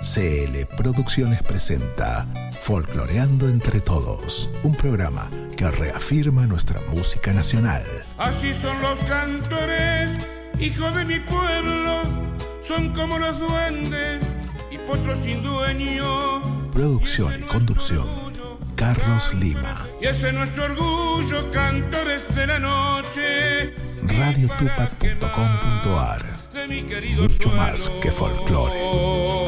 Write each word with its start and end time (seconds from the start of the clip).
CL 0.00 0.64
Producciones 0.78 1.42
presenta 1.42 2.26
Folcloreando 2.58 3.50
entre 3.50 3.82
Todos, 3.82 4.48
un 4.62 4.74
programa 4.74 5.30
que 5.58 5.70
reafirma 5.70 6.46
nuestra 6.46 6.80
música 6.90 7.34
nacional. 7.34 7.82
Así 8.16 8.54
son 8.54 8.80
los 8.80 8.98
cantores, 9.00 10.26
hijos 10.58 10.94
de 10.94 11.04
mi 11.04 11.20
pueblo, 11.20 12.00
son 12.62 12.94
como 12.94 13.18
los 13.18 13.38
duendes 13.38 14.22
y 14.70 14.78
potros 14.78 15.18
sin 15.18 15.42
dueño. 15.42 16.70
Producción 16.70 17.38
y 17.38 17.42
conducción, 17.42 18.08
Carlos 18.76 19.34
Lima. 19.34 19.86
Y 20.00 20.06
ese 20.06 20.28
es 20.28 20.34
nuestro 20.34 20.64
orgullo, 20.64 21.50
cantores 21.50 22.22
de 22.34 22.46
la 22.46 22.58
noche. 22.58 23.74
Radiotupac.com.ar 24.02 26.40
Mucho 27.18 27.50
más 27.50 27.90
que 28.00 28.10
folclore. 28.10 29.39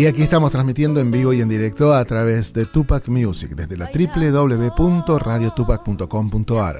Y 0.00 0.06
aquí 0.06 0.22
estamos 0.22 0.50
transmitiendo 0.50 0.98
en 0.98 1.10
vivo 1.10 1.34
y 1.34 1.42
en 1.42 1.50
directo 1.50 1.92
a 1.92 2.02
través 2.06 2.54
de 2.54 2.64
Tupac 2.64 3.06
Music 3.08 3.50
desde 3.50 3.76
la 3.76 3.90
www.radiotupac.com.ar. 3.92 6.76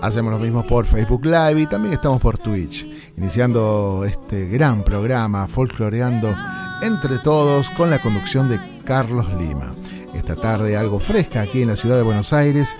Hacemos 0.00 0.32
lo 0.32 0.38
mismo 0.38 0.64
por 0.64 0.86
Facebook 0.86 1.24
Live 1.24 1.62
y 1.62 1.66
también 1.66 1.94
estamos 1.94 2.20
por 2.20 2.38
Twitch, 2.38 2.86
iniciando 3.16 4.04
este 4.06 4.46
gran 4.46 4.84
programa 4.84 5.48
folcloreando 5.48 6.36
entre 6.82 7.18
todos 7.18 7.68
con 7.70 7.90
la 7.90 8.00
conducción 8.00 8.48
de 8.48 8.60
Carlos 8.84 9.26
Lima. 9.40 9.74
Esta 10.14 10.36
tarde 10.36 10.76
algo 10.76 11.00
fresca 11.00 11.40
aquí 11.40 11.62
en 11.62 11.68
la 11.70 11.76
ciudad 11.76 11.96
de 11.96 12.02
Buenos 12.02 12.32
Aires. 12.32 12.76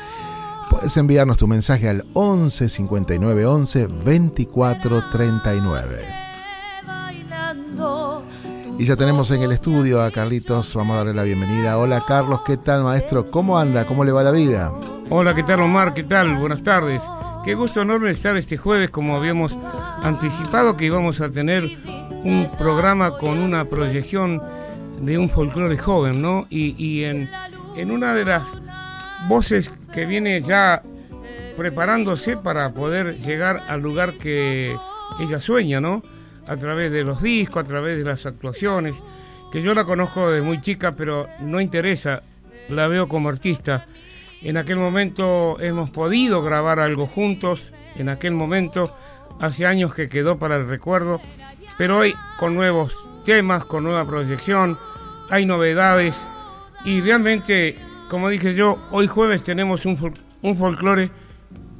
Puedes 0.70 0.96
enviarnos 0.96 1.38
tu 1.38 1.48
mensaje 1.48 1.88
al 1.88 2.06
11 2.14 2.68
59 2.68 3.46
11 3.46 3.88
24 4.04 5.10
39. 5.10 6.21
Y 8.78 8.84
ya 8.84 8.96
tenemos 8.96 9.30
en 9.30 9.42
el 9.42 9.52
estudio 9.52 10.02
a 10.02 10.10
Carlitos, 10.10 10.74
vamos 10.74 10.94
a 10.94 10.98
darle 10.98 11.14
la 11.14 11.22
bienvenida. 11.22 11.78
Hola 11.78 12.02
Carlos, 12.06 12.40
¿qué 12.44 12.56
tal 12.56 12.82
maestro? 12.82 13.30
¿Cómo 13.30 13.58
anda? 13.58 13.86
¿Cómo 13.86 14.04
le 14.04 14.12
va 14.12 14.22
la 14.22 14.30
vida? 14.30 14.72
Hola, 15.10 15.34
¿qué 15.34 15.42
tal 15.42 15.60
Omar? 15.60 15.94
¿Qué 15.94 16.02
tal? 16.02 16.36
Buenas 16.36 16.62
tardes. 16.62 17.02
Qué 17.44 17.54
gusto 17.54 17.82
enorme 17.82 18.10
estar 18.10 18.36
este 18.36 18.56
jueves 18.56 18.90
como 18.90 19.16
habíamos 19.16 19.54
anticipado 20.02 20.76
que 20.76 20.86
íbamos 20.86 21.20
a 21.20 21.30
tener 21.30 21.64
un 22.24 22.48
programa 22.58 23.18
con 23.18 23.38
una 23.38 23.64
proyección 23.66 24.42
de 25.00 25.18
un 25.18 25.28
folclore 25.28 25.76
joven, 25.76 26.22
¿no? 26.22 26.46
Y, 26.48 27.04
en, 27.04 27.28
en 27.76 27.90
una 27.90 28.14
de 28.14 28.24
las 28.24 28.44
voces 29.28 29.72
que 29.92 30.06
viene 30.06 30.40
ya 30.40 30.80
preparándose 31.56 32.36
para 32.36 32.72
poder 32.72 33.18
llegar 33.18 33.62
al 33.68 33.80
lugar 33.80 34.14
que 34.14 34.76
ella 35.20 35.40
sueña, 35.40 35.80
¿no? 35.80 36.02
A 36.46 36.56
través 36.56 36.90
de 36.92 37.04
los 37.04 37.22
discos, 37.22 37.64
a 37.64 37.66
través 37.66 37.96
de 37.96 38.04
las 38.04 38.26
actuaciones, 38.26 38.96
que 39.50 39.62
yo 39.62 39.74
la 39.74 39.84
conozco 39.84 40.30
desde 40.30 40.42
muy 40.44 40.60
chica, 40.60 40.96
pero 40.96 41.28
no 41.40 41.60
interesa, 41.60 42.22
la 42.68 42.88
veo 42.88 43.08
como 43.08 43.28
artista. 43.28 43.86
En 44.40 44.56
aquel 44.56 44.76
momento 44.76 45.60
hemos 45.60 45.90
podido 45.90 46.42
grabar 46.42 46.80
algo 46.80 47.06
juntos, 47.06 47.72
en 47.96 48.08
aquel 48.08 48.32
momento, 48.32 48.96
hace 49.40 49.66
años 49.66 49.94
que 49.94 50.08
quedó 50.08 50.38
para 50.38 50.56
el 50.56 50.68
recuerdo, 50.68 51.20
pero 51.78 51.98
hoy 51.98 52.14
con 52.38 52.54
nuevos 52.54 53.08
temas, 53.24 53.64
con 53.64 53.84
nueva 53.84 54.06
proyección, 54.06 54.78
hay 55.30 55.46
novedades 55.46 56.28
y 56.84 57.00
realmente, 57.00 57.76
como 58.08 58.28
dije 58.28 58.54
yo, 58.54 58.78
hoy 58.90 59.06
jueves 59.06 59.42
tenemos 59.44 59.84
un, 59.84 60.14
un 60.42 60.56
folclore 60.56 61.10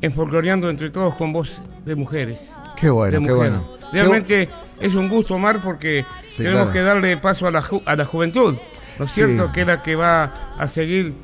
en 0.00 0.12
folcloreando 0.12 0.70
entre 0.70 0.90
todos 0.90 1.14
con 1.14 1.32
voz 1.32 1.60
de 1.84 1.96
mujeres. 1.96 2.60
Qué 2.76 2.90
bueno, 2.90 3.20
qué 3.22 3.32
bueno. 3.32 3.64
Realmente 3.92 4.48
es 4.80 4.94
un 4.94 5.08
gusto, 5.08 5.34
Omar, 5.34 5.60
porque 5.62 6.04
tenemos 6.36 6.70
que 6.70 6.80
darle 6.80 7.16
paso 7.18 7.46
a 7.46 7.50
la, 7.50 7.62
a 7.84 7.96
la 7.96 8.04
juventud, 8.04 8.54
¿no 8.98 9.04
es 9.04 9.10
cierto? 9.10 9.52
Que 9.52 9.62
es 9.62 9.66
la 9.66 9.82
que 9.82 9.94
va 9.96 10.54
a 10.58 10.66
seguir 10.66 11.14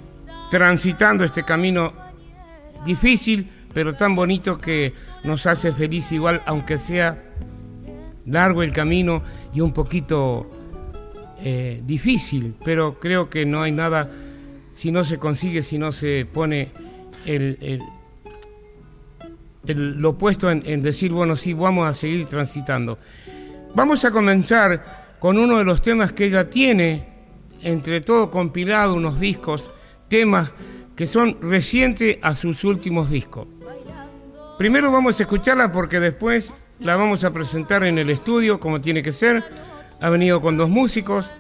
transitando 0.51 1.25
este 1.25 1.45
camino 1.45 1.93
difícil, 2.85 3.51
pero 3.73 3.95
tan 3.95 4.15
bonito 4.15 4.61
que 4.61 4.95
nos 5.25 5.47
hace 5.47 5.73
feliz 5.73 6.13
igual, 6.13 6.43
aunque 6.47 6.79
sea 6.79 7.23
largo 8.27 8.63
el 8.63 8.73
camino 8.73 9.23
y 9.55 9.61
un 9.61 9.73
poquito 9.73 10.51
eh, 11.43 11.81
difícil, 11.85 12.55
pero 12.65 12.99
creo 13.01 13.31
que 13.31 13.47
no 13.47 13.63
hay 13.63 13.73
nada 13.73 14.11
si 14.75 14.93
no 14.93 15.05
se 15.05 15.19
consigue, 15.19 15.63
si 15.63 15.79
no 15.79 15.91
se 15.93 16.27
pone 16.31 16.71
el 17.25 17.81
lo 19.75 20.11
opuesto 20.11 20.51
en, 20.51 20.83
decir, 20.83 21.13
bueno, 21.13 21.37
sí, 21.37 21.53
vamos 21.53 21.87
a 21.87 21.95
seguir 21.95 22.27
transitando. 22.27 22.99
Vamos 23.75 24.05
a 24.05 24.11
comenzar 24.11 25.17
con 25.19 25.39
uno 25.39 25.59
de 25.59 25.65
los 25.65 25.83
temas 25.83 26.13
que 26.13 26.27
ella 26.27 26.49
tiene, 26.49 27.07
entre 27.63 28.01
todo 28.01 28.31
compilado, 28.31 28.95
unos 28.95 29.21
discos, 29.21 29.71
temas 30.09 30.51
que 30.97 31.07
son 31.07 31.39
recientes 31.41 32.19
a 32.23 32.35
sus 32.35 32.65
últimos 32.65 33.11
discos. 33.11 33.47
Primero 34.59 34.91
vamos 34.91 35.21
a 35.21 35.23
escucharla 35.23 35.71
porque 35.71 36.01
después 36.01 36.53
la 36.81 36.97
vamos 36.97 37.23
a 37.23 37.33
presentar 37.33 37.85
en 37.85 37.99
el 37.99 38.11
estudio 38.11 38.59
como 38.59 38.81
tiene 38.81 39.03
que 39.03 39.13
ser. 39.13 39.45
Ha 40.01 40.11
venido 40.11 40.41
con 40.41 40.57
dos 40.57 40.69
músicos, 40.69 41.31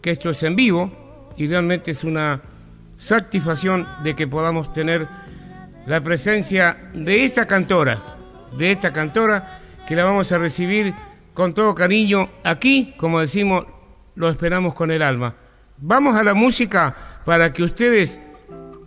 que 0.00 0.10
esto 0.10 0.30
es 0.30 0.42
en 0.42 0.56
vivo 0.56 0.90
y 1.36 1.46
realmente 1.46 1.92
es 1.92 2.02
una 2.02 2.40
satisfacción 2.96 3.86
de 4.02 4.14
que 4.14 4.26
podamos 4.26 4.72
tener 4.72 5.06
la 5.86 6.00
presencia 6.02 6.76
de 6.94 7.24
esta 7.24 7.46
cantora, 7.46 8.16
de 8.56 8.72
esta 8.72 8.92
cantora 8.92 9.60
que 9.86 9.94
la 9.94 10.04
vamos 10.04 10.32
a 10.32 10.38
recibir 10.38 10.94
con 11.34 11.52
todo 11.52 11.74
cariño 11.74 12.28
aquí, 12.42 12.94
como 12.96 13.20
decimos, 13.20 13.66
lo 14.14 14.30
esperamos 14.30 14.74
con 14.74 14.90
el 14.90 15.02
alma. 15.02 15.34
Vamos 15.78 16.16
a 16.16 16.22
la 16.22 16.34
música 16.34 16.94
para 17.24 17.52
que 17.52 17.64
ustedes 17.64 18.20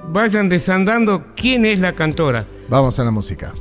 vayan 0.10 0.50
desandando 0.50 1.34
quién 1.36 1.66
es 1.66 1.80
la 1.80 1.94
cantora. 1.94 2.46
Vamos 2.70 3.00
a 3.00 3.04
la 3.04 3.12
música. 3.12 3.54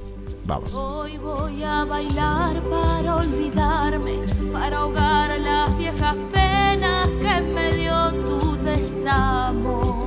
Vamos. 0.45 0.73
Hoy 0.75 1.19
voy 1.19 1.63
a 1.65 1.85
bailar 1.85 2.61
para 2.63 3.17
olvidarme, 3.17 4.21
para 4.53 4.79
ahogar 4.79 5.39
las 5.41 5.77
viejas 5.77 6.15
penas 6.33 7.09
que 7.09 7.41
me 7.53 7.73
dio 7.75 8.13
tu 8.25 8.57
desamor. 8.59 10.07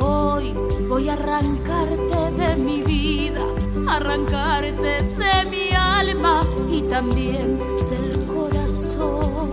Hoy 0.00 0.52
voy 0.90 1.08
a 1.08 1.12
arrancarte 1.12 2.32
de 2.36 2.56
mi 2.56 2.82
vida, 2.82 3.46
arrancarte 3.88 5.02
de 5.02 5.44
mi 5.48 5.70
alma 5.72 6.42
y 6.68 6.82
también 6.82 7.60
del 7.88 8.26
corazón. 8.26 9.48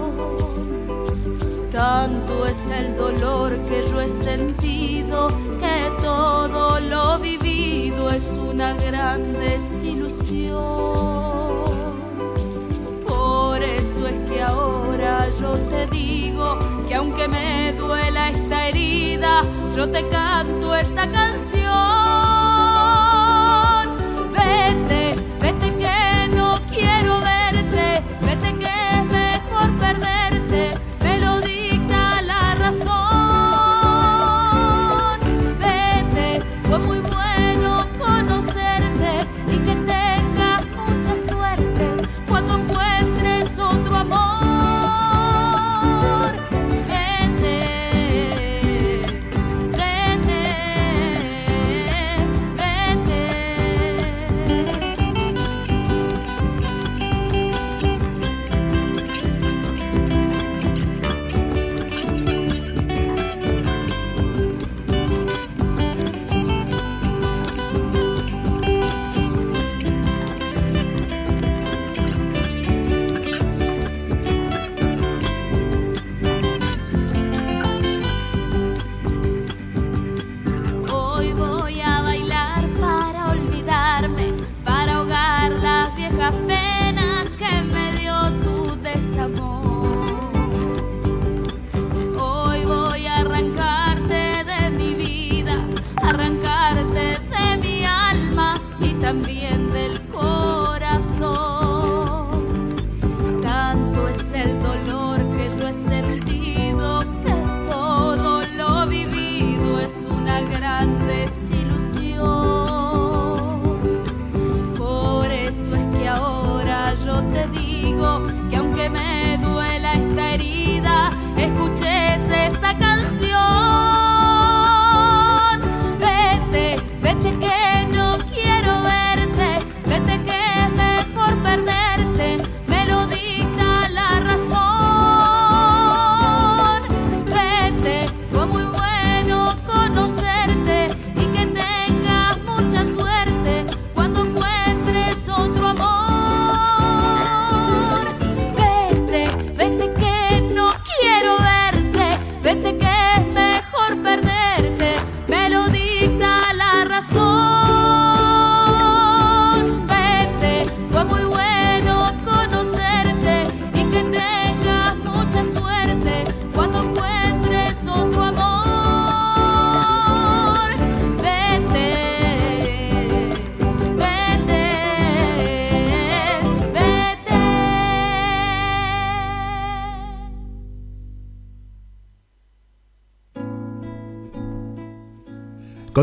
Tanto 1.72 2.48
es 2.48 2.70
el 2.70 2.98
dolor 2.98 3.56
que 3.70 3.88
yo 3.88 4.02
he 4.02 4.10
sentido 4.10 5.28
que 5.60 5.92
todo 6.02 6.80
lo 6.80 7.20
vivido 7.20 8.10
es 8.10 8.32
una 8.32 8.74
gran 8.74 9.34
desilusión. 9.34 10.58
Por 13.58 13.66
eso 13.66 14.08
es 14.08 14.16
que 14.30 14.40
ahora 14.40 15.28
yo 15.30 15.56
te 15.62 15.88
digo 15.88 16.60
que 16.88 16.94
aunque 16.94 17.28
me 17.28 17.74
duela 17.74 18.30
esta 18.30 18.68
herida, 18.68 19.42
yo 19.76 19.90
te 19.90 20.08
canto 20.10 20.76
esta 20.76 21.10
canción. 21.10 22.07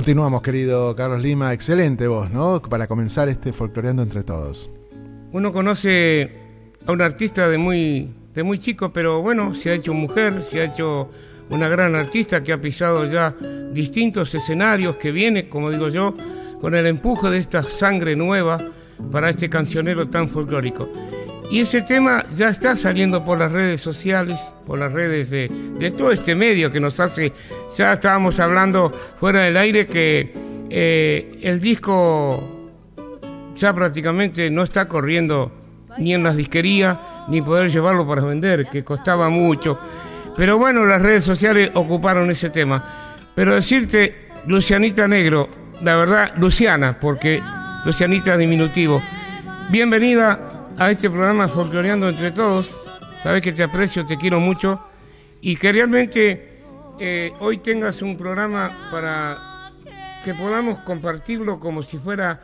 Continuamos, 0.05 0.43
querido 0.43 0.95
Carlos 0.95 1.23
Lima. 1.23 1.55
Excelente 1.55 2.07
voz, 2.09 2.31
¿no? 2.31 2.61
Para 2.61 2.87
comenzar 2.87 3.31
este 3.31 3.55
folcloreando 3.55 4.03
entre 4.03 4.23
todos. 4.23 4.69
Uno 5.33 5.51
conoce 5.51 6.31
a 6.85 6.93
un 6.93 7.01
artista 7.01 7.49
de 7.49 7.57
muy, 7.57 8.13
de 8.35 8.43
muy 8.43 8.59
chico, 8.59 8.93
pero 8.93 9.23
bueno, 9.23 9.55
se 9.55 9.71
ha 9.71 9.73
hecho 9.73 9.95
mujer, 9.95 10.43
se 10.43 10.61
ha 10.61 10.65
hecho 10.65 11.09
una 11.49 11.71
gran 11.71 11.95
artista 11.95 12.43
que 12.43 12.53
ha 12.53 12.61
pisado 12.61 13.07
ya 13.07 13.35
distintos 13.73 14.35
escenarios, 14.35 14.97
que 14.97 15.11
viene, 15.11 15.49
como 15.49 15.71
digo 15.71 15.89
yo, 15.89 16.13
con 16.61 16.75
el 16.75 16.85
empuje 16.87 17.31
de 17.31 17.39
esta 17.39 17.63
sangre 17.63 18.15
nueva 18.15 18.63
para 19.11 19.31
este 19.31 19.49
cancionero 19.49 20.11
tan 20.11 20.29
folclórico. 20.29 20.87
Y 21.51 21.61
ese 21.61 21.83
tema 21.83 22.25
ya 22.33 22.49
está 22.49 22.77
saliendo 22.77 23.25
por 23.25 23.39
las 23.39 23.53
redes 23.53 23.81
sociales, 23.81 24.41
por 24.67 24.79
las 24.79 24.93
redes 24.93 25.31
de, 25.31 25.49
todo 25.97 26.11
este 26.11 26.35
medio 26.35 26.73
que 26.73 26.81
nos 26.81 26.99
hace, 27.01 27.33
ya 27.77 27.93
estábamos 27.93 28.41
hablando 28.41 28.91
fuera 29.21 29.41
del 29.43 29.57
aire 29.57 29.87
que 29.87 30.33
eh, 30.71 31.39
el 31.43 31.61
disco 31.61 32.73
ya 33.55 33.75
prácticamente 33.75 34.51
no 34.51 34.63
está 34.63 34.89
corriendo 34.89 35.53
ni 35.99 36.15
en 36.15 36.25
las 36.25 36.37
disquerías, 36.37 36.97
ni 37.29 37.41
poder 37.41 37.71
llevarlo 37.71 38.07
para 38.07 38.23
vender, 38.23 38.67
que 38.67 38.83
costaba 38.83 39.29
mucho. 39.29 39.79
Pero 40.37 40.59
bueno, 40.59 40.85
las 40.85 41.01
redes 41.01 41.25
sociales 41.25 41.71
ocuparon 41.75 42.31
ese 42.31 42.51
tema. 42.51 43.15
Pero 43.35 43.55
decirte, 43.55 44.31
Lucianita 44.47 45.07
Negro, 45.07 45.49
la 45.83 45.95
verdad, 45.97 46.33
Luciana, 46.39 46.99
porque 46.99 47.41
Lucianita 47.85 48.33
es 48.33 48.39
diminutivo, 48.39 49.01
bienvenida 49.71 50.54
a 50.79 50.91
este 50.91 51.09
programa 51.09 51.49
Folcloreando 51.49 52.09
entre 52.09 52.31
todos. 52.31 52.81
Sabes 53.23 53.43
que 53.43 53.53
te 53.53 53.63
aprecio, 53.63 54.05
te 54.05 54.19
quiero 54.19 54.41
mucho 54.41 54.81
y 55.41 55.57
que 55.57 55.73
realmente 55.73 56.63
eh, 56.99 57.33
hoy 57.41 57.59
tengas 57.59 58.03
un 58.03 58.17
programa 58.17 58.89
para 58.91 59.71
que 60.25 60.35
podamos 60.35 60.79
compartirlo 60.81 61.61
como 61.61 61.83
si 61.83 61.99
fuera 61.99 62.41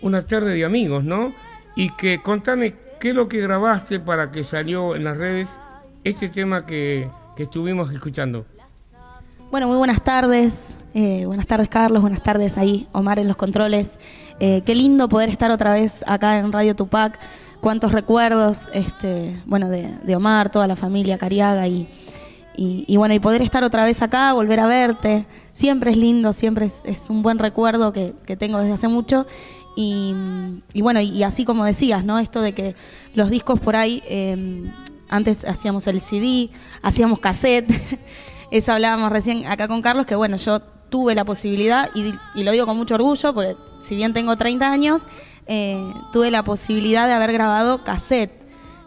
una 0.00 0.26
tarde 0.26 0.54
de 0.54 0.64
amigos, 0.64 1.04
¿no? 1.04 1.32
Y 1.76 1.90
que 1.90 2.20
contame 2.22 2.74
qué 3.00 3.10
es 3.10 3.14
lo 3.14 3.28
que 3.28 3.40
grabaste 3.40 4.00
para 4.00 4.30
que 4.30 4.44
salió 4.44 4.96
en 4.96 5.04
las 5.04 5.16
redes 5.16 5.58
este 6.02 6.28
tema 6.28 6.66
que, 6.66 7.08
que 7.36 7.44
estuvimos 7.44 7.92
escuchando. 7.92 8.46
Bueno, 9.50 9.68
muy 9.68 9.76
buenas 9.76 10.02
tardes. 10.02 10.74
Eh, 10.94 11.24
buenas 11.26 11.46
tardes, 11.46 11.68
Carlos. 11.68 12.02
Buenas 12.02 12.22
tardes 12.22 12.58
ahí, 12.58 12.88
Omar 12.92 13.18
en 13.18 13.28
los 13.28 13.36
controles. 13.36 13.98
Eh, 14.40 14.62
qué 14.66 14.74
lindo 14.74 15.08
poder 15.08 15.28
estar 15.28 15.50
otra 15.50 15.72
vez 15.72 16.04
acá 16.06 16.38
en 16.38 16.52
Radio 16.52 16.74
Tupac. 16.74 17.18
Cuántos 17.60 17.92
recuerdos, 17.92 18.68
este, 18.72 19.40
bueno, 19.46 19.70
de, 19.70 20.16
Omar, 20.16 20.50
toda 20.50 20.66
la 20.66 20.76
familia 20.76 21.16
Cariaga 21.16 21.66
y, 21.66 21.88
y, 22.56 22.96
bueno, 22.98 23.14
y 23.14 23.20
poder 23.20 23.40
estar 23.40 23.64
otra 23.64 23.84
vez 23.84 24.02
acá, 24.02 24.32
volver 24.34 24.60
a 24.60 24.66
verte. 24.66 25.24
Siempre 25.52 25.92
es 25.92 25.96
lindo, 25.96 26.32
siempre 26.32 26.66
es, 26.66 27.08
un 27.08 27.22
buen 27.22 27.38
recuerdo 27.38 27.92
que, 27.92 28.12
tengo 28.38 28.58
desde 28.58 28.74
hace 28.74 28.88
mucho. 28.88 29.26
Y, 29.76 30.14
bueno, 30.74 31.00
y, 31.00 31.22
así 31.22 31.44
como 31.44 31.64
decías, 31.64 32.04
¿no? 32.04 32.18
Esto 32.18 32.42
de 32.42 32.52
que 32.52 32.74
los 33.14 33.30
discos 33.30 33.60
por 33.60 33.76
ahí, 33.76 34.02
em, 34.06 34.70
antes 35.08 35.44
hacíamos 35.46 35.86
el 35.86 36.00
CD, 36.00 36.50
hacíamos 36.82 37.18
cassette. 37.18 37.70
Eso 38.50 38.72
hablábamos 38.72 39.10
recién 39.10 39.46
acá 39.46 39.68
con 39.68 39.80
Carlos, 39.80 40.04
que 40.04 40.16
bueno, 40.16 40.36
yo 40.36 40.60
tuve 40.94 41.16
la 41.16 41.24
posibilidad, 41.24 41.90
y, 41.92 42.14
lo 42.40 42.52
digo 42.52 42.66
con 42.66 42.76
mucho 42.76 42.94
orgullo, 42.94 43.34
porque 43.34 43.56
si 43.80 43.96
bien 43.96 44.12
tengo 44.12 44.36
30 44.36 44.70
años, 44.70 45.08
eh, 45.48 45.92
tuve 46.12 46.30
la 46.30 46.44
posibilidad 46.44 47.08
de 47.08 47.14
haber 47.14 47.32
grabado 47.32 47.82
cassette 47.82 48.30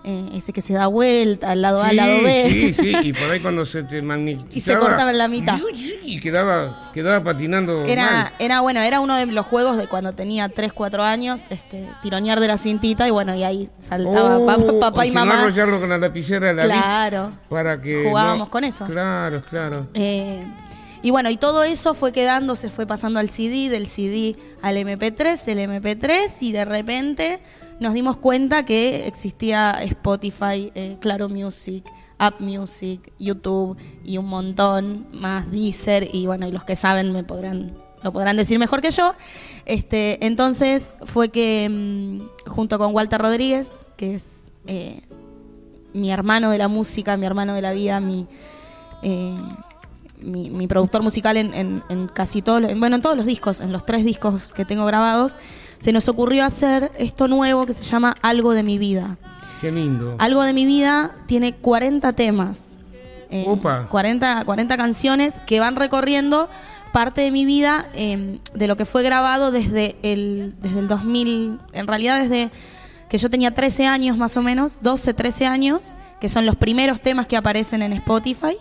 eh, 0.06 0.30
ese 0.36 0.54
que 0.54 0.62
se 0.62 0.72
da 0.72 0.88
vuelta 0.88 1.52
al 1.52 1.62
lado 1.62 1.84
A, 1.84 1.90
al 1.90 1.98
lado 1.98 2.24
B. 2.24 2.50
Sí, 2.50 2.74
sí, 2.74 2.96
y 3.04 3.12
por 3.12 3.30
ahí 3.30 3.40
cuando 3.42 3.66
se 3.66 3.84
te 3.84 4.02
magnetizaba. 4.02 4.56
Y 4.56 4.62
se 4.62 4.78
cortaba 4.78 5.12
en 5.12 5.18
la 5.18 5.28
mitad. 5.28 5.60
Y 5.74 6.22
quedaba, 6.22 6.92
quedaba 6.94 7.22
patinando. 7.26 7.84
Era, 7.84 8.32
era 8.40 8.62
bueno, 8.62 8.80
era 8.80 9.02
uno 9.02 9.18
de 9.18 9.26
los 9.26 9.46
juegos 9.46 9.76
de 9.76 9.88
cuando 9.90 10.14
tenía 10.14 10.48
3, 10.48 10.72
4 10.72 11.04
años, 11.04 11.42
este, 11.50 11.90
tironear 12.02 12.40
de 12.40 12.48
la 12.48 12.58
cintita 12.58 13.06
y 13.06 13.12
bueno, 13.12 13.36
y 13.36 13.44
ahí 13.44 13.70
saltaba 13.80 14.38
oh, 14.38 14.80
papá, 14.80 15.06
y 15.06 15.12
mamá. 15.12 15.36
No 15.36 15.42
arrollarlo 15.42 15.82
con 15.82 15.90
la 15.90 15.98
lapicera 15.98 16.48
de 16.48 16.54
la 16.54 16.64
Claro. 16.64 17.34
para 17.50 17.82
que. 17.82 18.06
Jugábamos 18.08 18.48
con 18.48 18.64
eso. 18.64 18.86
Claro, 18.86 19.44
claro. 19.50 19.88
Eh, 19.94 20.42
y 21.08 21.10
bueno, 21.10 21.30
y 21.30 21.38
todo 21.38 21.64
eso 21.64 21.94
fue 21.94 22.12
quedando, 22.12 22.58
se 22.58 22.70
fue 22.70 22.86
pasando 22.86 23.20
al 23.20 23.30
CD, 23.30 23.70
del 23.70 23.88
CD 23.88 24.36
al 24.62 24.76
MP3, 24.76 25.42
el 25.48 25.60
MP3, 25.60 26.30
y 26.42 26.52
de 26.52 26.66
repente 26.66 27.40
nos 27.80 27.94
dimos 27.94 28.18
cuenta 28.18 28.66
que 28.66 29.08
existía 29.08 29.72
Spotify, 29.84 30.70
eh, 30.76 30.98
Claro 31.00 31.30
Music, 31.30 31.86
App 32.18 32.42
Music, 32.42 33.14
YouTube 33.18 33.78
y 34.04 34.18
un 34.18 34.26
montón 34.26 35.08
más 35.14 35.50
Deezer 35.50 36.14
y 36.14 36.26
bueno, 36.26 36.46
y 36.46 36.52
los 36.52 36.66
que 36.66 36.76
saben 36.76 37.14
me 37.14 37.24
podrán 37.24 37.78
lo 38.04 38.12
podrán 38.12 38.36
decir 38.36 38.60
mejor 38.60 38.82
que 38.82 38.92
yo. 38.92 39.14
Este, 39.64 40.26
entonces 40.26 40.92
fue 41.06 41.30
que 41.30 41.70
mm, 41.70 42.50
junto 42.50 42.78
con 42.78 42.94
Walter 42.94 43.22
Rodríguez, 43.22 43.88
que 43.96 44.16
es 44.16 44.52
eh, 44.66 45.04
mi 45.94 46.12
hermano 46.12 46.52
de 46.52 46.58
la 46.58 46.68
música, 46.68 47.16
mi 47.16 47.26
hermano 47.26 47.54
de 47.54 47.62
la 47.62 47.72
vida, 47.72 48.02
mi 48.02 48.28
eh, 49.04 49.38
mi, 50.22 50.68
productor 50.68 51.04
musical 51.04 51.38
en, 51.38 51.84
en, 51.90 52.08
casi 52.08 52.42
todos, 52.42 52.62
bueno, 52.78 52.96
en 52.96 53.02
todos 53.02 53.18
los 53.18 53.26
discos, 53.26 53.60
en 53.60 53.72
los 53.72 53.86
tres 53.86 54.04
discos 54.04 54.52
que 54.54 54.66
tengo 54.66 54.86
grabados, 54.86 55.40
se 55.80 55.92
nos 55.92 56.08
ocurrió 56.08 56.44
hacer 56.46 56.92
esto 56.98 57.28
nuevo 57.28 57.66
que 57.66 57.74
se 57.74 57.84
llama 57.84 58.16
Algo 58.22 58.54
de 58.54 58.64
mi 58.64 58.78
vida. 58.78 59.18
Qué 59.62 59.72
lindo. 59.72 60.16
Algo 60.20 60.44
de 60.44 60.54
mi 60.54 60.66
vida 60.66 61.16
tiene 61.28 61.56
40 61.56 62.14
temas. 62.14 62.78
Eh, 63.30 63.46
40, 63.90 64.46
40 64.46 64.78
canciones 64.78 65.42
que 65.46 65.60
van 65.60 65.76
recorriendo 65.76 66.50
parte 66.94 67.22
de 67.22 67.32
mi 67.32 67.46
vida 67.46 67.90
em, 67.94 68.40
de 68.54 68.68
lo 68.68 68.78
que 68.78 68.86
fue 68.86 69.04
grabado 69.04 69.52
desde 69.52 69.98
el, 70.02 70.56
desde 70.62 70.80
el 70.80 70.88
2000, 70.88 71.60
en 71.74 71.88
realidad 71.88 72.22
desde 72.22 72.50
que 73.10 73.18
yo 73.18 73.30
tenía 73.30 73.54
13 73.54 73.86
años 73.86 74.18
más 74.18 74.38
o 74.38 74.42
menos, 74.42 74.80
12, 74.82 75.14
13 75.14 75.46
años, 75.46 75.96
que 76.22 76.30
son 76.30 76.46
los 76.46 76.56
primeros 76.56 77.02
temas 77.02 77.28
que 77.28 77.36
aparecen 77.36 77.82
en 77.82 77.94
Spotify 77.94 78.58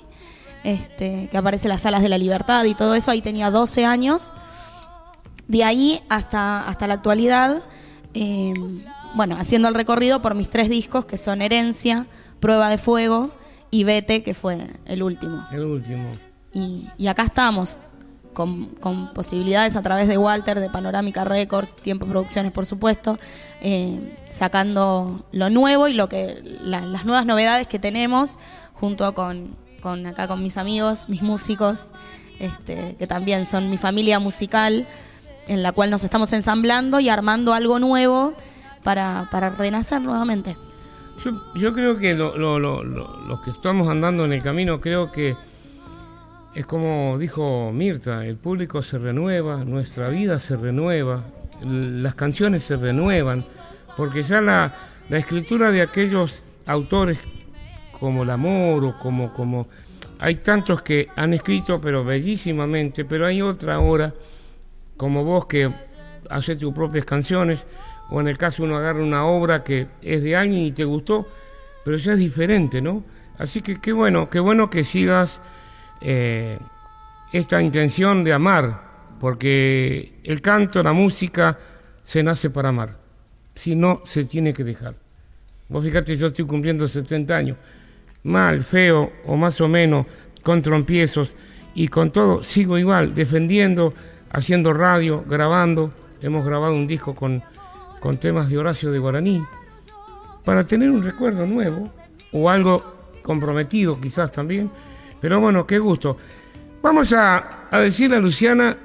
este, 0.67 1.29
que 1.31 1.39
aparece 1.39 1.69
las 1.69 1.83
salas 1.83 2.03
de 2.03 2.09
la 2.09 2.19
libertad 2.19 2.65
y 2.65 2.75
todo 2.75 2.97
eso, 2.97 3.13
ahí 3.13 3.23
tenía 3.23 3.53
12 3.53 3.85
años. 3.85 4.33
De 5.47 5.63
ahí 5.63 6.01
hasta, 6.09 6.67
hasta 6.67 6.89
la 6.89 6.95
actualidad, 6.95 7.63
em, 8.15 8.83
bueno, 9.15 9.37
haciendo 9.39 9.69
el 9.69 9.75
recorrido 9.75 10.21
por 10.21 10.35
mis 10.35 10.51
tres 10.51 10.69
discos, 10.69 11.05
que 11.07 11.19
son 11.19 11.41
Herencia, 11.41 12.07
Prueba 12.41 12.69
de 12.69 12.79
Fuego 12.79 13.31
y 13.71 13.85
Vete, 13.85 14.25
que 14.25 14.35
fue 14.35 14.67
el 14.87 15.05
último. 15.05 15.47
El 15.53 15.67
último. 15.67 16.09
Y, 16.53 17.07
acá 17.07 17.23
estamos, 17.23 17.79
con, 18.35 18.67
posibilidades 19.15 19.77
a 19.77 19.83
través 19.83 20.09
de 20.09 20.19
Walter, 20.19 20.59
de 20.59 20.69
Panorámica 20.69 21.25
Records, 21.25 21.77
Tiempo 21.77 22.07
Producciones, 22.07 22.51
por 22.51 22.67
supuesto, 22.67 23.21
eh, 23.61 24.17
sacando 24.31 25.27
lo 25.31 25.49
nuevo 25.49 25.87
y 25.87 25.93
lo 25.93 26.09
que 26.09 26.41
las 26.63 27.05
nuevas 27.05 27.25
novedades 27.25 27.69
que 27.69 27.79
tenemos 27.79 28.41
junto 28.75 29.15
con, 29.15 29.55
con 29.87 30.05
acá 30.05 30.27
con 30.27 30.43
mis 30.43 30.57
amigos, 30.57 31.09
mis 31.09 31.23
músicos, 31.23 31.93
este, 32.41 32.97
que 32.99 33.07
también 33.07 33.47
son 33.47 33.71
mi 33.71 33.79
familia 33.79 34.19
musical, 34.19 34.85
en 35.47 35.63
la 35.63 35.71
cual 35.71 35.93
nos 35.93 36.03
estamos 36.03 36.33
ensamblando 36.33 36.99
y 36.99 37.09
armando 37.09 37.55
algo 37.55 37.79
nuevo 37.79 38.35
para, 38.83 39.29
para 39.31 39.51
renacer 39.51 40.01
nuevamente. 40.01 40.57
Yo, 41.55 41.73
creo 41.73 41.99
que 41.99 42.15
los 42.17 43.41
que 43.43 43.51
estamos 43.53 43.87
andando 43.87 44.25
en 44.25 44.33
el 44.33 44.43
camino, 44.43 44.81
creo 44.81 45.13
que 45.13 45.37
es 46.53 46.67
como 46.67 47.17
dijo 47.17 47.71
Mirta, 47.73 48.27
el 48.27 48.39
público 48.39 48.83
se 48.83 48.99
renueva, 48.99 49.65
nuestra 49.65 50.09
vida 50.09 50.41
se 50.41 50.57
renueva, 50.57 51.23
las 51.63 52.17
canciones 52.17 52.65
se 52.65 52.77
renuevan, 52.77 53.45
porque 53.97 54.25
ya 54.25 54.41
la, 54.41 54.75
la 55.09 55.19
escritura 55.19 55.71
de 55.71 55.83
aquellos 55.83 56.43
autores 56.67 57.19
como 57.99 58.23
el 58.23 58.31
amor 58.31 58.85
o 58.85 58.99
como, 58.99 59.33
como... 59.33 59.67
Hay 60.19 60.37
tantos 60.37 60.83
que 60.83 61.09
han 61.15 61.35
escrito, 61.35 61.81
pero 61.81 62.05
bellísimamente, 62.05 63.05
pero 63.05 63.27
hay 63.27 63.43
otra 63.43 63.75
ahora, 63.75 64.15
como 64.97 65.25
vos, 65.25 65.47
que 65.47 65.71
hace 66.31 66.57
tus 66.57 66.73
propias 66.73 67.05
canciones, 67.05 67.61
o 68.11 68.21
en 68.21 68.29
el 68.29 68.39
caso 68.39 68.63
uno 68.63 68.77
agarra 68.77 69.03
una 69.03 69.27
obra 69.27 69.63
que 69.63 69.89
es 70.01 70.23
de 70.23 70.37
alguien 70.37 70.63
y 70.63 70.73
te 70.73 70.85
gustó, 70.85 71.29
pero 71.85 71.99
ya 71.99 72.13
es 72.13 72.19
diferente, 72.19 72.81
¿no? 72.81 73.05
Así 73.39 73.61
que 73.61 73.79
qué 73.79 73.93
bueno, 73.93 74.31
qué 74.31 74.41
bueno 74.41 74.71
que 74.71 74.85
sigas 74.85 75.43
eh, 76.01 76.59
esta 77.33 77.61
intención 77.61 78.25
de 78.25 78.33
amar, 78.33 78.87
porque 79.21 80.19
el 80.25 80.41
canto, 80.41 80.83
la 80.83 80.95
música, 80.95 81.59
se 82.05 82.23
nace 82.23 82.49
para 82.49 82.71
amar. 82.71 82.97
Si 83.55 83.75
no, 83.75 84.01
se 84.05 84.25
tiene 84.25 84.55
que 84.55 84.65
dejar. 84.65 84.95
Vos 85.69 85.85
fíjate, 85.85 86.17
yo 86.17 86.29
estoy 86.29 86.47
cumpliendo 86.47 86.87
70 86.89 87.37
años 87.37 87.59
mal, 88.27 88.65
feo 88.65 89.13
o 89.25 89.37
más 89.37 89.61
o 89.61 89.69
menos, 89.69 90.07
con 90.43 90.61
trompiezos 90.61 91.35
y 91.75 91.89
con 91.89 92.11
todo, 92.11 92.43
sigo 92.43 92.79
igual, 92.79 93.15
defendiendo, 93.15 93.95
haciendo 94.31 94.73
radio, 94.73 95.25
grabando. 95.29 95.93
Hemos 96.21 96.45
grabado 96.45 96.75
un 96.75 96.87
disco 96.87 97.15
con, 97.15 97.43
con 98.01 98.19
temas 98.19 98.51
de 98.51 98.59
Horacio 98.59 98.91
de 98.91 98.99
Guaraní, 98.99 99.45
para 100.45 100.65
tener 100.65 100.91
un 100.91 101.03
recuerdo 101.03 101.47
nuevo 101.47 101.91
o 102.33 102.51
algo 102.51 102.83
comprometido 103.23 104.01
quizás 104.01 104.33
también. 104.33 104.71
Pero 105.21 105.41
bueno, 105.41 105.67
qué 105.67 105.79
gusto. 105.79 106.17
Vamos 106.83 107.13
a, 107.13 107.69
a 107.71 107.81
decirle 107.81 108.17
a 108.17 108.21
Luciana 108.21 108.77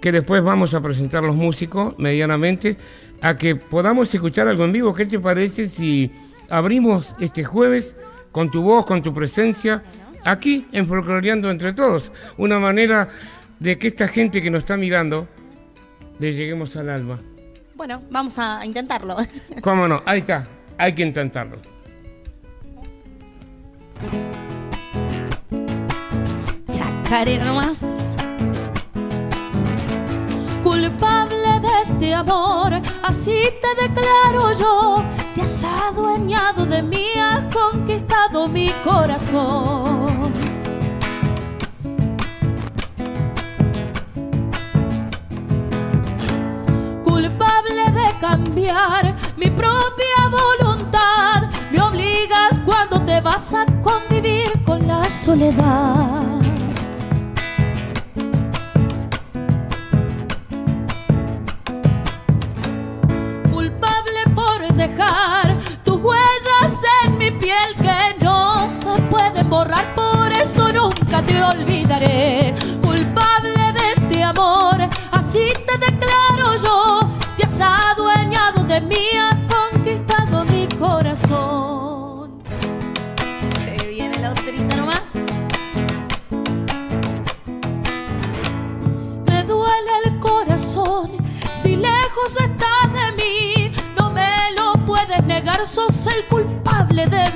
que 0.00 0.12
después 0.12 0.42
vamos 0.42 0.74
a 0.74 0.80
presentar 0.80 1.22
los 1.22 1.34
músicos 1.34 1.98
medianamente, 1.98 2.76
a 3.20 3.36
que 3.36 3.56
podamos 3.56 4.14
escuchar 4.14 4.48
algo 4.48 4.64
en 4.64 4.72
vivo. 4.72 4.94
¿Qué 4.94 5.06
te 5.06 5.18
parece 5.18 5.68
si 5.68 6.10
abrimos 6.48 7.14
este 7.18 7.42
jueves 7.44 7.94
con 8.38 8.52
tu 8.52 8.62
voz, 8.62 8.86
con 8.86 9.02
tu 9.02 9.12
presencia, 9.12 9.82
aquí 10.22 10.68
en 10.70 10.86
Folcloreando 10.86 11.50
entre 11.50 11.72
todos? 11.72 12.12
Una 12.36 12.60
manera 12.60 13.08
de 13.58 13.76
que 13.76 13.88
esta 13.88 14.06
gente 14.06 14.40
que 14.40 14.48
nos 14.48 14.60
está 14.60 14.76
mirando 14.76 15.26
le 16.20 16.32
lleguemos 16.32 16.76
al 16.76 16.88
alma. 16.88 17.18
Bueno, 17.74 18.00
vamos 18.12 18.38
a 18.38 18.64
intentarlo. 18.64 19.16
¿Cómo 19.60 19.88
no? 19.88 20.04
Ahí 20.06 20.20
está, 20.20 20.46
hay 20.76 20.92
que 20.92 21.02
intentarlo. 21.02 21.58
Chacarera 26.70 27.52
más 27.52 28.16
culpable 30.62 31.58
de 31.60 31.82
este 31.82 32.14
amor, 32.14 32.80
así 33.02 33.48
te 33.60 33.82
declaro 33.82 34.52
yo, 34.52 35.04
te 35.38 35.44
has 35.44 35.62
adueñado 35.62 36.66
de 36.66 36.82
mí, 36.82 37.12
has 37.16 37.54
conquistado 37.54 38.48
mi 38.48 38.70
corazón. 38.84 40.32
Culpable 47.04 47.84
de 47.92 48.18
cambiar 48.20 49.16
mi 49.36 49.48
propia 49.50 50.28
voluntad, 50.28 51.50
me 51.70 51.80
obligas 51.82 52.60
cuando 52.64 53.00
te 53.04 53.20
vas 53.20 53.54
a 53.54 53.64
convivir 53.80 54.50
con 54.64 54.88
la 54.88 55.04
soledad. 55.04 56.37
Te 76.08 76.14
declaro 76.14 76.56
yo, 76.56 77.10
te 77.36 77.44
has 77.44 77.60
adueñado 77.60 78.64
de 78.64 78.80
mí, 78.80 79.08
has 79.18 79.36
conquistado 79.52 80.44
mi 80.44 80.66
corazón. 80.78 82.42
Se 83.58 83.86
viene 83.88 84.18
la 84.18 84.30
otrita 84.30 84.76
nomás. 84.76 85.14
Me 89.26 89.44
duele 89.44 89.92
el 90.04 90.18
corazón 90.20 91.10
si 91.52 91.76
lejos 91.76 92.36
estás 92.36 92.92
de 92.92 93.12
mí 93.12 93.28
puedes 94.88 95.22
negar, 95.24 95.66
sos 95.66 96.06
el 96.06 96.24
culpable 96.24 97.06
de 97.06 97.27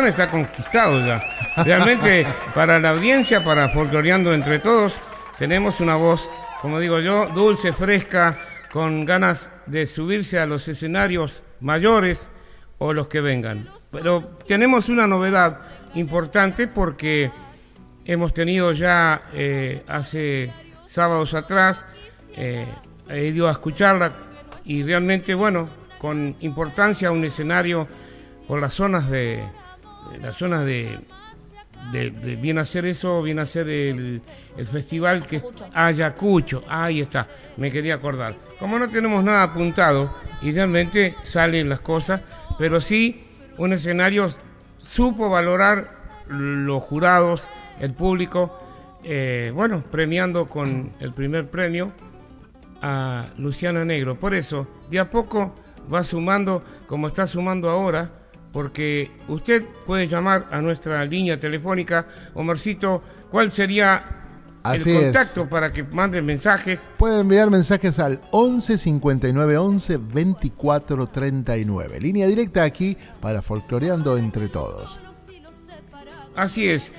está 0.00 0.30
conquistado 0.30 1.04
ya. 1.06 1.22
Realmente, 1.64 2.26
para 2.54 2.78
la 2.78 2.90
audiencia, 2.90 3.44
para 3.44 3.68
Folcloreando 3.68 4.32
entre 4.32 4.58
todos, 4.58 4.94
tenemos 5.38 5.80
una 5.80 5.96
voz 5.96 6.28
como 6.62 6.78
digo 6.78 7.00
yo, 7.00 7.26
dulce, 7.26 7.72
fresca, 7.72 8.38
con 8.70 9.04
ganas 9.04 9.50
de 9.66 9.84
subirse 9.88 10.38
a 10.38 10.46
los 10.46 10.68
escenarios 10.68 11.42
mayores 11.58 12.30
o 12.78 12.92
los 12.92 13.08
que 13.08 13.20
vengan. 13.20 13.68
Pero 13.90 14.20
tenemos 14.46 14.88
una 14.88 15.08
novedad 15.08 15.60
importante 15.94 16.68
porque 16.68 17.32
hemos 18.04 18.32
tenido 18.32 18.70
ya 18.70 19.22
eh, 19.34 19.82
hace 19.88 20.52
sábados 20.86 21.34
atrás, 21.34 21.84
eh, 22.36 22.64
he 23.08 23.24
ido 23.24 23.48
a 23.48 23.52
escucharla 23.52 24.12
y 24.64 24.84
realmente, 24.84 25.34
bueno, 25.34 25.68
con 25.98 26.36
importancia 26.38 27.10
un 27.10 27.24
escenario 27.24 27.88
por 28.46 28.60
las 28.60 28.74
zonas 28.74 29.10
de, 29.10 29.44
las 30.20 30.36
zonas 30.36 30.64
de 30.64 30.98
de, 31.90 32.10
viene 32.40 32.60
a 32.60 32.64
ser 32.64 32.84
eso, 32.84 33.22
viene 33.22 33.40
a 33.40 33.46
ser 33.46 33.68
el, 33.68 34.22
festival 34.70 35.26
que 35.26 35.40
Ayacucho, 35.72 36.62
ahí 36.68 37.00
está, 37.00 37.26
me 37.56 37.72
quería 37.72 37.94
acordar. 37.94 38.36
Como 38.58 38.78
no 38.78 38.88
tenemos 38.88 39.24
nada 39.24 39.42
apuntado 39.42 40.14
y 40.42 40.52
realmente 40.52 41.14
salen 41.22 41.68
las 41.68 41.80
cosas, 41.80 42.20
pero 42.58 42.80
sí 42.80 43.24
un 43.58 43.72
escenario 43.72 44.28
supo 44.76 45.30
valorar 45.30 45.90
los 46.28 46.82
jurados, 46.82 47.48
el 47.80 47.92
público, 47.94 48.58
eh, 49.04 49.50
bueno, 49.54 49.82
premiando 49.90 50.46
con 50.46 50.92
el 51.00 51.12
primer 51.12 51.48
premio 51.50 51.92
a 52.80 53.26
Luciana 53.38 53.84
Negro. 53.84 54.18
Por 54.18 54.34
eso, 54.34 54.66
de 54.90 55.00
a 55.00 55.10
poco 55.10 55.54
va 55.92 56.04
sumando, 56.04 56.62
como 56.86 57.08
está 57.08 57.26
sumando 57.26 57.68
ahora, 57.68 58.21
porque 58.52 59.10
usted 59.28 59.64
puede 59.86 60.06
llamar 60.06 60.46
a 60.50 60.60
nuestra 60.60 61.04
línea 61.04 61.38
telefónica. 61.40 62.06
Omarcito, 62.34 63.02
¿cuál 63.30 63.50
sería 63.50 64.04
el 64.72 64.84
contacto 64.84 65.48
para 65.48 65.72
que 65.72 65.82
manden 65.82 66.26
mensajes? 66.26 66.88
Pueden 66.98 67.20
enviar 67.20 67.50
mensajes 67.50 67.98
al 67.98 68.20
11 68.30 68.78
59 68.78 69.56
11 69.56 69.96
24 69.96 71.08
39. 71.08 72.00
Línea 72.00 72.26
directa 72.26 72.62
aquí 72.62 72.96
para 73.20 73.42
Folcloreando 73.42 74.16
entre 74.16 74.48
todos. 74.48 75.00
Así 76.36 76.68
es. 76.68 76.92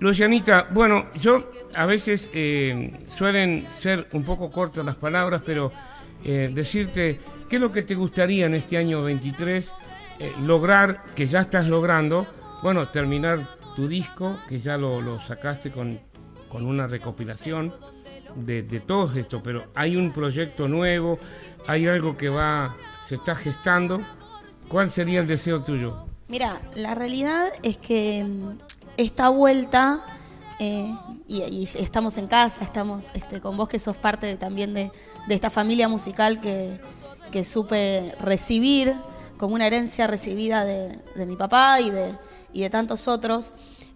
Lucianita, 0.00 0.66
bueno, 0.70 1.06
yo 1.14 1.50
a 1.74 1.86
veces 1.86 2.30
eh, 2.34 3.00
suelen 3.08 3.66
ser 3.70 4.06
un 4.12 4.24
poco 4.24 4.50
cortas 4.50 4.84
las 4.84 4.96
palabras, 4.96 5.42
pero 5.44 5.72
eh, 6.24 6.50
decirte, 6.52 7.20
¿qué 7.48 7.56
es 7.56 7.62
lo 7.62 7.72
que 7.72 7.82
te 7.82 7.94
gustaría 7.94 8.46
en 8.46 8.54
este 8.54 8.76
año 8.76 9.02
23? 9.02 9.72
Eh, 10.18 10.32
lograr, 10.40 11.04
que 11.14 11.26
ya 11.26 11.40
estás 11.40 11.66
logrando, 11.66 12.26
bueno, 12.62 12.88
terminar 12.88 13.58
tu 13.74 13.88
disco, 13.88 14.38
que 14.48 14.58
ya 14.60 14.78
lo, 14.78 15.20
sacaste 15.20 15.70
con, 15.70 15.98
con, 16.48 16.66
una 16.66 16.86
recopilación 16.86 17.74
de, 18.36 18.62
de 18.62 18.80
todo 18.80 19.12
esto, 19.18 19.42
pero 19.42 19.66
hay 19.74 19.96
un 19.96 20.12
proyecto 20.12 20.68
nuevo, 20.68 21.18
hay 21.66 21.86
algo 21.88 22.16
que 22.16 22.28
va, 22.28 22.76
se 23.08 23.16
está 23.16 23.34
gestando. 23.34 24.00
¿Cuál 24.68 24.90
sería 24.90 25.20
el 25.20 25.26
deseo 25.26 25.62
tuyo? 25.62 26.06
Mira, 26.28 26.62
la 26.74 26.94
realidad 26.94 27.52
es 27.62 27.76
que 27.76 28.24
mm, 28.24 28.58
esta 28.96 29.28
vuelta, 29.28 30.04
eh, 30.58 30.94
y, 31.28 31.68
estamos 31.78 32.16
en 32.18 32.28
casa, 32.28 32.64
estamos 32.64 33.06
este, 33.14 33.40
con 33.40 33.56
vos 33.56 33.68
que 33.68 33.78
sos 33.78 33.96
parte 33.96 34.36
también 34.36 34.74
de, 34.74 34.90
de, 35.26 35.34
esta 35.34 35.50
familia 35.50 35.88
musical 35.88 36.40
que, 36.40 36.80
que 37.30 37.44
supe 37.44 38.14
recibir 38.20 38.94
como 39.36 39.54
una 39.54 39.66
herencia 39.66 40.06
recibida 40.06 40.64
de, 40.64 41.26
mi 41.26 41.36
papá 41.36 41.80
y 41.80 41.90
de, 41.90 42.14
y 42.52 42.62
de 42.62 42.70
tantos 42.70 43.08
otros. 43.08 43.54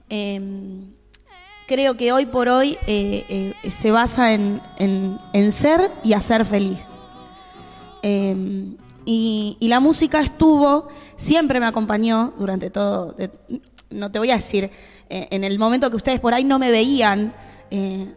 Em, 0.08 0.92
creo 1.68 1.96
que 1.96 2.12
hoy 2.12 2.26
por 2.26 2.48
hoy 2.48 2.78
eh, 2.86 3.54
eh, 3.62 3.70
se 3.70 3.90
basa 3.90 4.32
en, 4.32 4.60
ser 5.52 5.92
y 6.02 6.14
hacer 6.14 6.44
feliz. 6.44 6.88
Em, 8.02 8.76
y, 9.04 9.56
la 9.60 9.80
música 9.80 10.20
estuvo, 10.20 10.88
siempre 11.16 11.60
me 11.60 11.66
acompañó 11.66 12.32
durante 12.38 12.70
todo, 12.70 13.14
no 13.90 14.10
te 14.10 14.18
voy 14.18 14.30
a 14.30 14.34
decir, 14.34 14.70
eh, 15.08 15.28
en 15.30 15.44
el 15.44 15.58
momento 15.58 15.90
que 15.90 15.96
ustedes 15.96 16.20
por 16.20 16.34
ahí 16.34 16.44
no 16.44 16.58
me 16.58 16.70
veían 16.70 17.34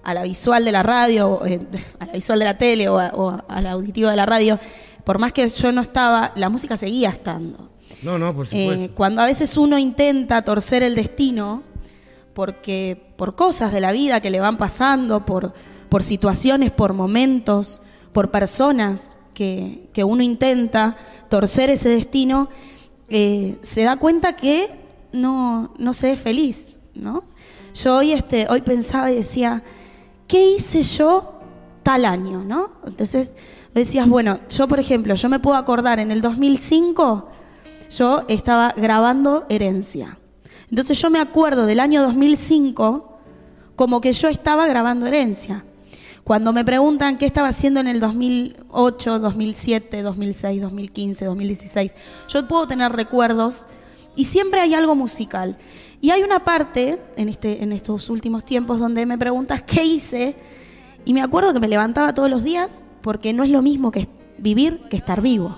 a 0.04 0.14
la 0.14 0.24
visual 0.24 0.64
de 0.64 0.72
la 0.72 0.82
radio, 0.82 1.42
a 2.00 2.06
la 2.06 2.14
visual 2.14 2.40
de 2.40 2.46
la 2.46 2.58
tele 2.58 2.88
o 2.88 2.98
a 2.98 3.62
la 3.62 3.72
auditiva 3.72 4.10
de 4.10 4.16
la 4.16 4.26
radio, 4.26 4.60
por 5.04 5.20
más 5.20 5.34
que 5.34 5.48
yo 5.50 5.72
no 5.72 5.82
estaba, 5.82 6.32
la 6.36 6.50
música 6.50 6.78
seguía 6.78 7.10
estando. 7.10 7.70
No, 8.04 8.18
no, 8.18 8.34
por 8.34 8.46
Eh, 8.48 8.50
supuesto. 8.70 8.96
cuando 8.96 9.22
a 9.22 9.26
veces 9.26 9.58
uno 9.58 9.78
intenta 9.78 10.42
torcer 10.44 10.84
el 10.84 10.96
destino, 10.96 11.64
porque 12.34 13.14
por 13.18 13.36
cosas 13.36 13.72
de 13.74 13.82
la 13.82 13.92
vida 13.92 14.22
que 14.22 14.30
le 14.30 14.40
van 14.40 14.58
pasando, 14.58 15.26
por, 15.26 15.54
por 15.90 16.04
situaciones, 16.04 16.72
por 16.72 16.94
momentos, 16.94 17.82
por 18.14 18.32
personas 18.32 19.18
que, 19.34 19.90
que 19.94 20.04
uno 20.04 20.24
intenta 20.24 20.96
torcer 21.30 21.70
ese 21.70 21.90
destino, 21.90 22.50
eh, 23.10 23.58
se 23.62 23.84
da 23.84 23.98
cuenta 23.98 24.36
que 24.36 24.70
no, 25.12 25.74
no 25.78 25.94
se 25.94 26.14
es 26.14 26.20
feliz, 26.20 26.78
¿no? 26.96 27.24
Yo 27.74 27.98
hoy, 27.98 28.12
este, 28.14 28.48
hoy 28.50 28.62
pensaba 28.62 29.12
y 29.12 29.16
decía, 29.16 29.64
¿qué 30.28 30.52
hice 30.52 30.84
yo 30.84 31.40
tal 31.84 32.06
año, 32.06 32.44
no? 32.44 32.70
Entonces 32.86 33.36
decías, 33.74 34.08
bueno, 34.08 34.40
yo 34.50 34.68
por 34.68 34.80
ejemplo, 34.80 35.16
yo 35.16 35.30
me 35.30 35.40
puedo 35.40 35.58
acordar 35.58 36.00
en 36.00 36.12
el 36.12 36.22
2005 36.22 37.30
yo 37.98 38.24
estaba 38.28 38.74
grabando 38.76 39.46
Herencia. 39.50 40.18
Entonces 40.70 41.00
yo 41.02 41.10
me 41.10 41.20
acuerdo 41.20 41.66
del 41.66 41.80
año 41.80 42.02
2005 42.02 43.20
como 43.76 44.00
que 44.00 44.14
yo 44.14 44.30
estaba 44.30 44.68
grabando 44.68 45.08
Herencia. 45.08 45.66
Cuando 46.24 46.54
me 46.54 46.64
preguntan 46.64 47.18
qué 47.18 47.26
estaba 47.26 47.50
haciendo 47.50 47.80
en 47.80 47.88
el 47.88 48.00
2008, 48.00 49.20
2007, 49.20 50.02
2006, 50.04 50.62
2015, 50.62 51.26
2016, 51.26 51.96
yo 52.30 52.48
puedo 52.48 52.68
tener 52.68 52.92
recuerdos 52.92 53.66
y 54.16 54.26
siempre 54.26 54.62
hay 54.62 54.74
algo 54.74 54.96
musical. 54.96 55.58
Y 56.00 56.12
hay 56.12 56.24
una 56.24 56.44
parte 56.44 57.02
en, 57.18 57.28
este, 57.28 57.64
en 57.64 57.74
estos 57.74 58.10
últimos 58.10 58.46
tiempos 58.46 58.80
donde 58.80 59.06
me 59.06 59.18
preguntas 59.18 59.64
qué 59.64 59.84
hice 59.84 60.36
y 61.04 61.14
me 61.14 61.22
acuerdo 61.22 61.54
que 61.54 61.60
me 61.60 61.68
levantaba 61.68 62.14
todos 62.14 62.30
los 62.30 62.44
días 62.44 62.84
porque 63.02 63.34
no 63.34 63.44
es 63.44 63.50
lo 63.50 63.62
mismo 63.62 63.92
que 63.92 64.08
vivir 64.38 64.82
que 64.90 64.98
estar 64.98 65.22
vivo. 65.22 65.58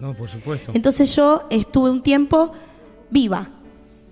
No, 0.00 0.14
por 0.14 0.28
supuesto. 0.28 0.70
Entonces 0.74 1.14
yo 1.14 1.42
estuve 1.50 1.90
un 1.90 2.02
tiempo 2.02 2.52
viva, 3.10 3.48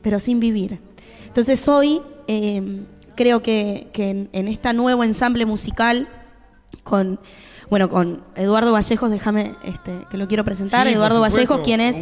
pero 0.03 0.19
sin 0.19 0.41
vivir. 0.41 0.79
Entonces 1.27 1.67
hoy 1.69 2.03
eh, 2.27 2.83
creo 3.15 3.43
que, 3.43 3.89
que 3.93 4.11
en, 4.11 4.29
en 4.33 4.49
este 4.49 4.73
nuevo 4.73 5.05
ensamble 5.05 5.47
musical 5.47 6.09
con 6.83 7.21
bueno 7.71 7.89
con 7.89 8.23
Eduardo 8.37 8.73
Vallejos, 8.73 9.11
déjame 9.11 9.55
este, 9.65 9.93
que 10.11 10.17
lo 10.17 10.29
quiero 10.29 10.45
presentar. 10.45 10.87
Sí, 10.87 10.95
Eduardo 10.95 11.17
supuesto, 11.17 11.39
Vallejos, 11.39 11.61
quien 11.65 11.81
es 11.81 11.97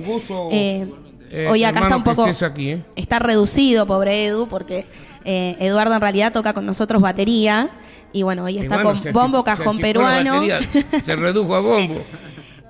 eh, 0.51 0.93
eh, 1.31 1.49
hoy 1.49 1.65
acá 1.65 1.81
está 1.81 1.97
un 1.97 2.05
poco 2.05 2.25
aquí, 2.25 2.71
¿eh? 2.71 2.85
está 2.97 3.19
reducido, 3.19 3.87
pobre 3.87 4.27
Edu, 4.27 4.47
porque 4.47 4.87
eh, 5.25 5.57
Eduardo 5.59 5.95
en 5.95 6.01
realidad 6.01 6.33
toca 6.33 6.53
con 6.53 6.65
nosotros 6.67 7.03
batería 7.03 7.71
y 8.15 8.23
bueno 8.23 8.45
hoy 8.45 8.59
está 8.59 8.83
bueno, 8.83 9.03
con 9.03 9.13
bombo, 9.13 9.45
cajón 9.45 9.79
peruano. 9.79 10.41
batería, 10.41 10.61
se 11.05 11.17
redujo 11.17 11.55
a 11.55 11.61
bombo. 11.61 12.01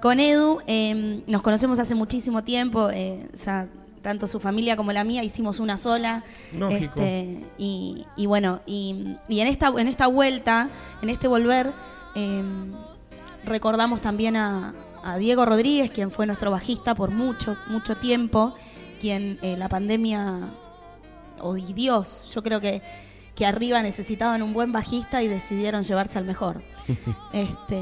Con 0.02 0.18
Edu 0.18 0.60
eh, 0.66 1.22
nos 1.26 1.42
conocemos 1.42 1.78
hace 1.78 1.94
muchísimo 1.94 2.42
tiempo, 2.42 2.90
eh, 2.90 3.28
ya 3.44 3.68
tanto 4.02 4.26
su 4.26 4.40
familia 4.40 4.76
como 4.76 4.92
la 4.92 5.04
mía 5.04 5.22
hicimos 5.22 5.60
una 5.60 5.76
sola. 5.76 6.24
Lógico. 6.52 7.00
Este, 7.00 7.40
y, 7.58 8.04
y 8.16 8.26
bueno, 8.26 8.60
y, 8.66 9.16
y 9.28 9.40
en 9.40 9.46
esta 9.46 9.68
en 9.68 9.86
esta 9.86 10.08
vuelta, 10.08 10.68
en 11.00 11.10
este 11.10 11.28
volver, 11.28 11.72
eh, 12.16 12.42
recordamos 13.44 14.00
también 14.00 14.36
a, 14.36 14.74
a 15.04 15.18
Diego 15.18 15.44
Rodríguez, 15.44 15.90
quien 15.90 16.10
fue 16.10 16.26
nuestro 16.26 16.50
bajista 16.50 16.94
por 16.94 17.10
mucho, 17.10 17.56
mucho 17.68 17.96
tiempo, 17.96 18.54
quien 19.00 19.38
eh, 19.42 19.56
la 19.56 19.68
pandemia, 19.68 20.48
o 21.40 21.56
y 21.56 21.72
Dios, 21.74 22.26
yo 22.34 22.42
creo 22.42 22.60
que, 22.60 22.80
que 23.34 23.46
arriba 23.46 23.82
necesitaban 23.82 24.42
un 24.42 24.52
buen 24.52 24.72
bajista 24.72 25.22
y 25.22 25.28
decidieron 25.28 25.82
llevarse 25.84 26.18
al 26.18 26.24
mejor. 26.24 26.62
este, 27.32 27.80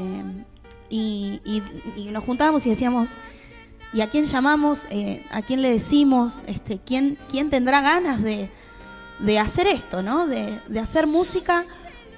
y, 0.89 1.41
y- 1.45 1.63
y 1.95 2.05
nos 2.11 2.23
juntábamos 2.23 2.65
y 2.65 2.69
decíamos, 2.69 3.11
¿y 3.93 4.01
a 4.01 4.09
quién 4.09 4.23
llamamos? 4.25 4.81
Eh, 4.89 5.23
¿A 5.31 5.41
quién 5.41 5.61
le 5.61 5.69
decimos? 5.69 6.35
Este, 6.47 6.79
¿quién, 6.85 7.17
¿Quién 7.29 7.49
tendrá 7.49 7.81
ganas 7.81 8.21
de, 8.21 8.49
de 9.19 9.39
hacer 9.39 9.67
esto, 9.67 10.01
¿no? 10.03 10.27
De, 10.27 10.59
de 10.67 10.79
hacer 10.79 11.07
música 11.07 11.63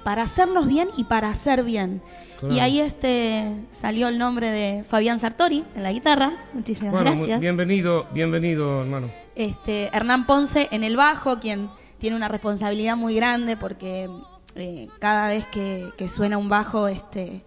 para 0.04 0.22
hacernos 0.22 0.66
bien 0.66 0.88
y 0.96 1.04
para 1.04 1.28
hacer 1.28 1.62
bien. 1.64 2.00
Claro. 2.40 2.54
Y 2.54 2.60
ahí 2.60 2.80
este 2.80 3.50
salió 3.72 4.08
el 4.08 4.18
nombre 4.18 4.50
de 4.50 4.84
Fabián 4.84 5.18
Sartori 5.18 5.64
en 5.74 5.82
la 5.82 5.90
guitarra. 5.92 6.32
Muchísimas 6.52 6.92
Bueno, 6.92 7.12
gracias. 7.16 7.40
bienvenido, 7.40 8.06
bienvenido, 8.12 8.82
hermano. 8.82 9.08
Este, 9.34 9.88
Hernán 9.94 10.26
Ponce 10.26 10.68
en 10.70 10.84
el 10.84 10.96
bajo, 10.96 11.40
quien 11.40 11.70
tiene 12.06 12.16
una 12.16 12.28
responsabilidad 12.28 12.96
muy 12.96 13.16
grande 13.16 13.56
porque 13.56 14.08
eh, 14.54 14.86
cada 15.00 15.26
vez 15.28 15.44
que, 15.46 15.90
que 15.98 16.06
suena 16.06 16.38
un 16.38 16.48
bajo, 16.48 16.86
este, 16.86 17.42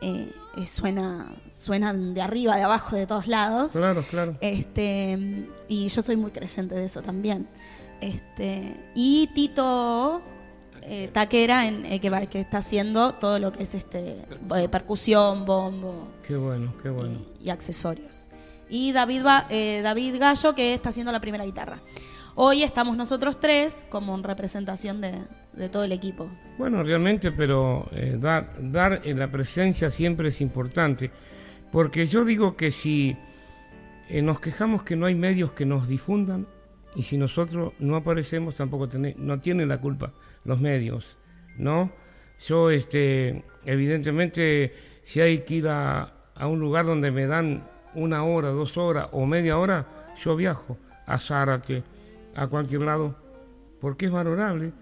eh, 0.00 0.28
eh, 0.56 0.66
suena, 0.66 1.32
suenan 1.54 2.12
de 2.14 2.20
arriba, 2.20 2.56
de 2.56 2.64
abajo, 2.64 2.96
de 2.96 3.06
todos 3.06 3.28
lados. 3.28 3.70
Claro, 3.70 4.02
claro. 4.10 4.36
Este, 4.40 5.46
y 5.68 5.86
yo 5.86 6.02
soy 6.02 6.16
muy 6.16 6.32
creyente 6.32 6.74
de 6.74 6.84
eso 6.86 7.00
también. 7.00 7.46
Este, 8.00 8.74
y 8.96 9.28
Tito 9.28 10.20
eh, 10.82 11.08
Taquera, 11.12 11.68
en, 11.68 11.86
eh, 11.86 12.00
que, 12.00 12.10
va- 12.10 12.26
que 12.26 12.40
está 12.40 12.58
haciendo 12.58 13.12
todo 13.14 13.38
lo 13.38 13.52
que 13.52 13.62
es 13.62 13.74
este 13.76 14.16
eh, 14.56 14.68
percusión, 14.68 15.44
bombo 15.44 16.08
Qué 16.26 16.34
bueno, 16.36 16.74
qué 16.82 16.90
bueno. 16.90 17.18
y 17.40 17.50
accesorios. 17.50 18.26
Y 18.68 18.90
David, 18.90 19.24
eh, 19.48 19.80
David 19.84 20.16
Gallo, 20.18 20.56
que 20.56 20.74
está 20.74 20.88
haciendo 20.88 21.12
la 21.12 21.20
primera 21.20 21.44
guitarra. 21.44 21.78
Hoy 22.34 22.62
estamos 22.62 22.96
nosotros 22.96 23.38
tres 23.38 23.84
como 23.90 24.14
en 24.14 24.22
representación 24.22 25.02
de, 25.02 25.68
todo 25.68 25.84
el 25.84 25.92
equipo. 25.92 26.30
Bueno, 26.56 26.82
realmente, 26.82 27.30
pero 27.30 27.86
eh, 27.92 28.16
dar, 28.18 29.02
en 29.04 29.18
la 29.18 29.28
presencia 29.28 29.90
siempre 29.90 30.28
es 30.28 30.40
importante, 30.40 31.10
porque 31.72 32.06
yo 32.06 32.24
digo 32.24 32.56
que 32.56 32.70
si 32.70 33.14
eh, 34.08 34.22
nos 34.22 34.40
quejamos 34.40 34.82
que 34.82 34.96
no 34.96 35.04
hay 35.04 35.14
medios 35.14 35.52
que 35.52 35.66
nos 35.66 35.86
difundan, 35.86 36.46
y 36.94 37.02
si 37.02 37.18
nosotros 37.18 37.74
no 37.78 37.96
aparecemos, 37.96 38.56
tampoco 38.56 38.88
no 39.18 39.40
tienen 39.40 39.68
la 39.68 39.78
culpa 39.78 40.10
los 40.44 40.58
medios, 40.58 41.18
¿no? 41.58 41.92
Yo, 42.46 42.70
este, 42.70 43.44
evidentemente, 43.64 44.74
si 45.02 45.20
hay 45.20 45.40
que 45.40 45.54
ir 45.54 45.68
a, 45.68 46.12
a 46.34 46.46
un 46.46 46.60
lugar 46.60 46.86
donde 46.86 47.10
me 47.10 47.26
dan 47.26 47.62
una 47.94 48.24
hora, 48.24 48.48
dos 48.48 48.78
horas 48.78 49.08
o 49.12 49.26
media 49.26 49.58
hora, 49.58 49.86
yo 50.22 50.34
viajo 50.34 50.78
a 51.06 51.18
Zárate, 51.18 51.82
a 52.34 52.46
cualquier 52.46 52.82
lado, 52.82 53.16
porque 53.80 54.06
es 54.06 54.12
valorable 54.12 54.72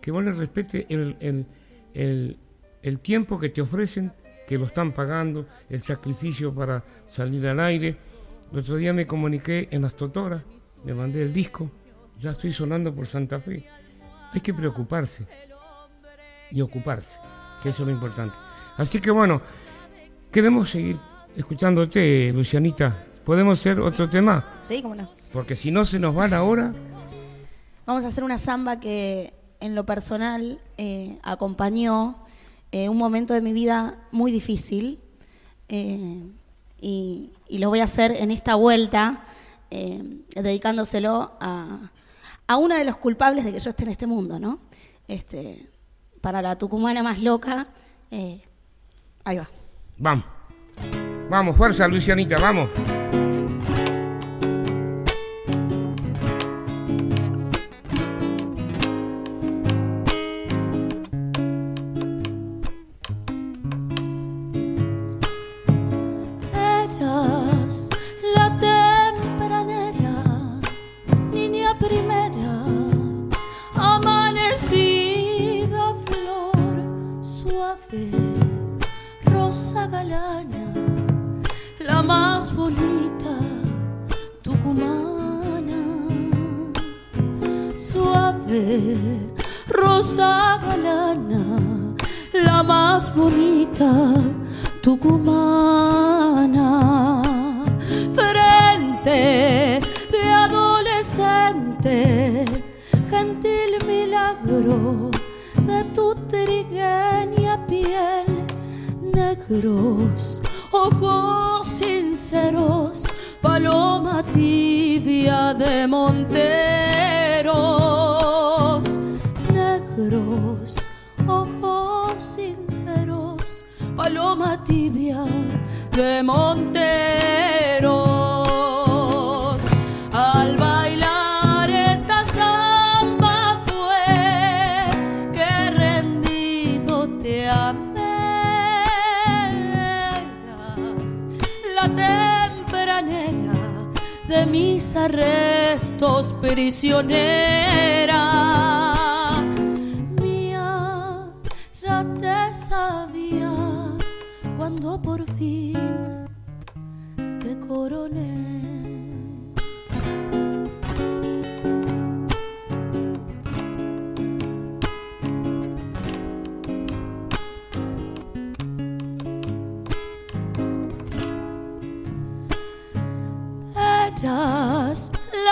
que 0.00 0.10
vos 0.10 0.22
le 0.22 0.32
respete 0.32 0.86
el, 0.88 1.16
el, 1.20 1.46
el, 1.94 2.38
el 2.82 2.98
tiempo 3.00 3.38
que 3.38 3.48
te 3.48 3.62
ofrecen, 3.62 4.12
que 4.46 4.58
lo 4.58 4.66
están 4.66 4.92
pagando, 4.92 5.46
el 5.70 5.82
sacrificio 5.82 6.54
para 6.54 6.84
salir 7.10 7.48
al 7.48 7.60
aire. 7.60 7.96
El 8.52 8.58
otro 8.58 8.76
día 8.76 8.92
me 8.92 9.06
comuniqué 9.06 9.68
en 9.70 9.82
las 9.82 9.96
Totoras, 9.96 10.42
le 10.84 10.92
mandé 10.94 11.22
el 11.22 11.32
disco, 11.32 11.70
ya 12.20 12.32
estoy 12.32 12.52
sonando 12.52 12.94
por 12.94 13.06
Santa 13.06 13.40
Fe. 13.40 13.66
Hay 14.32 14.40
que 14.40 14.52
preocuparse 14.52 15.26
y 16.50 16.60
ocuparse, 16.60 17.18
que 17.62 17.70
eso 17.70 17.82
es 17.82 17.88
lo 17.88 17.94
importante. 17.94 18.36
Así 18.76 19.00
que 19.00 19.10
bueno, 19.10 19.40
queremos 20.30 20.70
seguir 20.70 20.98
escuchándote, 21.36 22.32
Lucianita. 22.32 23.06
¿Podemos 23.24 23.58
hacer 23.58 23.80
otro 23.80 24.08
tema? 24.08 24.44
¿Sí? 24.62 24.82
¿Cómo 24.82 24.94
no? 24.94 25.08
Porque 25.34 25.56
si 25.56 25.72
no 25.72 25.84
se 25.84 25.98
nos 25.98 26.16
va 26.16 26.28
la 26.28 26.44
hora, 26.44 26.72
Vamos 27.86 28.04
a 28.04 28.08
hacer 28.08 28.24
una 28.24 28.38
samba 28.38 28.80
que 28.80 29.34
en 29.60 29.74
lo 29.74 29.84
personal 29.84 30.58
eh, 30.78 31.18
acompañó 31.22 32.16
eh, 32.72 32.88
un 32.88 32.96
momento 32.96 33.34
de 33.34 33.42
mi 33.42 33.52
vida 33.52 33.96
muy 34.10 34.32
difícil 34.32 35.00
eh, 35.68 36.22
y, 36.80 37.30
y 37.46 37.58
lo 37.58 37.68
voy 37.68 37.80
a 37.80 37.84
hacer 37.84 38.12
en 38.12 38.30
esta 38.30 38.54
vuelta 38.54 39.22
dedicándoselo 39.70 41.32
a, 41.40 41.90
a 42.46 42.56
uno 42.56 42.76
de 42.76 42.84
los 42.84 42.96
culpables 42.96 43.44
de 43.44 43.52
que 43.52 43.58
yo 43.58 43.70
esté 43.70 43.82
en 43.82 43.90
este 43.90 44.06
mundo, 44.06 44.38
¿no? 44.38 44.60
Este, 45.08 45.66
para 46.20 46.40
la 46.42 46.56
tucumana 46.56 47.02
más 47.02 47.20
loca, 47.20 47.66
ahí 48.12 49.36
va. 49.36 49.48
vamos. 49.98 50.24
Vamos, 51.28 51.56
fuerza, 51.56 51.88
Lucianita, 51.88 52.38
vamos. 52.38 52.70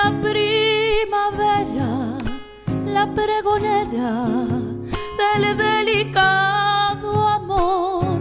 La 0.03 0.11
primavera, 0.21 2.19
la 2.87 3.05
pregonera 3.15 4.27
del 5.19 5.57
delicado 5.57 7.29
amor. 7.29 8.19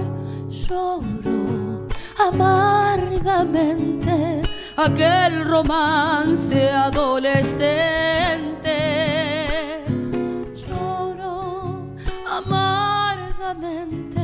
Lloro 0.50 1.88
amargamente 2.28 4.42
aquel 4.76 5.46
romance 5.46 6.70
adolescente. 6.70 8.78
Lloro 10.62 11.96
amargamente 12.30 14.22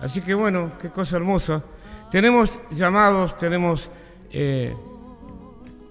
Así 0.00 0.22
que 0.22 0.32
bueno, 0.32 0.72
qué 0.80 0.88
cosa 0.88 1.18
hermosa. 1.18 1.62
Tenemos 2.10 2.58
llamados, 2.70 3.36
tenemos 3.36 3.90
eh, 4.30 4.74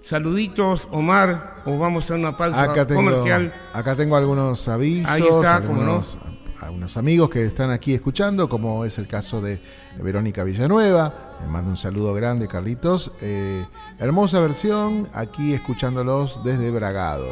saluditos, 0.04 0.88
Omar, 0.92 1.62
o 1.66 1.78
vamos 1.78 2.12
a 2.12 2.16
una 2.16 2.36
pausa 2.36 2.62
Acá 2.62 2.86
tengo, 2.86 3.02
comercial. 3.02 3.54
acá 3.74 3.96
tengo 3.96 4.16
algunos 4.16 4.68
avisos, 4.68 5.10
Ahí 5.10 5.24
está, 5.24 5.56
algunos 5.56 6.96
amigos 6.96 7.30
que 7.30 7.44
están 7.44 7.72
aquí 7.72 7.94
escuchando, 7.94 8.48
como 8.48 8.86
es 8.86 8.98
el 8.98 9.08
caso 9.08 9.42
de 9.42 9.62
Verónica 10.02 10.44
Villanueva. 10.44 11.36
Le 11.42 11.48
mando 11.48 11.70
un 11.70 11.78
saludo 11.78 12.14
grande, 12.14 12.48
Carlitos. 12.48 13.12
Eh, 13.22 13.66
hermosa 14.00 14.40
versión, 14.40 15.08
aquí 15.14 15.54
escuchándolos 15.54 16.42
desde 16.44 16.72
Bragado. 16.72 17.28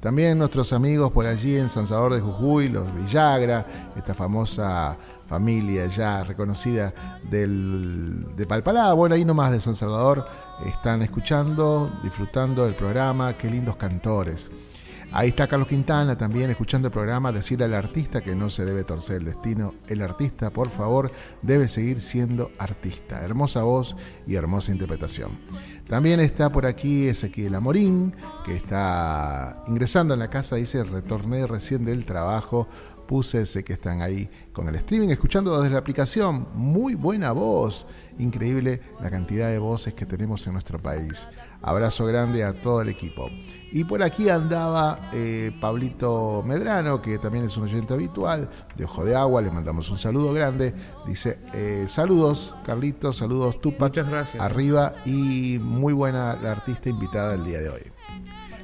También 0.00 0.38
nuestros 0.38 0.72
amigos 0.72 1.10
por 1.10 1.26
allí 1.26 1.56
en 1.56 1.68
San 1.68 1.86
Salvador 1.88 2.14
de 2.14 2.20
Jujuy, 2.20 2.68
los 2.68 2.94
Villagra, 2.94 3.66
esta 3.96 4.14
famosa 4.14 4.96
familia 5.26 5.86
ya 5.86 6.22
reconocida 6.24 6.94
del, 7.28 8.26
de 8.36 8.46
Palpalá, 8.46 8.92
bueno, 8.92 9.14
ahí 9.14 9.24
nomás 9.24 9.52
de 9.52 9.60
San 9.60 9.74
Salvador, 9.74 10.26
están 10.64 11.02
escuchando, 11.02 11.92
disfrutando 12.02 12.64
del 12.64 12.74
programa, 12.74 13.36
qué 13.36 13.50
lindos 13.50 13.76
cantores. 13.76 14.50
Ahí 15.12 15.28
está 15.28 15.46
Carlos 15.46 15.68
Quintana 15.68 16.18
también 16.18 16.50
escuchando 16.50 16.88
el 16.88 16.92
programa, 16.92 17.32
decirle 17.32 17.64
al 17.64 17.74
artista 17.74 18.20
que 18.20 18.34
no 18.34 18.50
se 18.50 18.64
debe 18.64 18.84
torcer 18.84 19.16
el 19.16 19.24
destino. 19.24 19.72
El 19.88 20.02
artista, 20.02 20.50
por 20.50 20.68
favor, 20.68 21.10
debe 21.42 21.68
seguir 21.68 22.00
siendo 22.00 22.50
artista. 22.58 23.24
Hermosa 23.24 23.62
voz 23.62 23.96
y 24.26 24.34
hermosa 24.34 24.72
interpretación. 24.72 25.38
También 25.88 26.18
está 26.18 26.50
por 26.50 26.66
aquí 26.66 27.06
Ezequiel 27.08 27.54
Amorín, 27.54 28.14
que 28.44 28.56
está 28.56 29.62
ingresando 29.68 30.14
en 30.14 30.20
la 30.20 30.28
casa, 30.28 30.56
dice, 30.56 30.82
retorné 30.82 31.46
recién 31.46 31.84
del 31.84 32.04
trabajo, 32.04 32.66
puse 33.06 33.42
ese 33.42 33.64
que 33.64 33.72
están 33.72 34.02
ahí 34.02 34.28
con 34.52 34.68
el 34.68 34.74
streaming, 34.76 35.08
escuchando 35.08 35.56
desde 35.60 35.72
la 35.72 35.78
aplicación. 35.78 36.46
Muy 36.54 36.94
buena 36.94 37.32
voz, 37.32 37.86
increíble 38.18 38.80
la 39.00 39.10
cantidad 39.10 39.48
de 39.48 39.58
voces 39.58 39.94
que 39.94 40.06
tenemos 40.06 40.46
en 40.46 40.54
nuestro 40.54 40.80
país. 40.80 41.28
Abrazo 41.62 42.06
grande 42.06 42.44
a 42.44 42.60
todo 42.60 42.82
el 42.82 42.88
equipo. 42.88 43.28
Y 43.72 43.84
por 43.84 44.02
aquí 44.02 44.28
andaba 44.28 45.10
eh, 45.12 45.50
Pablito 45.60 46.42
Medrano, 46.46 47.02
que 47.02 47.18
también 47.18 47.44
es 47.44 47.56
un 47.56 47.64
oyente 47.64 47.94
habitual 47.94 48.48
de 48.76 48.84
Ojo 48.84 49.04
de 49.04 49.14
Agua. 49.14 49.42
Le 49.42 49.50
mandamos 49.50 49.90
un 49.90 49.98
saludo 49.98 50.32
grande. 50.32 50.74
Dice: 51.06 51.40
eh, 51.52 51.86
Saludos, 51.88 52.54
Carlitos, 52.64 53.16
saludos, 53.16 53.60
Tupac. 53.60 53.90
Muchas 53.90 54.10
gracias. 54.10 54.42
Arriba 54.42 54.94
y 55.04 55.58
muy 55.60 55.92
buena 55.92 56.36
la 56.36 56.52
artista 56.52 56.88
invitada 56.88 57.34
el 57.34 57.44
día 57.44 57.58
de 57.58 57.68
hoy. 57.68 57.82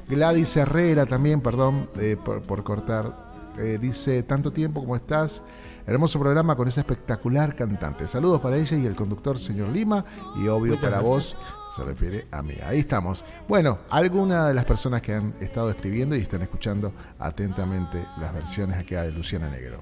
Gladys 0.07 0.55
Herrera 0.57 1.05
también, 1.05 1.41
perdón 1.41 1.89
eh, 1.97 2.17
por, 2.23 2.41
por, 2.41 2.63
cortar. 2.63 3.22
Eh, 3.57 3.77
dice: 3.79 4.23
Tanto 4.23 4.51
tiempo 4.51 4.81
como 4.81 4.95
estás. 4.95 5.43
Hermoso 5.85 6.17
programa 6.17 6.55
con 6.55 6.67
esa 6.67 6.79
espectacular 6.79 7.55
cantante. 7.55 8.07
Saludos 8.07 8.39
para 8.39 8.55
ella 8.55 8.77
y 8.77 8.85
el 8.85 8.95
conductor, 8.95 9.37
señor 9.37 9.69
Lima. 9.69 10.03
Y 10.35 10.47
obvio 10.47 10.79
para 10.79 11.01
vos, 11.01 11.35
se 11.71 11.83
refiere 11.83 12.23
a 12.31 12.41
mí. 12.41 12.55
Ahí 12.65 12.79
estamos. 12.79 13.25
Bueno, 13.49 13.79
algunas 13.89 14.47
de 14.47 14.53
las 14.53 14.63
personas 14.63 15.01
que 15.01 15.13
han 15.13 15.33
estado 15.41 15.69
escribiendo 15.69 16.15
y 16.15 16.19
están 16.19 16.41
escuchando 16.41 16.93
atentamente 17.19 18.05
las 18.17 18.33
versiones 18.33 18.77
acá 18.77 19.03
de 19.03 19.11
Luciana 19.11 19.49
Negro. 19.49 19.81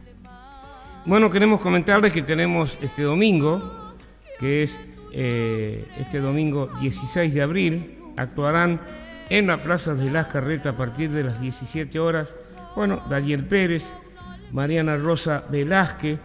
Bueno, 1.06 1.30
queremos 1.30 1.62
comentarles 1.62 2.14
que 2.14 2.22
tenemos 2.22 2.78
este 2.82 3.04
domingo, 3.04 3.62
que 4.40 4.64
es 4.64 4.80
eh, 5.14 5.88
este 6.00 6.20
domingo 6.20 6.70
16 6.80 7.34
de 7.34 7.42
abril. 7.42 8.00
Actuarán 8.18 8.82
en 9.30 9.48
la 9.48 9.64
Plaza 9.64 9.94
de 9.94 10.10
las 10.10 10.28
Carretas 10.28 10.74
a 10.74 10.78
partir 10.78 11.12
de 11.12 11.24
las 11.24 11.40
17 11.42 12.00
horas. 12.00 12.34
Bueno, 12.76 13.02
Daniel 13.10 13.46
Pérez, 13.46 13.84
Mariana 14.52 14.96
Rosa 14.98 15.44
Velázquez, 15.50 16.20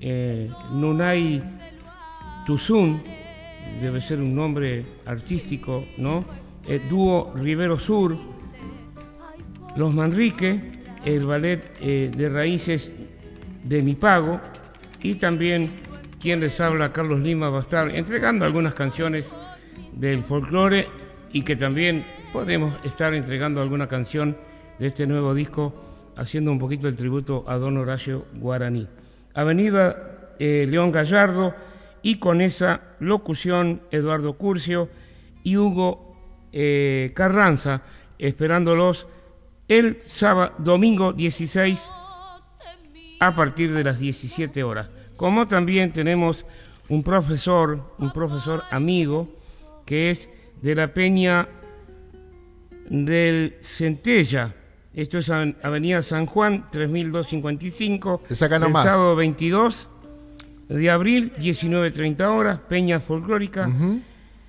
eh, 0.00 0.50
Nunay 0.72 1.42
Tuzún, 2.46 3.02
debe 3.80 4.00
ser 4.00 4.18
un 4.18 4.34
nombre 4.34 4.84
artístico, 5.04 5.84
¿no? 5.98 6.24
Eh, 6.66 6.80
dúo 6.88 7.32
Rivero 7.34 7.78
Sur, 7.78 8.16
Los 9.76 9.94
Manrique, 9.94 10.60
el 11.04 11.26
ballet 11.26 11.76
eh, 11.80 12.10
de 12.14 12.28
raíces 12.30 12.90
de 13.62 13.82
Mi 13.82 13.94
Pago 13.94 14.40
y 15.02 15.16
también 15.16 15.70
quien 16.18 16.40
les 16.40 16.58
habla, 16.60 16.92
Carlos 16.94 17.20
Lima, 17.20 17.50
va 17.50 17.58
a 17.58 17.62
estar 17.62 17.94
entregando 17.94 18.46
algunas 18.46 18.72
canciones 18.72 19.30
del 19.92 20.22
folclore 20.22 20.88
y 21.32 21.42
que 21.42 21.56
también 21.56 22.06
podemos 22.32 22.74
estar 22.84 23.12
entregando 23.12 23.60
alguna 23.60 23.86
canción 23.86 24.34
de 24.78 24.86
este 24.86 25.06
nuevo 25.06 25.34
disco, 25.34 25.74
haciendo 26.16 26.52
un 26.52 26.58
poquito 26.58 26.88
el 26.88 26.96
tributo 26.96 27.44
a 27.46 27.56
Don 27.56 27.76
Horacio 27.76 28.26
Guaraní. 28.34 28.86
Avenida 29.34 30.34
eh, 30.38 30.66
León 30.68 30.92
Gallardo 30.92 31.54
y 32.02 32.16
con 32.16 32.40
esa 32.40 32.82
locución 33.00 33.80
Eduardo 33.90 34.34
Curcio 34.34 34.88
y 35.42 35.56
Hugo 35.56 36.16
eh, 36.52 37.12
Carranza, 37.14 37.82
esperándolos 38.18 39.06
el 39.68 40.00
sábado, 40.02 40.52
domingo 40.58 41.12
16 41.12 41.90
a 43.20 43.34
partir 43.34 43.72
de 43.72 43.84
las 43.84 43.98
17 43.98 44.62
horas. 44.62 44.90
Como 45.16 45.48
también 45.48 45.92
tenemos 45.92 46.44
un 46.88 47.02
profesor, 47.02 47.94
un 47.98 48.12
profesor 48.12 48.62
amigo, 48.70 49.32
que 49.86 50.10
es 50.10 50.28
de 50.60 50.74
la 50.74 50.92
Peña 50.92 51.48
del 52.88 53.56
Centella. 53.62 54.54
Esto 54.94 55.18
es 55.18 55.28
Avenida 55.28 56.02
San 56.02 56.26
Juan, 56.26 56.66
3255. 56.70 58.22
Es 58.30 58.42
acá 58.42 58.56
El 58.56 58.72
sábado 58.72 59.16
22 59.16 59.88
de 60.68 60.90
abril, 60.90 61.32
19.30 61.36 62.20
horas, 62.26 62.60
Peña 62.68 63.00
Folclórica. 63.00 63.68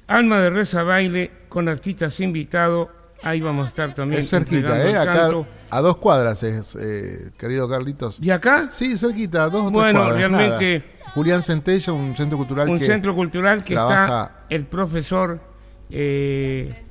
Alma 0.07 0.39
de 0.39 0.49
Reza 0.51 0.83
Baile 0.83 1.31
con 1.49 1.67
artistas 1.67 2.19
invitados. 2.19 2.89
Ahí 3.23 3.41
vamos 3.41 3.65
a 3.65 3.69
estar 3.69 3.93
también. 3.93 4.21
Es 4.21 4.29
cerquita, 4.29 4.87
¿eh? 4.87 4.95
Acá 4.95 5.31
a 5.71 5.81
dos 5.81 5.97
cuadras 5.97 6.43
es, 6.43 6.77
eh, 6.79 7.31
querido 7.37 7.67
Carlitos. 7.67 8.19
¿Y 8.21 8.29
acá? 8.29 8.69
Sí, 8.71 8.97
cerquita, 8.97 9.49
dos 9.49 9.65
o 9.65 9.71
Bueno, 9.71 10.11
realmente. 10.11 10.83
Julián 11.15 11.41
Centella, 11.41 11.93
un 11.93 12.15
centro 12.15 12.37
cultural 12.37 12.69
un 12.69 12.79
centro 12.79 13.15
cultural 13.15 13.63
que 13.63 13.73
está 13.73 14.45
el 14.49 14.65
profesor, 14.65 15.39
eh, 15.89 16.83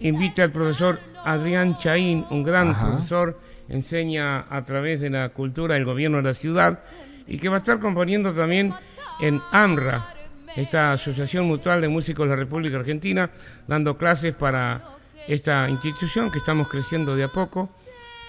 invita 0.00 0.44
al 0.44 0.52
profesor 0.52 1.00
Adrián 1.24 1.74
Chaín, 1.74 2.26
un 2.30 2.42
gran 2.42 2.74
profesor, 2.74 3.38
enseña 3.68 4.44
a 4.48 4.64
través 4.64 5.00
de 5.00 5.10
la 5.10 5.28
cultura 5.30 5.74
del 5.74 5.84
gobierno 5.84 6.18
de 6.18 6.24
la 6.24 6.34
ciudad 6.34 6.80
y 7.26 7.38
que 7.38 7.48
va 7.48 7.56
a 7.56 7.58
estar 7.58 7.78
componiendo 7.78 8.32
también 8.32 8.74
en 9.20 9.40
AMRA, 9.52 10.14
esta 10.56 10.92
Asociación 10.92 11.46
Mutual 11.46 11.80
de 11.80 11.88
Músicos 11.88 12.26
de 12.26 12.30
la 12.30 12.36
República 12.36 12.78
Argentina, 12.78 13.30
dando 13.66 13.96
clases 13.96 14.34
para 14.34 14.82
esta 15.28 15.68
institución 15.68 16.30
que 16.30 16.38
estamos 16.38 16.68
creciendo 16.68 17.14
de 17.14 17.24
a 17.24 17.28
poco. 17.28 17.70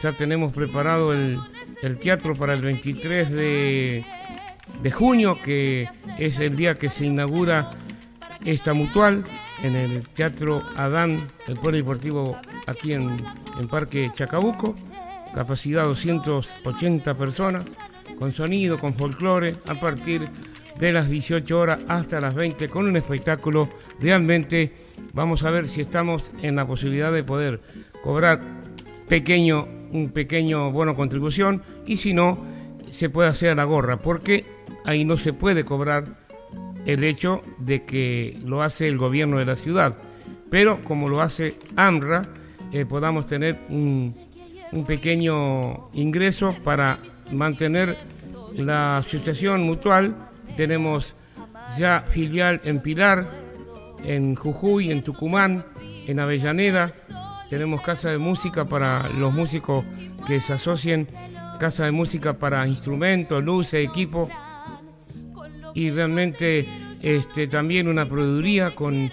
Ya 0.02 0.14
tenemos 0.14 0.54
preparado 0.54 1.14
el, 1.14 1.40
teatro 2.00 2.36
para 2.36 2.54
el 2.54 2.62
23 2.62 3.32
de, 3.32 4.06
junio, 4.94 5.38
que 5.44 5.90
es 6.18 6.40
el 6.40 6.56
día 6.56 6.78
que 6.78 6.90
se 6.90 7.06
inaugura 7.06 7.72
esta 8.46 8.74
mutual 8.74 9.24
en 9.62 9.76
el 9.76 10.08
Teatro 10.08 10.64
Adán, 10.76 11.28
el 11.48 11.60
Deportivo 11.60 12.38
aquí 12.68 12.94
en, 12.94 13.18
en 13.60 13.68
Parque 13.68 14.10
Chacabuco. 14.14 14.76
Capacidad 15.34 15.86
280 15.86 17.16
personas, 17.16 17.64
con 18.20 18.34
sonido, 18.34 18.80
con 18.80 18.96
folclore, 18.96 19.56
a 19.66 19.76
partir 19.76 20.28
de 20.80 20.92
las 20.92 21.10
18 21.10 21.60
horas 21.60 21.80
hasta 21.88 22.20
las 22.20 22.34
20 22.34 22.68
con 22.68 22.88
un 22.88 22.98
espectáculo 22.98 23.70
realmente 24.00 24.74
vamos 25.14 25.44
a 25.44 25.52
ver 25.52 25.68
si 25.68 25.82
estamos 25.82 26.32
en 26.42 26.56
la 26.56 26.66
posibilidad 26.66 27.12
de 27.12 27.24
poder 27.24 27.62
cobrar 28.04 28.42
pequeño 29.08 29.68
un 29.92 30.10
pequeño 30.10 30.72
bono 30.72 30.96
contribución 30.96 31.62
y 31.86 31.98
si 31.98 32.14
no 32.14 32.44
se 32.90 33.10
puede 33.10 33.30
hacer 33.30 33.56
la 33.58 33.66
gorra 33.66 33.98
porque 33.98 34.46
ahí 34.84 35.06
no 35.06 35.18
se 35.18 35.34
puede 35.34 35.66
cobrar 35.66 36.21
el 36.86 37.04
hecho 37.04 37.42
de 37.60 37.84
que 37.84 38.38
lo 38.44 38.64
hace 38.64 38.88
el 38.88 38.98
gobierno 38.98 39.38
de 39.38 39.46
la 39.46 39.56
ciudad 39.56 39.96
pero 40.50 40.84
como 40.84 41.10
lo 41.10 41.22
hace 41.22 41.58
AMRA 41.76 42.30
eh, 42.72 42.86
podamos 42.86 43.26
tener 43.26 43.60
un, 43.70 44.16
pequeño 44.88 45.90
ingreso 45.94 46.56
para 46.64 47.00
mantener 47.32 47.98
la 48.58 48.98
asociación 48.98 49.64
mutual 49.64 50.16
tenemos 50.56 51.16
ya 51.78 52.02
filial 52.08 52.62
en 52.64 52.82
Pilar, 52.82 53.28
en 54.04 54.36
Jujuy, 54.36 54.92
en 54.92 55.04
Tucumán, 55.04 55.66
en 56.08 56.20
Avellaneda. 56.20 56.92
Tenemos 57.50 57.82
casa 57.82 58.10
de 58.10 58.18
música 58.18 58.66
para 58.66 59.08
los 59.10 59.34
músicos 59.34 59.84
que 60.28 60.40
se 60.40 60.54
asocien, 60.54 61.08
casa 61.60 61.86
de 61.86 61.92
música 61.92 62.38
para 62.38 62.68
instrumentos, 62.68 63.44
luces, 63.44 63.86
equipo. 63.86 64.30
Y 65.74 65.92
realmente 65.92 66.68
este, 67.02 67.48
también 67.48 67.88
una 67.88 68.08
proveeduría 68.08 68.76
con 68.76 69.12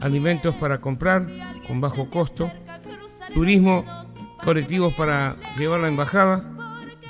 alimentos 0.00 0.54
para 0.56 0.80
comprar 0.80 1.26
con 1.66 1.80
bajo 1.80 2.10
costo. 2.10 2.50
Turismo, 3.32 3.84
colectivos 4.44 4.92
para 4.94 5.36
llevar 5.56 5.80
la 5.80 5.88
embajada 5.88 6.44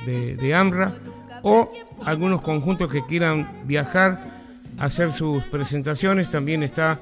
de, 0.07 0.37
de 0.37 0.55
AMRA 0.55 0.95
o 1.43 1.73
algunos 2.05 2.43
conjuntos 2.43 2.91
que 2.91 3.05
quieran 3.07 3.63
viajar 3.65 4.33
hacer 4.79 5.13
sus 5.13 5.45
presentaciones, 5.45 6.31
también 6.31 6.63
está 6.63 6.97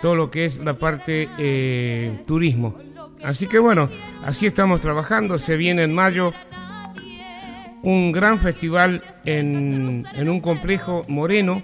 todo 0.00 0.14
lo 0.14 0.30
que 0.30 0.44
es 0.44 0.58
la 0.58 0.74
parte 0.74 1.28
eh, 1.38 2.22
turismo. 2.26 2.76
Así 3.22 3.46
que 3.46 3.58
bueno, 3.58 3.88
así 4.24 4.46
estamos 4.46 4.80
trabajando, 4.80 5.38
se 5.38 5.56
viene 5.56 5.82
en 5.82 5.94
mayo 5.94 6.32
un 7.86 8.10
gran 8.10 8.40
festival 8.40 9.00
en, 9.24 10.04
en 10.12 10.28
un 10.28 10.40
complejo 10.40 11.04
moreno 11.06 11.62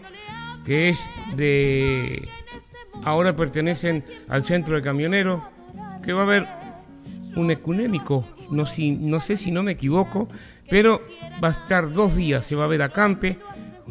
que 0.64 0.88
es 0.88 1.10
de, 1.34 2.28
ahora 3.02 3.34
pertenecen 3.34 4.04
al 4.28 4.44
centro 4.44 4.76
de 4.76 4.82
camioneros, 4.82 5.42
que 6.04 6.12
va 6.12 6.20
a 6.20 6.22
haber 6.22 6.46
un 7.34 7.50
ecunémico, 7.50 8.24
no, 8.52 8.66
si, 8.66 8.92
no 8.92 9.18
sé 9.18 9.36
si 9.36 9.50
no 9.50 9.64
me 9.64 9.72
equivoco, 9.72 10.28
pero 10.70 11.02
va 11.42 11.48
a 11.48 11.50
estar 11.50 11.92
dos 11.92 12.14
días, 12.14 12.46
se 12.46 12.54
va 12.54 12.64
a 12.64 12.68
ver 12.68 12.82
a 12.82 12.90
Campe, 12.90 13.40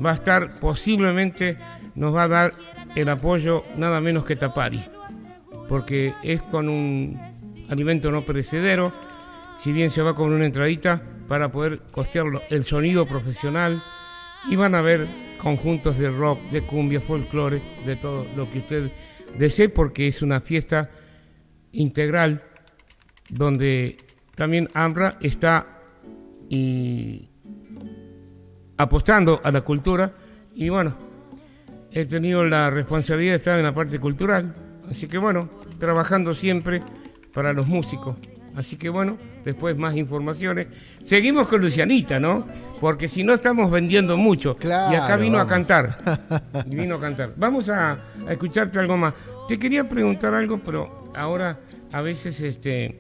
va 0.03 0.11
a 0.11 0.13
estar 0.15 0.57
posiblemente, 0.61 1.57
nos 1.95 2.15
va 2.15 2.23
a 2.23 2.27
dar 2.29 2.53
el 2.95 3.09
apoyo 3.09 3.65
nada 3.75 3.99
menos 3.99 4.23
que 4.23 4.37
Tapari, 4.37 4.81
porque 5.67 6.13
es 6.23 6.41
con 6.43 6.69
un 6.69 7.19
alimento 7.67 8.09
no 8.09 8.21
perecedero, 8.21 8.93
si 9.57 9.73
bien 9.73 9.89
se 9.89 10.01
va 10.01 10.15
con 10.15 10.31
una 10.31 10.45
entradita 10.45 11.03
para 11.31 11.49
poder 11.49 11.79
costearlo, 11.93 12.41
el 12.49 12.65
sonido 12.65 13.05
profesional, 13.05 13.81
y 14.49 14.57
van 14.57 14.75
a 14.75 14.81
ver 14.81 15.07
conjuntos 15.37 15.97
de 15.97 16.09
rock, 16.09 16.41
de 16.51 16.61
cumbia, 16.61 16.99
folclore, 16.99 17.61
de 17.85 17.95
todo 17.95 18.27
lo 18.35 18.51
que 18.51 18.59
usted 18.59 18.91
desee, 19.37 19.69
porque 19.69 20.09
es 20.09 20.21
una 20.21 20.41
fiesta 20.41 20.91
integral 21.71 22.43
donde 23.29 23.95
también 24.35 24.67
AMRA 24.73 25.19
está 25.21 25.79
y 26.49 27.29
apostando 28.75 29.39
a 29.41 29.51
la 29.53 29.61
cultura. 29.61 30.13
Y 30.53 30.67
bueno, 30.67 30.97
he 31.91 32.03
tenido 32.03 32.43
la 32.43 32.69
responsabilidad 32.71 33.31
de 33.31 33.37
estar 33.37 33.57
en 33.57 33.63
la 33.63 33.73
parte 33.73 33.99
cultural. 33.99 34.53
Así 34.89 35.07
que 35.07 35.17
bueno, 35.17 35.49
trabajando 35.79 36.35
siempre 36.35 36.83
para 37.33 37.53
los 37.53 37.67
músicos. 37.67 38.17
Así 38.55 38.75
que 38.75 38.89
bueno, 38.89 39.17
después 39.43 39.77
más 39.77 39.95
informaciones. 39.95 40.67
Seguimos 41.03 41.47
con 41.47 41.61
Lucianita, 41.61 42.19
¿no? 42.19 42.45
Porque 42.79 43.07
si 43.07 43.23
no 43.23 43.33
estamos 43.33 43.69
vendiendo 43.71 44.17
mucho. 44.17 44.57
y 44.61 44.95
acá 44.95 45.15
vino 45.17 45.39
a 45.39 45.47
cantar. 45.47 45.95
vino 46.65 46.95
a 46.95 46.99
cantar. 46.99 47.29
Vamos 47.37 47.69
a, 47.69 47.93
a, 47.93 48.31
escucharte 48.31 48.79
algo 48.79 48.97
más. 48.97 49.13
Te 49.47 49.57
quería 49.57 49.87
preguntar 49.87 50.33
algo, 50.33 50.59
pero 50.59 51.11
ahora 51.15 51.59
a 51.91 52.01
veces 52.01 52.41
este, 52.41 52.99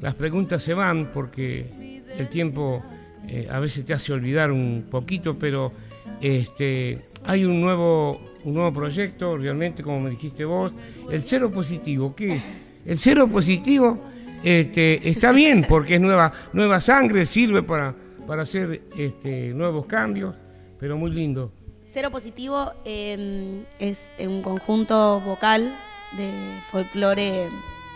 las 0.00 0.14
preguntas 0.14 0.62
se 0.62 0.74
van 0.74 1.06
porque 1.12 2.02
el 2.16 2.28
tiempo 2.28 2.82
eh, 3.28 3.48
a 3.50 3.58
veces 3.58 3.84
te 3.84 3.92
hace 3.92 4.12
olvidar 4.12 4.50
un 4.50 4.86
poquito, 4.90 5.38
pero 5.38 5.72
este, 6.20 7.00
hay 7.24 7.44
un 7.44 7.60
nuevo, 7.60 8.20
un 8.44 8.54
nuevo 8.54 8.72
proyecto, 8.72 9.36
realmente, 9.36 9.82
como 9.82 10.00
me 10.00 10.10
dijiste 10.10 10.44
vos, 10.44 10.72
el 11.10 11.20
cero 11.20 11.50
positivo, 11.50 12.14
¿qué 12.16 12.34
es? 12.34 12.44
El 12.86 12.98
cero 12.98 13.28
positivo 13.28 14.00
este, 14.42 15.08
está 15.08 15.32
bien 15.32 15.64
porque 15.68 15.94
es 15.94 16.00
nueva, 16.00 16.32
nueva 16.52 16.80
sangre, 16.80 17.26
sirve 17.26 17.62
para, 17.62 17.94
para 18.26 18.42
hacer 18.42 18.82
este, 18.96 19.52
nuevos 19.54 19.86
cambios, 19.86 20.34
pero 20.78 20.96
muy 20.96 21.10
lindo. 21.10 21.52
Cero 21.90 22.10
Positivo 22.10 22.72
eh, 22.84 23.64
es 23.78 24.10
un 24.18 24.42
conjunto 24.42 25.20
vocal 25.20 25.74
de 26.16 26.30
folclore, 26.70 27.48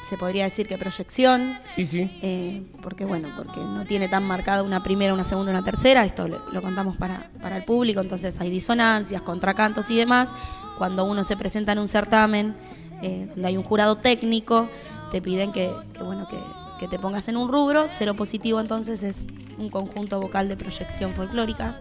se 0.09 0.17
podría 0.17 0.45
decir 0.45 0.67
que 0.67 0.77
proyección. 0.79 1.59
Sí, 1.69 1.87
sí. 1.87 2.11
eh, 2.23 2.63
porque 2.83 3.05
bueno, 3.05 3.29
porque 3.37 3.61
no 3.61 3.85
tiene 3.85 4.09
tan 4.09 4.25
marcada 4.25 4.63
una 4.63 4.83
primera, 4.83 5.15
una 5.15 5.25
segunda, 5.25 5.53
una 5.53 5.63
tercera, 5.63 6.05
esto 6.05 6.27
lo, 6.27 6.43
lo 6.51 6.63
contamos 6.63 6.97
para, 6.97 7.31
para 7.41 7.59
el 7.59 7.65
público, 7.65 8.01
entonces 8.01 8.41
hay 8.41 8.51
disonancias, 8.51 9.23
contracantos 9.23 9.91
y 9.91 9.97
demás. 9.97 10.31
Cuando 10.79 11.05
uno 11.05 11.23
se 11.23 11.37
presenta 11.37 11.73
en 11.73 11.79
un 11.79 11.89
certamen, 11.89 12.57
eh, 13.03 13.27
donde 13.31 13.49
hay 13.49 13.57
un 13.57 13.63
jurado 13.63 13.97
técnico, 13.97 14.69
te 15.13 15.21
piden 15.23 15.53
que, 15.53 15.73
que, 15.95 16.03
bueno, 16.03 16.27
que, 16.29 16.39
que 16.81 16.89
te 16.89 16.99
pongas 16.99 17.29
en 17.29 17.37
un 17.37 17.49
rubro. 17.53 17.87
Cero 17.89 18.15
Positivo 18.15 18.59
entonces 18.61 19.05
es 19.05 19.27
un 19.59 19.69
conjunto 19.71 20.21
vocal 20.21 20.49
de 20.49 20.57
proyección 20.57 21.13
folclórica 21.15 21.81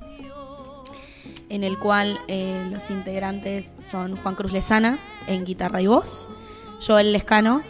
en 1.49 1.63
el 1.63 1.77
cual 1.79 2.19
eh, 2.27 2.67
los 2.71 2.89
integrantes 2.89 3.75
son 3.79 4.15
Juan 4.17 4.35
Cruz 4.35 4.53
Lezana 4.53 4.99
en 5.27 5.43
guitarra 5.45 5.81
y 5.81 5.87
voz, 5.87 6.29
Joel 6.85 7.11
Lescano 7.11 7.61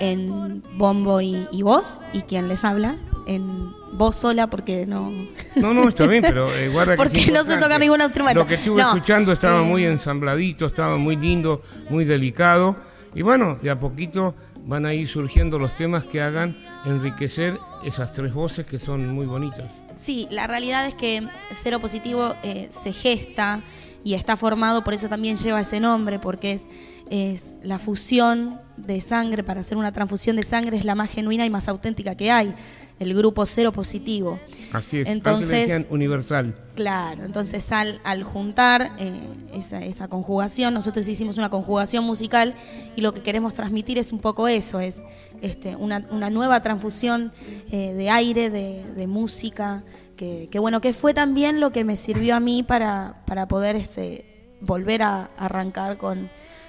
en 0.00 0.62
bombo 0.76 1.20
y, 1.20 1.46
y 1.52 1.62
voz, 1.62 1.98
y 2.12 2.22
quien 2.22 2.48
les 2.48 2.64
habla 2.64 2.96
en 3.26 3.72
voz 3.92 4.16
sola 4.16 4.48
porque 4.48 4.86
no... 4.86 5.10
No, 5.56 5.74
no, 5.74 5.88
está 5.88 6.06
bien, 6.06 6.22
pero 6.22 6.48
eh, 6.54 6.68
guarda 6.68 6.92
que 6.92 6.96
Porque 6.96 7.30
no 7.30 7.44
se 7.44 7.58
toca 7.58 7.78
ningún 7.78 8.00
instrumento. 8.00 8.40
Lo 8.40 8.46
que 8.46 8.54
estuve 8.54 8.80
No. 8.82 8.88
escuchando 8.94 9.32
estaba 9.32 9.60
Eh, 9.60 9.64
muy 9.64 9.84
ensambladito, 9.84 10.66
estaba 10.66 10.96
muy 10.96 11.16
lindo, 11.16 11.60
muy 11.90 12.04
delicado. 12.04 12.76
Y 13.14 13.22
bueno, 13.22 13.56
de 13.60 13.70
a 13.70 13.78
poquito 13.78 14.34
van 14.68 14.84
a 14.84 14.92
ir 14.92 15.08
surgiendo 15.08 15.58
los 15.58 15.74
temas 15.74 16.04
que 16.04 16.20
hagan 16.20 16.54
enriquecer 16.84 17.58
esas 17.84 18.12
tres 18.12 18.34
voces 18.34 18.66
que 18.66 18.78
son 18.78 19.08
muy 19.08 19.24
bonitas. 19.24 19.72
Sí, 19.96 20.28
la 20.30 20.46
realidad 20.46 20.86
es 20.86 20.94
que 20.94 21.26
Cero 21.52 21.80
Positivo 21.80 22.34
eh, 22.42 22.68
se 22.70 22.92
gesta 22.92 23.62
y 24.04 24.12
está 24.12 24.36
formado, 24.36 24.84
por 24.84 24.92
eso 24.92 25.08
también 25.08 25.36
lleva 25.36 25.62
ese 25.62 25.80
nombre, 25.80 26.18
porque 26.18 26.52
es, 26.52 26.68
es 27.08 27.56
la 27.62 27.78
fusión 27.78 28.60
de 28.76 29.00
sangre, 29.00 29.42
para 29.42 29.62
hacer 29.62 29.78
una 29.78 29.90
transfusión 29.90 30.36
de 30.36 30.44
sangre 30.44 30.76
es 30.76 30.84
la 30.84 30.94
más 30.94 31.10
genuina 31.10 31.46
y 31.46 31.50
más 31.50 31.66
auténtica 31.66 32.14
que 32.14 32.30
hay, 32.30 32.54
el 32.98 33.14
grupo 33.14 33.46
Cero 33.46 33.72
Positivo. 33.72 34.38
Así 34.72 34.98
es. 35.00 35.08
Antes 35.08 35.12
Entonces, 35.12 35.50
decían 35.50 35.86
universal. 35.90 36.54
Claro, 36.74 37.24
entonces 37.24 37.70
al, 37.72 38.00
al 38.04 38.22
juntar 38.22 38.92
eh, 38.98 39.12
esa, 39.52 39.84
esa 39.84 40.08
conjugación, 40.08 40.74
nosotros 40.74 41.08
hicimos 41.08 41.38
una 41.38 41.50
conjugación 41.50 42.04
musical 42.04 42.54
y 42.96 43.00
lo 43.00 43.12
que 43.12 43.22
queremos 43.22 43.54
transmitir 43.54 43.98
es 43.98 44.12
un 44.12 44.20
poco 44.20 44.48
eso, 44.48 44.80
es 44.80 45.04
este, 45.42 45.76
una, 45.76 46.06
una 46.10 46.30
nueva 46.30 46.60
transfusión 46.60 47.32
eh, 47.70 47.94
de 47.94 48.10
aire, 48.10 48.50
de, 48.50 48.84
de 48.96 49.06
música, 49.06 49.84
que, 50.16 50.48
que 50.50 50.58
bueno, 50.58 50.80
que 50.80 50.92
fue 50.92 51.14
también 51.14 51.60
lo 51.60 51.70
que 51.70 51.84
me 51.84 51.96
sirvió 51.96 52.36
a 52.36 52.40
mí 52.40 52.62
para, 52.62 53.22
para 53.26 53.48
poder 53.48 53.76
este, 53.76 54.24
volver 54.60 55.02
a 55.02 55.30
arrancar 55.36 55.98
con, 55.98 56.28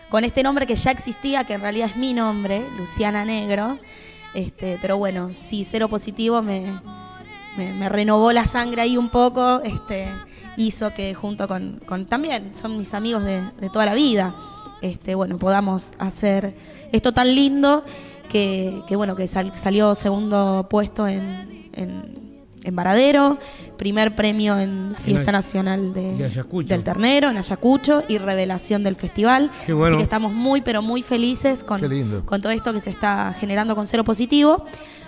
con 0.09 0.23
este 0.23 0.43
nombre 0.43 0.67
que 0.67 0.75
ya 0.75 0.91
existía, 0.91 1.43
que 1.43 1.53
en 1.53 1.61
realidad 1.61 1.89
es 1.89 1.97
mi 1.97 2.13
nombre, 2.13 2.63
Luciana 2.77 3.25
Negro. 3.25 3.77
Este, 4.33 4.77
pero 4.81 4.97
bueno, 4.97 5.29
sí, 5.33 5.63
cero 5.63 5.87
positivo 5.89 6.41
me, 6.41 6.79
me, 7.57 7.73
me 7.73 7.89
renovó 7.89 8.31
la 8.31 8.45
sangre 8.45 8.81
ahí 8.83 8.95
un 8.97 9.09
poco, 9.09 9.61
este, 9.63 10.07
hizo 10.57 10.93
que 10.93 11.13
junto 11.15 11.47
con, 11.47 11.79
con 11.85 12.05
también 12.05 12.51
son 12.55 12.77
mis 12.77 12.93
amigos 12.93 13.23
de, 13.23 13.41
de 13.59 13.69
toda 13.69 13.85
la 13.85 13.93
vida, 13.93 14.35
este, 14.81 15.15
bueno, 15.15 15.37
podamos 15.37 15.93
hacer 15.97 16.55
esto 16.91 17.11
tan 17.11 17.33
lindo 17.33 17.83
que, 18.29 18.83
que 18.87 18.95
bueno, 18.95 19.15
que 19.15 19.27
sal- 19.27 19.53
salió 19.53 19.95
segundo 19.95 20.67
puesto 20.69 21.07
en, 21.07 21.69
en, 21.73 22.18
en 22.63 22.75
Varadero, 22.75 23.37
primer 23.77 24.15
premio 24.15 24.59
en 24.59 24.93
la 24.93 24.99
Fiesta 24.99 25.31
Nacional 25.31 25.93
de, 25.93 26.13
de 26.13 26.63
del 26.65 26.83
Ternero, 26.83 27.29
en 27.29 27.37
Ayacucho, 27.37 28.03
y 28.07 28.17
revelación 28.17 28.83
del 28.83 28.95
festival. 28.95 29.51
Qué 29.65 29.73
bueno. 29.73 29.87
Así 29.89 29.97
que 29.97 30.03
estamos 30.03 30.33
muy, 30.33 30.61
pero 30.61 30.81
muy 30.81 31.01
felices 31.01 31.63
con, 31.63 31.81
con 32.25 32.41
todo 32.41 32.51
esto 32.51 32.73
que 32.73 32.79
se 32.79 32.89
está 32.89 33.33
generando 33.39 33.75
con 33.75 33.87
cero 33.87 34.03
positivo, 34.03 34.65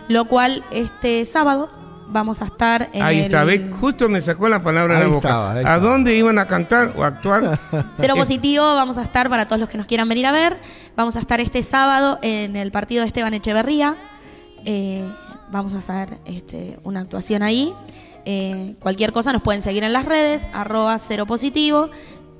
lo 0.08 0.26
cual 0.26 0.64
este 0.72 1.26
sábado 1.26 1.70
vamos 2.12 2.42
a 2.42 2.46
estar 2.46 2.90
en 2.94 3.04
Ahí 3.04 3.20
el 3.20 3.24
está, 3.26 3.46
justo 3.80 4.10
me 4.10 4.22
sacó 4.22 4.50
la 4.50 4.62
palabra 4.62 4.96
de 4.96 5.02
Ahí 5.04 5.08
la 5.08 5.16
boca. 5.16 5.28
estaba, 5.28 5.74
¿A 5.74 5.80
dónde 5.80 6.16
iban 6.16 6.38
a 6.40 6.48
cantar 6.48 6.94
o 6.96 7.04
a 7.04 7.08
actuar? 7.08 7.58
Cero 7.96 8.16
positivo, 8.16 8.64
vamos 8.64 8.98
a 8.98 9.04
estar 9.04 9.30
para 9.30 9.48
todos 9.48 9.60
los 9.60 9.70
que 9.70 9.78
nos 9.78 9.88
quieran 9.88 10.10
venir 10.10 10.26
a 10.26 10.32
ver. 10.32 10.58
Vamos 10.96 11.16
a 11.16 11.20
estar 11.20 11.40
este 11.40 11.64
sábado 11.64 12.20
en 12.22 12.56
el 12.56 12.72
partido 12.72 13.02
de 13.02 13.08
Esteban 13.08 13.34
Echeverría. 13.34 13.96
Eh, 14.66 15.04
vamos 15.52 15.74
a 15.74 15.80
hacer 15.80 16.18
este, 16.26 16.80
una 16.84 17.02
actuación 17.02 17.44
ahí. 17.44 17.74
Eh, 18.26 18.76
cualquier 18.80 19.12
cosa 19.12 19.34
nos 19.34 19.42
pueden 19.42 19.62
seguir 19.62 19.84
en 19.84 19.94
las 19.94 20.06
redes, 20.06 20.48
arroba 20.54 20.98
cero 21.00 21.26
positivo 21.26 21.90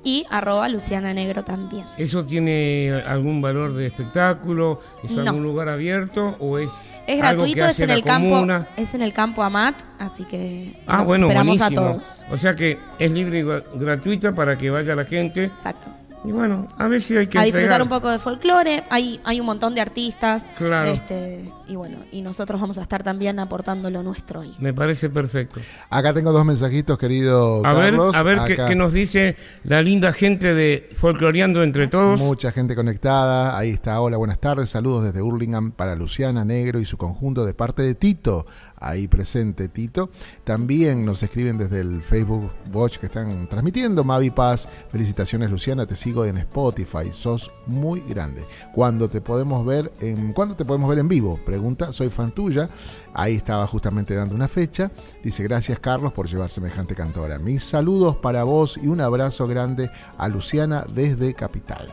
y 0.04 0.24
arroba 0.30 0.68
Luciana 0.68 1.12
Negro 1.14 1.44
también. 1.44 1.84
¿Eso 1.98 2.24
tiene 2.24 3.02
algún 3.06 3.40
valor 3.42 3.72
de 3.74 3.86
espectáculo? 3.86 4.80
¿Es 5.04 5.10
No. 5.12 5.22
algún 5.22 5.42
lugar 5.42 5.68
abierto 5.68 6.36
o 6.40 6.58
es 6.58 6.70
Es 7.06 7.20
algo 7.22 7.44
que 7.44 7.50
gratuito, 7.54 7.66
es 7.68 7.80
en 7.80 7.88
la 7.88 7.94
el 7.94 8.04
campo, 8.04 8.46
es 8.76 8.94
en 8.94 9.02
el 9.02 9.12
campo 9.12 9.42
Amat, 9.42 9.74
así 9.98 10.24
que 10.24 10.76
Ah, 10.86 11.02
bueno, 11.02 11.26
esperamos 11.26 11.58
buenísimo. 11.58 11.88
a 11.88 11.92
todos. 11.94 12.24
O 12.30 12.36
sea 12.36 12.54
que 12.54 12.78
es 12.98 13.10
libre 13.10 13.40
y 13.40 13.42
gra- 13.42 13.64
gratuita 13.74 14.32
para 14.34 14.56
que 14.56 14.70
vaya 14.70 14.94
la 14.94 15.04
gente. 15.04 15.44
Exacto. 15.46 15.88
Y 16.24 16.30
bueno, 16.30 16.68
a 16.78 16.86
ver 16.86 17.02
si 17.02 17.16
hay 17.16 17.26
que 17.26 17.36
a 17.36 17.42
disfrutar 17.42 17.82
un 17.82 17.88
poco 17.88 18.08
de 18.08 18.20
folclore. 18.20 18.84
Hay, 18.90 19.18
hay 19.24 19.40
un 19.40 19.46
montón 19.46 19.74
de 19.74 19.80
artistas. 19.80 20.44
Claro. 20.56 20.92
Este, 20.92 21.44
y 21.66 21.76
bueno, 21.76 21.98
y 22.10 22.22
nosotros 22.22 22.60
vamos 22.60 22.78
a 22.78 22.82
estar 22.82 23.02
también 23.02 23.38
aportando 23.38 23.90
lo 23.90 24.02
nuestro 24.02 24.40
ahí. 24.40 24.54
Me 24.58 24.72
parece 24.74 25.10
perfecto. 25.10 25.60
Acá 25.90 26.12
tengo 26.12 26.32
dos 26.32 26.44
mensajitos, 26.44 26.98
querido 26.98 27.58
A 27.64 27.74
Carlos. 27.74 28.12
ver, 28.24 28.38
a 28.38 28.44
ver 28.44 28.66
qué, 28.66 28.74
nos 28.74 28.92
dice 28.92 29.36
la 29.64 29.82
linda 29.82 30.12
gente 30.12 30.54
de 30.54 30.90
Folcloreando 30.96 31.62
entre 31.62 31.88
todos. 31.88 32.18
Mucha 32.18 32.52
gente 32.52 32.74
conectada. 32.74 33.56
Ahí 33.56 33.70
está. 33.70 34.00
Hola, 34.00 34.16
buenas 34.16 34.38
tardes. 34.38 34.70
Saludos 34.70 35.04
desde 35.04 35.22
Hurlingham 35.22 35.72
para 35.72 35.94
Luciana 35.94 36.44
Negro 36.44 36.80
y 36.80 36.84
su 36.84 36.96
conjunto 36.96 37.44
de 37.44 37.54
parte 37.54 37.82
de 37.82 37.94
Tito. 37.94 38.46
Ahí 38.76 39.06
presente 39.06 39.68
Tito. 39.68 40.10
También 40.44 41.04
nos 41.04 41.22
escriben 41.22 41.56
desde 41.56 41.80
el 41.80 42.02
Facebook 42.02 42.50
Watch 42.72 42.98
que 42.98 43.06
están 43.06 43.46
transmitiendo. 43.48 44.04
Mavi 44.04 44.30
Paz. 44.30 44.68
Felicitaciones, 44.90 45.50
Luciana. 45.50 45.86
Te 45.86 45.94
sigo 45.94 46.24
en 46.24 46.38
Spotify. 46.38 47.12
Sos 47.12 47.50
muy 47.66 48.00
grande. 48.00 48.42
¿Cuándo 48.74 49.08
te 49.08 49.20
podemos 49.20 49.64
ver 49.64 49.92
en, 50.00 50.32
¿cuándo 50.32 50.56
te 50.56 50.64
podemos 50.64 50.88
ver 50.88 50.98
en 50.98 51.08
vivo? 51.08 51.38
Pregunta. 51.52 51.92
Soy 51.92 52.08
fan 52.08 52.30
tuya. 52.30 52.66
Ahí 53.12 53.34
estaba 53.34 53.66
justamente 53.66 54.14
dando 54.14 54.34
una 54.34 54.48
fecha. 54.48 54.90
Dice, 55.22 55.42
gracias 55.42 55.78
Carlos 55.80 56.14
por 56.14 56.26
llevar 56.26 56.48
semejante 56.48 56.94
cantora. 56.94 57.38
Mis 57.38 57.62
saludos 57.62 58.16
para 58.16 58.44
vos 58.44 58.80
y 58.82 58.86
un 58.86 59.02
abrazo 59.02 59.46
grande 59.46 59.90
a 60.16 60.28
Luciana 60.28 60.86
desde 60.94 61.34
Capital. 61.34 61.92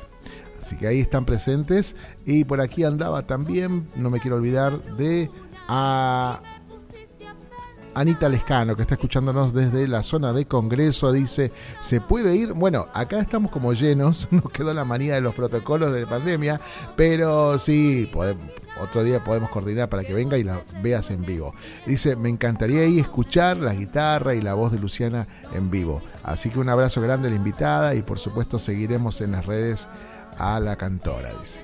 Así 0.62 0.78
que 0.78 0.88
ahí 0.88 1.02
están 1.02 1.26
presentes. 1.26 1.98
Y 2.26 2.46
por 2.46 2.62
aquí 2.62 2.86
andaba 2.86 3.24
también, 3.24 3.86
no 3.98 4.10
me 4.10 4.22
quiero 4.22 4.38
olvidar 4.38 4.82
de 4.96 5.30
a 5.68 6.40
Anita 7.96 8.30
Lescano, 8.30 8.76
que 8.76 8.84
está 8.84 8.96
escuchándonos 8.96 9.54
desde 9.54 9.88
la 9.88 10.04
zona 10.04 10.32
de 10.34 10.46
Congreso, 10.46 11.12
dice, 11.12 11.52
¿se 11.80 12.02
puede 12.02 12.36
ir? 12.36 12.54
Bueno, 12.54 12.88
acá 12.94 13.20
estamos 13.20 13.52
como 13.52 13.74
llenos, 13.74 14.28
nos 14.32 14.50
quedó 14.52 14.74
la 14.74 14.86
manía 14.86 15.16
de 15.16 15.22
los 15.22 15.36
protocolos 15.36 15.94
de 15.94 16.06
pandemia, 16.08 16.60
pero 16.96 17.58
sí, 17.60 18.10
podemos, 18.14 18.46
otro 18.82 19.04
día 19.04 19.24
podemos 19.24 19.50
coordinar 19.50 19.90
para 19.90 20.04
que 20.04 20.14
venga 20.14 20.38
y 20.38 20.44
la 20.44 20.62
veas 20.82 21.12
en 21.12 21.26
vivo. 21.26 21.54
Dice, 21.86 22.16
me 22.16 22.30
encantaría 22.30 22.82
ahí 22.82 23.00
escuchar 23.00 23.58
la 23.58 23.74
guitarra 23.74 24.36
y 24.36 24.42
la 24.42 24.54
voz 24.54 24.72
de 24.72 24.80
Luciana 24.80 25.28
en 25.54 25.70
vivo. 25.70 26.02
Así 26.24 26.50
que 26.50 26.60
un 26.60 26.70
abrazo 26.70 27.02
grande 27.02 27.28
a 27.28 27.32
la 27.32 27.38
invitada 27.38 27.96
y 27.96 28.02
por 28.02 28.20
supuesto 28.20 28.58
seguiremos 28.60 29.20
en 29.22 29.32
las 29.34 29.46
redes 29.46 29.88
a 30.38 30.60
la 30.62 30.78
cantora, 30.78 31.32
dice. 31.40 31.60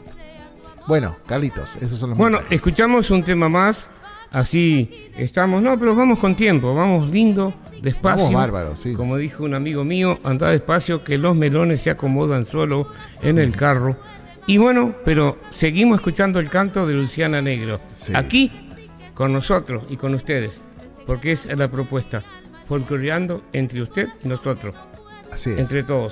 Bueno, 0.87 1.15
Carlitos, 1.25 1.77
esos 1.77 1.97
son 1.97 2.09
los 2.11 2.17
Bueno, 2.19 2.37
mensajes. 2.37 2.57
escuchamos 2.57 3.09
un 3.09 3.23
tema 3.23 3.47
más. 3.49 3.87
Así 4.35 5.09
estamos. 5.15 5.63
No, 5.63 5.79
pero 5.79 5.95
vamos 5.95 6.19
con 6.19 6.35
tiempo. 6.35 6.75
Vamos 6.75 7.09
lindo, 7.09 7.53
despacio. 7.81 8.25
Vamos 8.25 8.33
bárbaro, 8.33 8.75
sí. 8.75 8.91
Como 8.91 9.15
dijo 9.15 9.45
un 9.45 9.53
amigo 9.53 9.85
mío, 9.85 10.17
anda 10.25 10.49
despacio 10.49 11.05
que 11.05 11.17
los 11.17 11.37
melones 11.37 11.81
se 11.81 11.89
acomodan 11.89 12.45
solo 12.45 12.89
en 13.21 13.39
el 13.39 13.55
carro. 13.55 13.95
Y 14.45 14.57
bueno, 14.57 14.93
pero 15.05 15.37
seguimos 15.51 15.99
escuchando 15.99 16.41
el 16.41 16.49
canto 16.49 16.85
de 16.85 16.95
Luciana 16.95 17.41
Negro. 17.41 17.77
Sí. 17.93 18.11
Aquí, 18.13 18.51
con 19.13 19.31
nosotros 19.31 19.83
y 19.89 19.95
con 19.95 20.13
ustedes. 20.13 20.59
Porque 21.07 21.31
es 21.31 21.45
la 21.57 21.71
propuesta. 21.71 22.21
Folcloreando 22.67 23.41
entre 23.53 23.81
usted 23.83 24.09
y 24.21 24.27
nosotros. 24.27 24.75
Así 25.31 25.51
es. 25.51 25.59
Entre 25.59 25.83
todos. 25.83 26.11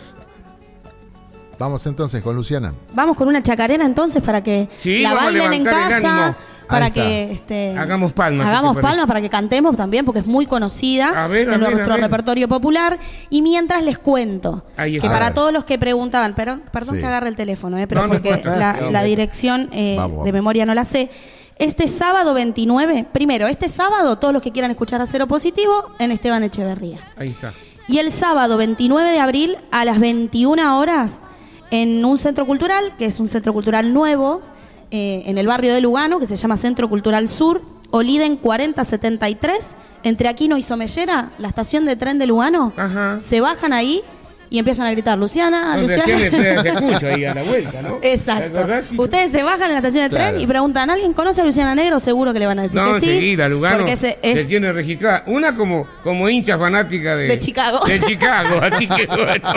Vamos 1.60 1.86
entonces 1.88 2.24
con 2.24 2.38
Luciana. 2.38 2.74
Vamos 2.94 3.18
con 3.18 3.28
una 3.28 3.44
chacarera 3.44 3.86
entonces 3.86 4.24
para 4.24 4.42
que 4.42 4.70
Sí, 4.80 5.02
la 5.02 5.14
vamos 5.14 5.22
a 5.22 5.26
bailen 5.26 5.54
en 5.54 5.64
levantar 5.66 5.84
el 5.84 5.90
casa, 5.90 6.26
ánimo. 6.28 6.38
Para 6.68 6.92
que 6.92 7.32
este, 7.32 7.78
Hagamos 7.78 8.14
palmas, 8.14 8.46
¿qué 8.46 8.52
te 8.52 8.56
hagamos 8.58 8.78
palmas 8.78 9.08
para 9.08 9.22
que 9.22 9.30
cantemos 9.30 9.76
también 9.76 10.06
porque 10.06 10.20
es 10.20 10.26
muy 10.26 10.46
conocida 10.46 11.28
ver, 11.28 11.50
en 11.50 11.60
ver, 11.60 11.72
nuestro 11.72 11.94
ver. 11.94 12.04
repertorio 12.04 12.48
popular. 12.48 12.98
Y 13.30 13.42
mientras 13.42 13.84
les 13.84 13.98
cuento 14.00 14.66
que 14.78 15.00
para 15.02 15.34
todos 15.34 15.52
los 15.54 15.66
que 15.66 15.78
preguntaban, 15.78 16.34
perdón, 16.36 16.64
perdón 16.72 16.96
Sí. 16.96 17.02
que 17.02 17.08
agarre 17.08 17.30
el 17.30 17.36
teléfono, 17.36 17.78
eh, 17.78 17.88
pero 17.88 18.04
No, 18.04 18.08
porque 18.10 18.42
la, 18.44 18.74
No, 18.74 18.80
la 18.82 18.88
hombre. 18.88 19.04
dirección 19.06 19.70
eh, 19.72 19.96
Vamos, 19.98 20.12
vamos. 20.12 20.26
de 20.26 20.32
memoria 20.32 20.66
no 20.66 20.74
la 20.74 20.84
sé. 20.84 21.10
Este 21.58 21.88
sábado 21.88 22.34
29, 22.34 23.06
primero, 23.12 23.48
este 23.48 23.70
sábado 23.70 24.18
todos 24.18 24.34
los 24.34 24.42
que 24.42 24.52
quieran 24.52 24.72
escuchar 24.72 25.02
a 25.02 25.06
Cero 25.06 25.28
Positivo 25.28 25.86
en 26.00 26.12
Esteban 26.12 26.42
Echeverría. 26.44 27.00
Ahí 27.16 27.30
está. 27.30 27.54
Y 27.88 28.00
el 28.00 28.12
sábado 28.12 28.58
29 28.58 29.12
de 29.12 29.20
abril 29.20 29.58
a 29.72 29.86
las 29.86 30.00
21 30.00 30.80
horas 30.80 31.20
en 31.70 32.04
un 32.06 32.18
centro 32.18 32.46
cultural, 32.46 32.94
que 32.98 33.06
es 33.06 33.20
un 33.20 33.30
centro 33.30 33.54
cultural 33.54 33.94
nuevo, 33.94 34.42
eh, 34.96 35.24
en 35.26 35.40
el 35.40 35.48
barrio 35.48 35.74
de 35.74 35.82
Lugano, 35.82 36.20
que 36.20 36.28
se 36.28 36.36
llama 36.36 36.56
Centro 36.56 36.88
Cultural 36.88 37.28
Sur, 37.28 37.64
Oliden 37.90 38.38
4073, 38.38 39.76
entre 40.04 40.28
Aquino 40.28 40.56
y 40.56 40.62
Somellera, 40.62 41.32
la 41.40 41.48
estación 41.48 41.86
de 41.86 41.96
tren 41.96 42.20
de 42.20 42.28
Lugano. 42.28 42.74
Ajá. 42.78 43.18
Se 43.20 43.42
bajan 43.42 43.74
ahí 43.74 44.04
y 44.54 44.60
empiezan 44.60 44.86
a 44.86 44.92
gritar, 44.92 45.18
Luciana, 45.18 45.76
Luciana. 45.78 46.04
tiene 46.06 46.30
se 46.30 46.70
escucha 46.70 47.08
ahí 47.08 47.26
a 47.26 47.34
la 47.34 47.42
vuelta, 47.50 47.82
¿no? 47.82 47.96
¿Te 47.96 48.14
Exacto. 48.14 48.68
Ustedes 49.00 49.32
se 49.32 49.42
bajan 49.42 49.64
en 49.64 49.72
la 49.72 49.78
estación 49.80 50.04
de 50.04 50.10
Claro. 50.12 50.30
tren 50.34 50.42
y 50.42 50.46
preguntan, 50.46 50.92
¿alguien 50.92 51.14
conoce 51.14 51.42
a 51.42 51.44
Luciana 51.46 51.74
Negro? 51.74 52.00
Seguro 52.00 52.34
que 52.34 52.38
le 52.40 52.46
van 52.46 52.60
a 52.60 52.62
decir 52.62 52.80
No, 52.80 52.94
que 52.94 53.00
sí. 53.00 53.10
enseguida, 53.10 53.50
Lugano 53.50 53.78
Porque 53.80 53.96
se- 53.96 54.20
se 54.22 54.32
es 54.42 54.48
tiene 54.48 54.72
registrada. 54.72 55.24
Una 55.26 55.56
como, 55.56 55.88
como 56.04 56.30
hincha 56.30 56.60
fanática 56.60 57.16
de... 57.16 57.30
De 57.30 57.40
Chicago. 57.40 57.80
De 57.88 58.00
Chicago, 58.02 58.60
así 58.62 58.88
que 58.88 59.08
bueno. 59.08 59.50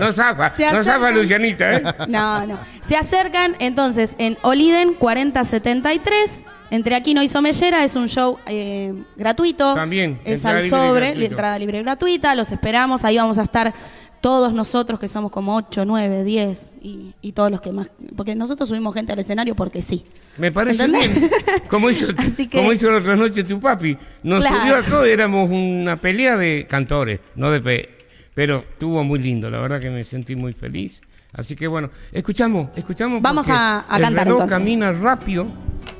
No 0.00 0.12
zafa, 0.12 0.52
no 0.72 0.82
zafa. 0.82 1.10
Lucianita, 1.12 1.72
¿eh? 1.76 1.82
No, 2.08 2.44
no. 2.48 2.58
Se 2.84 2.96
acercan 2.96 3.54
entonces 3.60 4.10
en 4.18 4.36
Oliden 4.42 4.94
4073. 4.94 6.40
Entre 6.70 6.94
Aquino 6.96 7.22
y 7.22 7.28
Somellera 7.28 7.84
es 7.84 7.94
un 7.96 8.08
show 8.08 8.38
eh, 8.46 8.92
gratuito. 9.16 9.74
También, 9.74 10.18
Es 10.24 10.44
al 10.44 10.62
libre 10.62 10.68
sobre, 10.70 11.06
gratuito. 11.06 11.30
entrada 11.30 11.58
libre 11.58 11.78
y 11.78 11.82
gratuita. 11.82 12.34
Los 12.34 12.50
esperamos. 12.50 13.04
Ahí 13.04 13.16
vamos 13.16 13.38
a 13.38 13.42
estar 13.44 13.72
todos 14.20 14.52
nosotros, 14.52 14.98
que 14.98 15.06
somos 15.06 15.30
como 15.30 15.54
8, 15.54 15.84
9, 15.84 16.24
10 16.24 16.74
y, 16.82 17.14
y 17.22 17.32
todos 17.32 17.50
los 17.52 17.60
que 17.60 17.70
más. 17.70 17.88
Porque 18.16 18.34
nosotros 18.34 18.68
subimos 18.68 18.92
gente 18.94 19.12
al 19.12 19.18
escenario 19.20 19.54
porque 19.54 19.80
sí. 19.80 20.04
Me 20.38 20.50
parece 20.50 20.84
¿Entendés? 20.84 21.14
bien. 21.14 21.30
Como 21.68 21.88
hizo, 21.90 22.06
Así 22.16 22.48
que- 22.48 22.58
como 22.58 22.72
hizo 22.72 22.90
la 22.90 22.98
otra 22.98 23.14
noche 23.14 23.44
tu 23.44 23.60
papi. 23.60 23.96
Nos 24.24 24.40
Claro. 24.40 24.60
subió 24.60 24.76
a 24.76 24.82
todos, 24.82 25.06
éramos 25.06 25.48
una 25.50 26.00
pelea 26.00 26.36
de 26.36 26.66
cantores, 26.68 27.20
no 27.36 27.50
de 27.52 27.60
pe 27.60 27.90
Pero 28.34 28.64
estuvo 28.68 29.04
muy 29.04 29.20
lindo, 29.20 29.48
la 29.50 29.60
verdad 29.60 29.80
que 29.80 29.90
me 29.90 30.02
sentí 30.02 30.34
muy 30.34 30.52
feliz. 30.52 31.00
Así 31.32 31.54
que 31.54 31.68
bueno, 31.68 31.90
escuchamos, 32.12 32.70
escuchamos. 32.76 33.22
Vamos 33.22 33.48
a- 33.50 33.84
a 33.88 33.96
el 33.96 34.02
cantar, 34.02 34.24
reloj 34.26 34.42
entonces. 34.42 34.58
camina 34.58 34.92
rápido. 34.92 35.46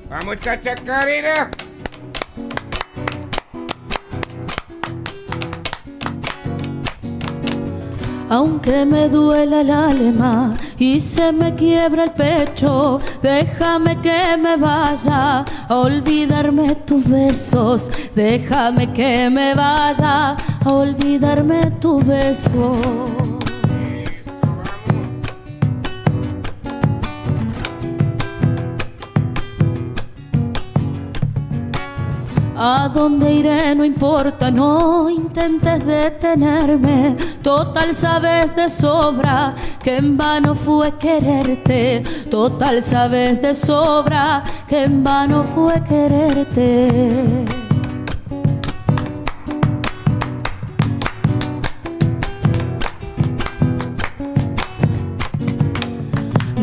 Vamos, 0.09 0.39
chachacarera. 0.39 1.51
Aunque 8.29 8.85
me 8.85 9.09
duela 9.09 9.61
el 9.61 9.71
alma 9.71 10.55
y 10.79 10.99
se 10.99 11.33
me 11.33 11.55
quiebra 11.55 12.05
el 12.05 12.11
pecho, 12.13 12.99
déjame 13.23 14.01
que 14.01 14.37
me 14.37 14.57
vaya 14.57 15.45
a 15.69 15.75
olvidarme 15.75 16.75
tus 16.75 17.09
besos, 17.09 17.91
déjame 18.17 18.93
que 18.93 19.31
me 19.31 19.55
vaya 19.55 20.37
a 20.65 20.73
olvidarme 20.73 21.71
tus 21.81 22.05
besos. 22.05 23.46
A 32.69 32.89
dónde 32.89 33.33
iré 33.33 33.77
no 33.77 33.85
importa, 33.85 34.51
no 34.51 35.09
intentes 35.09 35.87
detenerme. 35.87 37.17
Total 37.41 37.95
sabes 37.95 38.57
de 38.57 38.69
sobra 38.69 39.55
que 39.81 39.99
en 39.99 40.17
vano 40.17 40.57
fue 40.57 40.91
quererte. 40.99 42.03
Total 42.29 42.83
sabes 42.83 43.41
de 43.41 43.55
sobra 43.55 44.43
que 44.67 44.83
en 44.83 45.05
vano 45.05 45.45
fue 45.45 45.81
quererte. 45.85 47.66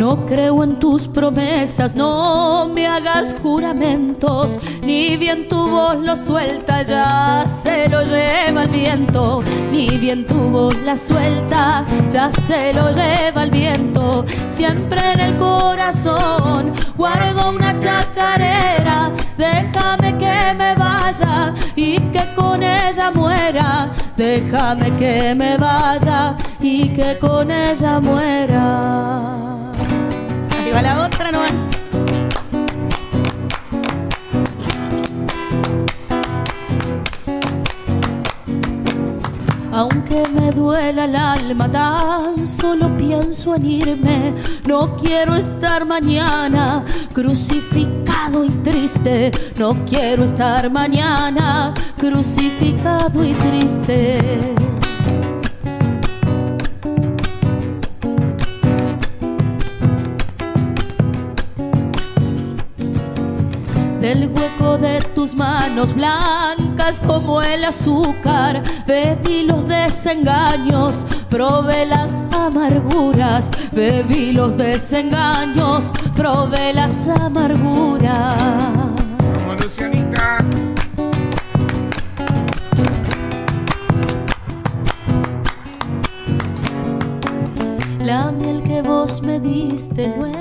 No 0.03 0.25
creo 0.25 0.65
en 0.65 0.79
tus 0.79 1.07
promesas, 1.07 1.95
no 1.95 2.67
me 2.67 2.85
hagas 2.85 3.33
juramentos, 3.41 4.59
ni 4.83 5.15
bien 5.15 5.47
tu 5.47 5.55
voz 5.55 5.95
lo 5.95 6.13
suelta, 6.17 6.81
ya 6.81 7.45
se 7.47 7.87
lo 7.87 8.03
lleva 8.03 8.63
el 8.63 8.69
viento, 8.69 9.41
ni 9.71 9.97
bien 9.97 10.27
tu 10.27 10.35
voz 10.35 10.75
la 10.81 10.97
suelta, 10.97 11.85
ya 12.11 12.29
se 12.29 12.73
lo 12.73 12.91
lleva 12.91 13.43
el 13.43 13.51
viento, 13.51 14.25
siempre 14.49 14.99
en 15.13 15.19
el 15.21 15.37
corazón 15.37 16.73
guardo 16.97 17.51
una 17.51 17.79
chacarera, 17.79 19.09
déjame 19.37 20.17
que 20.17 20.53
me 20.53 20.75
vaya 20.75 21.53
y 21.77 21.97
que 22.11 22.25
con 22.35 22.61
ella 22.61 23.09
muera, 23.09 23.89
déjame 24.17 24.97
que 24.97 25.33
me 25.33 25.55
vaya 25.57 26.35
y 26.59 26.89
que 26.89 27.17
con 27.19 27.49
ella 27.49 28.01
muera. 28.01 29.52
Va 30.73 30.81
la 30.81 31.05
otra 31.05 31.31
nomás. 31.31 31.53
Aunque 39.71 40.23
me 40.29 40.51
duela 40.51 41.05
el 41.05 41.15
alma, 41.15 41.71
tan 41.71 42.45
solo 42.45 42.95
pienso 42.97 43.55
en 43.55 43.65
irme. 43.65 44.33
No 44.65 44.95
quiero 44.97 45.35
estar 45.35 45.85
mañana 45.85 46.83
crucificado 47.13 48.43
y 48.43 48.49
triste. 48.63 49.31
No 49.57 49.85
quiero 49.85 50.23
estar 50.23 50.71
mañana 50.71 51.73
crucificado 51.97 53.23
y 53.23 53.33
triste. 53.33 54.62
Hueco 64.43 64.77
de 64.77 64.99
tus 65.15 65.35
manos 65.35 65.93
blancas 65.95 67.01
como 67.05 67.41
el 67.41 67.63
azúcar, 67.63 68.61
bebí 68.85 69.43
los 69.43 69.67
desengaños, 69.67 71.05
probé 71.29 71.85
las 71.85 72.21
amarguras, 72.31 73.51
bebí 73.71 74.33
los 74.33 74.57
desengaños, 74.57 75.91
probé 76.15 76.73
las 76.73 77.07
amarguras. 77.07 78.37
Como 79.33 79.53
Lucianita. 79.53 80.39
La 88.01 88.31
miel 88.31 88.61
que 88.63 88.81
vos 88.81 89.21
me 89.21 89.39
diste 89.39 90.09
no 90.17 90.32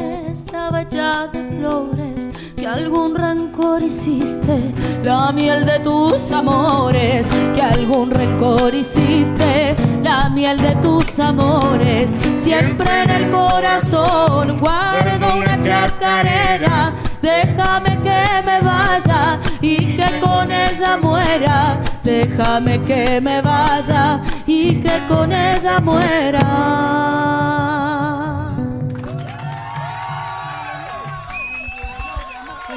La 5.03 5.33
miel 5.33 5.67
de 5.67 5.81
tus 5.81 6.31
amores, 6.31 7.29
que 7.55 7.61
algún 7.61 8.13
rencor 8.13 8.73
hiciste. 8.73 9.75
La 10.01 10.29
miel 10.29 10.57
de 10.59 10.77
tus 10.77 11.19
amores, 11.19 12.17
siempre 12.37 13.03
en 13.03 13.11
el 13.11 13.31
corazón 13.33 14.59
guardo 14.59 15.39
una 15.39 15.59
chacarera. 15.65 16.93
Déjame 17.21 17.99
que 18.01 18.43
me 18.45 18.61
vaya 18.61 19.41
y 19.61 19.97
que 19.97 20.21
con 20.21 20.53
ella 20.53 20.97
muera. 20.97 21.81
Déjame 22.05 22.81
que 22.83 23.21
me 23.21 23.43
vaya 23.43 24.21
y 24.47 24.81
que 24.81 25.01
con 25.09 25.33
ella 25.33 25.81
muera. 25.81 26.47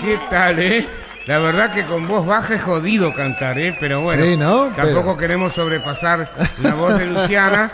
¿Qué 0.02 0.20
tal, 0.30 0.60
eh? 0.60 1.05
La 1.28 1.40
verdad 1.40 1.72
que 1.74 1.86
con 1.86 2.08
voz 2.08 2.26
baja 2.26 2.54
es 2.54 2.62
jodido 2.62 3.12
cantar, 3.14 3.58
¿eh? 3.58 3.76
Pero 3.80 4.02
bueno, 4.02 4.24
Sí, 4.24 4.38
¿no? 4.38 4.66
tampoco 4.76 5.02
Pero- 5.06 5.18
queremos 5.18 5.54
sobrepasar 5.54 6.30
la 6.62 6.76
voz 6.76 6.98
de 7.00 7.08
Luciana. 7.08 7.72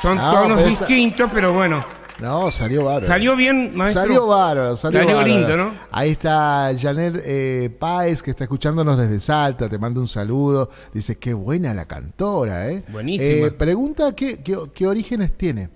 Son 0.00 0.16
No, 0.18 0.32
tonos 0.32 0.58
pero 0.58 0.68
esta- 0.70 0.86
distintos, 0.86 1.30
pero 1.34 1.52
bueno. 1.52 1.84
No, 2.20 2.52
salió 2.52 2.84
bárbaro. 2.84 3.06
¿Salió 3.06 3.34
bien, 3.34 3.72
maestro? 3.74 4.02
Salió 4.02 4.26
bárbaro, 4.28 4.76
salió, 4.76 5.00
Salió 5.00 5.16
bárbaro. 5.16 5.34
lindo, 5.34 5.56
¿no? 5.56 5.70
Ahí 5.90 6.10
está 6.10 6.70
Janet 6.78 7.20
eh, 7.24 7.74
Páez, 7.80 8.22
que 8.22 8.30
está 8.30 8.44
escuchándonos 8.44 8.96
desde 8.96 9.18
Salta, 9.18 9.68
te 9.68 9.78
manda 9.78 10.00
un 10.00 10.06
saludo. 10.06 10.68
Dice, 10.94 11.18
qué 11.18 11.34
buena 11.34 11.74
la 11.74 11.86
cantora, 11.86 12.68
¿eh? 12.70 12.84
Buenísima. 12.88 13.48
Eh, 13.48 13.50
pregunta 13.50 14.14
qué, 14.14 14.40
qué, 14.40 14.56
qué 14.72 14.86
orígenes 14.86 15.36
tiene. 15.36 15.70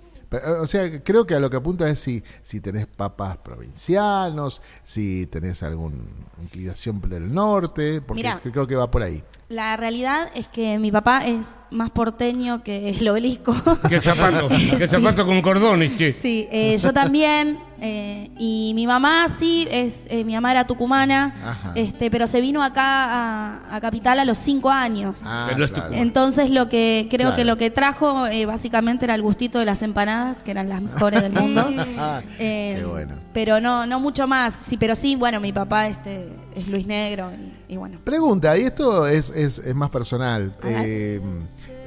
O 0.61 0.66
sea, 0.66 1.03
creo 1.03 1.27
que 1.27 1.35
a 1.35 1.41
lo 1.41 1.49
que 1.51 1.57
apunta 1.57 1.89
es 1.89 2.01
si, 2.01 2.22
si 2.43 2.61
tenés 2.61 2.87
papas 2.87 3.37
provincianos, 3.39 4.61
si 4.83 5.27
tenés 5.27 5.62
alguna 5.62 5.97
inclinación 6.43 7.01
del 7.03 7.33
norte, 7.33 8.01
porque 8.01 8.22
Mirá. 8.22 8.41
creo 8.43 8.66
que 8.66 8.74
va 8.74 8.91
por 8.91 9.03
ahí. 9.03 9.22
La 9.49 9.76
realidad 9.76 10.28
es 10.34 10.49
que 10.49 10.76
mi 10.80 10.90
papá 10.90 11.24
es 11.24 11.61
más 11.70 11.90
porteño 11.90 12.64
que 12.64 12.90
el 12.90 13.09
obelisco. 13.09 13.55
¿Qué 13.88 14.01
zapato? 14.01 14.49
¿Qué 14.49 14.88
zapato 14.88 15.24
con 15.24 15.40
cordones, 15.40 15.97
che? 15.97 16.11
Sí, 16.11 16.49
eh, 16.51 16.76
yo 16.78 16.92
también. 16.92 17.57
eh, 17.80 18.30
y 18.38 18.72
mi 18.74 18.86
mamá 18.88 19.28
sí, 19.28 19.68
es, 19.70 20.07
eh, 20.11 20.24
mi 20.24 20.34
mamá 20.34 20.51
era 20.51 20.66
tucumana, 20.66 21.32
Ajá. 21.44 21.72
este, 21.76 22.11
pero 22.11 22.26
se 22.26 22.40
vino 22.40 22.61
acá 22.64 22.82
a, 22.82 23.76
a 23.76 23.80
Capital 23.80 24.18
a 24.18 24.24
los 24.24 24.38
cinco 24.38 24.70
años. 24.70 25.20
Ah, 25.24 25.47
Pero 25.53 25.64
es 25.66 25.70
claro. 25.70 25.92
Entonces 25.94 26.51
lo 26.51 26.68
que 26.68 27.07
creo 27.09 27.28
Claro. 27.28 27.36
que 27.36 27.44
lo 27.44 27.57
que 27.57 27.70
trajo 27.70 28.26
eh, 28.26 28.47
básicamente 28.47 29.05
era 29.05 29.14
el 29.14 29.22
gustito 29.22 29.59
de 29.61 29.66
las 29.66 29.82
empanadas, 29.82 30.42
que 30.42 30.51
eran 30.51 30.68
las 30.70 30.82
mejores 30.82 31.22
del 31.22 31.32
mundo. 31.32 31.68
Ah, 31.99 32.20
Eh, 32.40 32.76
qué 32.78 32.84
bueno. 32.84 33.14
Pero 33.32 33.61
no, 33.61 33.86
no 33.86 34.01
mucho 34.01 34.26
más. 34.26 34.55
Sí, 34.55 34.76
pero 34.76 34.97
sí, 34.97 35.14
bueno, 35.14 35.38
mi 35.38 35.53
papá 35.53 35.86
este 35.86 36.30
es 36.55 36.68
Luis 36.68 36.86
Negro 36.86 37.30
y, 37.65 37.65
y 37.68 37.76
bueno. 37.76 37.98
Pregunta, 38.04 38.56
y 38.56 38.62
esto 38.62 39.06
es, 39.06 39.30
es, 39.30 39.58
es 39.58 39.74
más 39.74 39.90
personal. 39.90 40.56
Eh, 40.64 41.20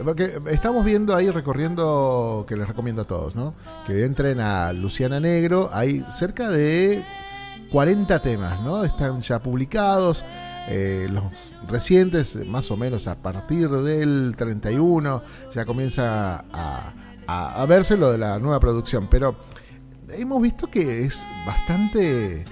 porque 0.03 0.39
estamos 0.49 0.83
viendo 0.85 1.15
ahí 1.15 1.29
recorriendo, 1.29 2.45
que 2.47 2.55
les 2.55 2.67
recomiendo 2.67 3.01
a 3.01 3.05
todos, 3.05 3.35
¿no? 3.35 3.53
Que 3.85 4.03
entren 4.05 4.39
a 4.39 4.71
Luciana 4.73 5.19
Negro. 5.19 5.69
Hay 5.73 6.05
cerca 6.09 6.49
de 6.49 7.03
40 7.71 8.19
temas, 8.21 8.61
¿no? 8.61 8.83
Están 8.83 9.21
ya 9.21 9.39
publicados. 9.39 10.23
eh, 10.71 11.07
los 11.09 11.23
recientes, 11.67 12.35
más 12.47 12.69
o 12.71 12.77
menos 12.77 13.07
a 13.07 13.21
partir 13.21 13.69
del 13.69 14.35
31, 14.37 15.23
ya 15.53 15.65
comienza 15.65 16.45
a, 16.53 16.93
a, 17.27 17.61
a 17.61 17.65
verse 17.65 17.97
lo 17.97 18.11
de 18.11 18.17
la 18.19 18.37
nueva 18.39 18.59
producción. 18.59 19.07
Pero 19.09 19.35
hemos 20.09 20.41
visto 20.41 20.67
que 20.69 21.03
es 21.05 21.25
bastante 21.45 22.45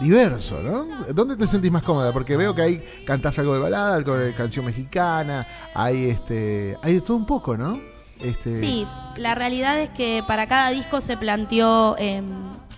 diverso, 0.00 0.60
¿no? 0.62 0.86
¿Dónde 1.12 1.36
te 1.36 1.46
sentís 1.46 1.70
más 1.70 1.82
cómoda? 1.82 2.12
Porque 2.12 2.36
veo 2.36 2.54
que 2.54 2.62
ahí 2.62 2.82
cantás 3.06 3.38
algo 3.38 3.54
de 3.54 3.60
balada, 3.60 3.94
algo 3.94 4.14
canción 4.36 4.64
mexicana, 4.64 5.46
hay 5.74 6.10
este, 6.10 6.76
hay 6.82 6.94
de 6.94 7.00
todo 7.00 7.16
un 7.16 7.26
poco, 7.26 7.56
¿no? 7.56 7.78
Este, 8.20 8.58
Sí, 8.58 8.86
la 9.16 9.34
realidad 9.34 9.80
es 9.80 9.90
que 9.90 10.22
para 10.26 10.46
cada 10.46 10.70
disco 10.70 11.00
se 11.00 11.16
planteó 11.16 11.96
eh, 11.98 12.22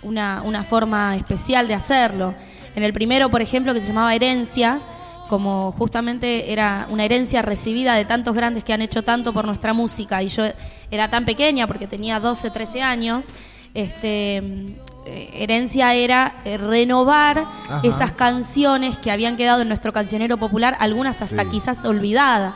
una, 0.03 0.43
una 0.43 0.65
forma 0.65 1.17
especial 1.17 1.69
de 1.69 1.75
hacerlo. 1.75 2.35
En 2.75 2.83
el 2.83 2.93
primero, 2.93 3.31
por 3.31 3.43
ejemplo, 3.43 3.75
que 3.75 3.81
se 3.81 3.89
llamaba 3.89 4.15
Herencia, 4.15 4.81
como 5.29 5.73
justamente 5.73 6.53
era 6.53 6.87
una 6.91 7.05
herencia 7.05 7.43
recibida 7.43 7.95
de 7.95 8.05
tantos 8.05 8.35
grandes 8.35 8.65
que 8.65 8.73
han 8.73 8.83
hecho 8.83 9.03
tanto 9.03 9.33
por 9.33 9.47
nuestra 9.47 9.73
música, 9.73 10.23
y 10.23 10.29
yo 10.29 10.45
era 10.91 11.09
tan 11.09 11.25
pequeña 11.25 11.67
porque 11.67 11.87
tenía 11.87 12.21
12, 12.21 12.51
13 12.51 12.83
años, 12.83 13.29
este, 13.75 14.77
herencia 15.07 15.95
era 15.95 16.37
eh, 16.45 16.57
renovar 16.59 17.39
Ajá. 17.69 17.81
esas 17.83 18.13
canciones 18.13 18.97
que 18.99 19.11
habían 19.11 19.37
quedado 19.37 19.63
en 19.63 19.69
nuestro 19.69 19.93
cancionero 19.93 20.37
popular, 20.39 20.77
algunas 20.81 21.21
hasta 21.23 21.43
Sí. 21.45 21.49
quizás 21.51 21.85
olvidadas. 21.85 22.55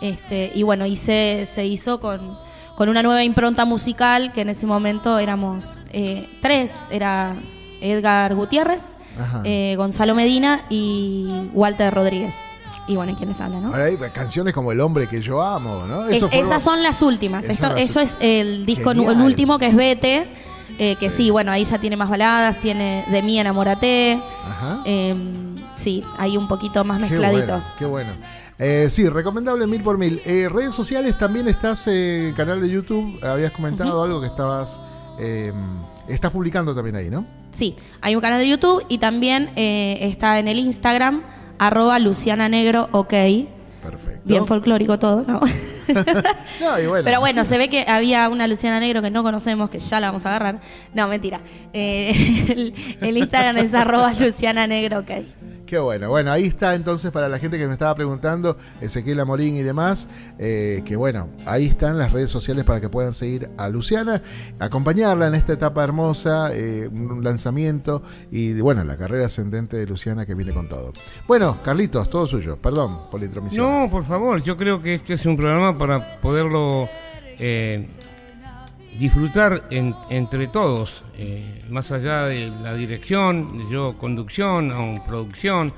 Este, 0.00 0.52
y 0.54 0.62
bueno, 0.62 0.86
y 0.86 0.96
se, 0.96 1.46
se 1.50 1.64
hizo 1.66 2.00
con, 2.00 2.36
con 2.74 2.88
una 2.88 3.02
nueva 3.02 3.24
impronta 3.24 3.64
musical 3.64 4.32
que 4.32 4.42
en 4.42 4.50
ese 4.50 4.66
momento 4.66 5.18
éramos 5.18 5.78
eh, 5.92 6.28
tres, 6.42 6.76
era 6.90 7.34
Edgar 7.80 8.34
Gutiérrez, 8.34 8.98
eh, 9.44 9.74
Gonzalo 9.78 10.14
Medina 10.14 10.62
y 10.68 11.48
Walter 11.54 11.92
Rodríguez. 11.94 12.34
Y 12.88 12.94
bueno, 12.94 13.12
¿y 13.12 13.14
quién 13.16 13.30
les 13.30 13.40
habla, 13.40 13.58
no? 13.58 13.68
Ahora 13.68 13.84
hay 13.86 13.96
canciones 14.12 14.52
como 14.54 14.70
El 14.70 14.80
hombre 14.80 15.08
que 15.08 15.20
yo 15.20 15.42
amo, 15.42 15.86
¿no? 15.88 16.06
Eso 16.06 16.28
esas 16.30 16.62
son 16.62 16.82
las 16.82 17.02
últimas. 17.02 17.44
Esto- 17.46 17.68
las- 17.70 17.78
eso 17.80 18.00
es 18.00 18.16
el 18.20 18.64
disco 18.64 18.92
el 18.92 19.00
último 19.00 19.58
que 19.58 19.66
es 19.68 19.74
Vete, 19.74 20.28
eh, 20.78 20.96
que 20.96 21.10
Sí. 21.10 21.16
sí. 21.24 21.30
bueno, 21.30 21.52
ahí 21.52 21.64
ya 21.64 21.78
tiene 21.78 21.96
más 21.96 22.08
baladas, 22.10 22.60
tiene 22.60 23.04
De 23.10 23.22
mí 23.22 23.38
enamorate. 23.38 24.20
Ajá. 24.48 24.80
eh, 24.84 25.14
sí, 25.76 26.02
ahí 26.18 26.36
un 26.36 26.48
poquito 26.48 26.84
más 26.84 26.98
Qué 27.02 27.08
mezcladito. 27.10 27.46
bueno, 27.52 27.64
qué 27.78 27.84
bueno. 27.86 28.12
Eh, 28.58 28.86
sí, 28.88 29.06
recomendable 29.08 29.66
mil 29.66 29.82
por 29.82 29.98
mil. 29.98 30.20
Eh, 30.24 30.48
redes 30.50 30.74
sociales 30.74 31.18
también 31.18 31.46
estás 31.48 31.86
en 31.88 32.32
canal 32.34 32.60
de 32.60 32.70
YouTube. 32.70 33.22
Habías 33.24 33.50
comentado 33.52 34.02
algo 34.02 34.20
que 34.20 34.26
estabas. 34.28 34.80
eh, 35.20 35.52
estás 36.08 36.30
publicando 36.30 36.74
también 36.74 36.96
ahí, 36.96 37.10
¿no? 37.10 37.26
Sí, 37.50 37.74
hay 38.02 38.14
un 38.14 38.20
canal 38.20 38.38
de 38.38 38.48
YouTube 38.48 38.84
y 38.88 38.98
también 38.98 39.50
eh, 39.56 39.98
está 40.02 40.38
en 40.38 40.46
el 40.48 40.58
Instagram, 40.58 41.22
arroba 41.58 41.98
Luciana 41.98 42.48
Negro, 42.48 42.88
ok. 42.92 43.12
Perfecto. 43.90 44.22
Bien 44.24 44.46
folclórico 44.46 44.98
todo, 44.98 45.24
¿no? 45.26 45.40
No, 46.60 46.80
y 46.80 46.86
bueno. 46.86 47.04
Pero 47.04 47.20
bueno, 47.20 47.44
se 47.44 47.58
ve 47.58 47.68
que 47.68 47.84
había 47.86 48.28
una 48.28 48.48
Luciana 48.48 48.80
Negro 48.80 49.02
que 49.02 49.10
no 49.10 49.22
conocemos, 49.22 49.70
que 49.70 49.78
ya 49.78 50.00
la 50.00 50.08
vamos 50.08 50.26
a 50.26 50.30
agarrar. 50.30 50.60
No, 50.94 51.06
mentira. 51.06 51.40
Eh, 51.72 52.12
el, 52.48 52.74
el 53.00 53.16
Instagram 53.18 53.58
es 53.58 53.72
arroba 53.72 54.12
Luciana 54.14 54.66
Negro, 54.66 54.98
ok. 54.98 55.10
Qué 55.66 55.78
bueno. 55.78 56.08
Bueno, 56.08 56.30
ahí 56.30 56.44
está 56.44 56.76
entonces 56.76 57.10
para 57.10 57.28
la 57.28 57.40
gente 57.40 57.58
que 57.58 57.66
me 57.66 57.72
estaba 57.72 57.92
preguntando, 57.96 58.56
Ezequiel 58.80 59.18
Amorín 59.18 59.56
y 59.56 59.62
demás, 59.62 60.08
eh, 60.38 60.82
que 60.84 60.94
bueno, 60.94 61.28
ahí 61.44 61.66
están 61.66 61.98
las 61.98 62.12
redes 62.12 62.30
sociales 62.30 62.64
para 62.64 62.80
que 62.80 62.88
puedan 62.88 63.14
seguir 63.14 63.50
a 63.58 63.68
Luciana, 63.68 64.22
acompañarla 64.60 65.26
en 65.26 65.34
esta 65.34 65.54
etapa 65.54 65.82
hermosa, 65.82 66.50
eh, 66.52 66.88
un 66.88 67.24
lanzamiento 67.24 68.02
y 68.30 68.52
bueno, 68.60 68.84
la 68.84 68.96
carrera 68.96 69.26
ascendente 69.26 69.76
de 69.76 69.86
Luciana 69.86 70.24
que 70.24 70.34
viene 70.34 70.52
con 70.52 70.68
todo. 70.68 70.92
Bueno, 71.26 71.56
Carlitos, 71.64 72.08
todo 72.08 72.28
suyo. 72.28 72.56
Perdón 72.62 73.10
por 73.10 73.18
la 73.18 73.26
intromisión. 73.26 73.66
No, 73.66 73.90
por 73.90 74.04
favor, 74.04 74.40
yo 74.42 74.56
creo 74.56 74.80
que 74.80 74.94
este 74.94 75.14
es 75.14 75.26
un 75.26 75.36
programa 75.36 75.76
para 75.76 76.20
poderlo 76.20 76.88
eh, 77.40 77.88
disfrutar 78.98 79.64
en- 79.70 79.94
entre 80.10 80.48
todos, 80.48 81.02
eh, 81.18 81.62
más 81.70 81.90
allá 81.92 82.24
de 82.26 82.50
la 82.62 82.74
dirección, 82.74 83.68
yo 83.70 83.96
conducción 83.98 84.70
o 84.72 85.04
producción, 85.04 85.72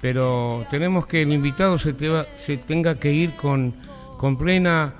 pero 0.00 0.64
tenemos 0.70 1.06
que 1.06 1.22
el 1.22 1.32
invitado 1.32 1.78
se, 1.78 1.92
te 1.92 2.08
va- 2.08 2.26
se 2.36 2.56
tenga 2.56 2.94
que 2.96 3.12
ir 3.12 3.36
con, 3.36 3.74
con 4.18 4.36
plena 4.36 4.94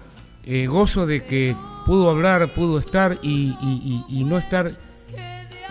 eh, 0.45 0.67
gozo 0.67 1.07
de 1.07 1.23
que 1.25 1.55
pudo 1.87 2.11
hablar, 2.11 2.49
pudo 2.55 2.79
estar 2.79 3.19
y 3.23 4.25
no 4.27 4.39
estar 4.39 4.77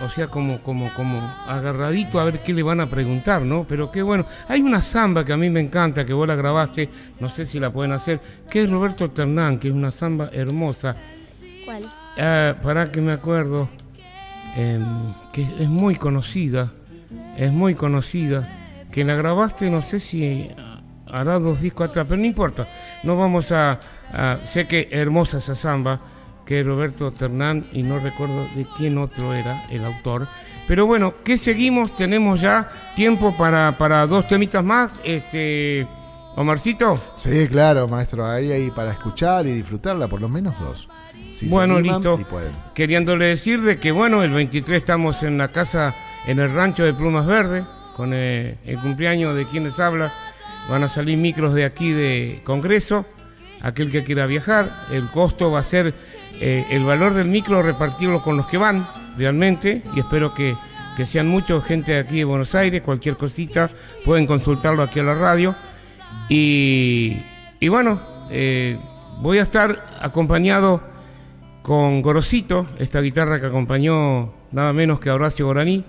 o 0.02 0.08
sea, 0.08 0.28
como, 0.28 0.58
como, 0.62 0.88
como 0.94 1.18
agarradito 1.46 2.18
a 2.18 2.24
ver 2.24 2.42
qué 2.42 2.54
le 2.54 2.62
van 2.62 2.80
a 2.80 2.88
preguntar, 2.88 3.42
¿no? 3.42 3.66
Pero 3.68 3.92
qué 3.92 4.00
bueno. 4.00 4.24
Hay 4.48 4.62
una 4.62 4.80
samba 4.80 5.26
que 5.26 5.34
a 5.34 5.36
mí 5.36 5.50
me 5.50 5.60
encanta, 5.60 6.06
que 6.06 6.14
vos 6.14 6.26
la 6.26 6.36
grabaste, 6.36 6.88
no 7.20 7.28
sé 7.28 7.44
si 7.44 7.60
la 7.60 7.70
pueden 7.70 7.92
hacer, 7.92 8.18
que 8.50 8.62
es 8.62 8.70
Roberto 8.70 9.10
Ternán, 9.10 9.58
que 9.58 9.68
es 9.68 9.74
una 9.74 9.90
samba 9.90 10.30
hermosa. 10.32 10.96
¿Cuál? 11.70 11.92
Ah, 12.18 12.54
para 12.64 12.90
que 12.90 13.00
me 13.00 13.12
acuerdo, 13.12 13.68
em, 14.56 14.84
que 15.32 15.42
es 15.42 15.68
muy 15.68 15.94
conocida, 15.94 16.72
es 17.36 17.52
muy 17.52 17.74
conocida, 17.76 18.48
que 18.90 19.04
la 19.04 19.14
grabaste, 19.14 19.70
no 19.70 19.80
sé 19.82 20.00
si 20.00 20.50
hará 21.06 21.38
dos 21.38 21.60
discos 21.60 21.88
atrás, 21.90 22.06
pero 22.08 22.20
no 22.20 22.26
importa, 22.26 22.66
no 23.04 23.16
vamos 23.16 23.52
a, 23.52 23.78
a- 24.12 24.38
sé 24.44 24.66
que 24.66 24.88
hermosa 24.90 25.38
esa 25.38 25.54
samba, 25.54 26.00
que 26.44 26.60
es 26.60 26.66
Roberto 26.66 27.12
Ternán, 27.12 27.64
y 27.72 27.84
no 27.84 28.00
recuerdo 28.00 28.48
de 28.56 28.66
quién 28.76 28.98
otro 28.98 29.32
era 29.32 29.68
el 29.70 29.84
autor, 29.84 30.26
pero 30.66 30.86
bueno, 30.86 31.14
¿qué 31.24 31.38
seguimos? 31.38 31.94
Tenemos 31.94 32.40
ya 32.40 32.68
tiempo 32.96 33.36
para, 33.36 33.78
para 33.78 34.06
dos 34.08 34.26
temitas 34.26 34.64
más, 34.64 35.00
este, 35.04 35.86
Omarcito. 36.36 36.98
Sí, 37.16 37.48
claro, 37.48 37.88
maestro. 37.88 38.24
Ahí, 38.24 38.50
ahí 38.52 38.70
para 38.70 38.92
escuchar 38.92 39.46
y 39.46 39.50
disfrutarla, 39.52 40.06
por 40.08 40.20
lo 40.20 40.28
menos 40.28 40.58
dos. 40.60 40.88
Si 41.40 41.48
Bueno, 41.48 41.80
listo. 41.80 42.18
y 42.20 42.24
pueden. 42.24 42.52
Queriéndole 42.74 43.24
decir 43.24 43.62
de 43.62 43.78
que, 43.78 43.92
bueno, 43.92 44.22
el 44.22 44.30
23 44.30 44.76
estamos 44.76 45.22
en 45.22 45.38
la 45.38 45.48
casa, 45.48 45.94
en 46.26 46.38
el 46.38 46.52
rancho 46.52 46.84
de 46.84 46.92
Plumas 46.92 47.24
Verdes, 47.24 47.64
con 47.96 48.10
eh, 48.12 48.58
el 48.66 48.78
cumpleaños 48.78 49.34
de 49.34 49.46
quienes 49.46 49.78
habla. 49.80 50.12
Van 50.68 50.84
a 50.84 50.88
salir 50.88 51.16
micros 51.16 51.54
de 51.54 51.64
aquí 51.64 51.92
de 51.92 52.42
Congreso. 52.44 53.06
Aquel 53.62 53.90
que 53.90 54.04
quiera 54.04 54.26
viajar, 54.26 54.70
el 54.92 55.10
costo 55.10 55.50
va 55.50 55.60
a 55.60 55.64
ser 55.64 55.94
eh, 56.34 56.66
el 56.70 56.84
valor 56.84 57.14
del 57.14 57.28
micro 57.28 57.62
repartirlo 57.62 58.22
con 58.22 58.36
los 58.36 58.46
que 58.46 58.58
van, 58.58 58.86
realmente. 59.16 59.82
Y 59.96 60.00
espero 60.00 60.34
que, 60.34 60.54
que 60.94 61.06
sean 61.06 61.26
muchos, 61.26 61.64
gente 61.64 61.92
de 61.92 62.00
aquí 62.00 62.18
de 62.18 62.24
Buenos 62.24 62.54
Aires. 62.54 62.82
Cualquier 62.82 63.16
cosita 63.16 63.70
pueden 64.04 64.26
consultarlo 64.26 64.82
aquí 64.82 65.00
a 65.00 65.04
la 65.04 65.14
radio. 65.14 65.54
Y, 66.28 67.16
y 67.60 67.68
bueno, 67.68 67.98
eh, 68.30 68.76
voy 69.20 69.38
a 69.38 69.42
estar 69.42 69.86
acompañado 70.02 70.89
con 71.62 72.02
Gorosito, 72.02 72.66
esta 72.78 73.00
guitarra 73.00 73.40
que 73.40 73.46
acompañó 73.46 74.32
nada 74.52 74.72
menos 74.72 75.00
que 75.00 75.10
a 75.10 75.14
Horacio 75.14 75.46
Goraní 75.46 75.84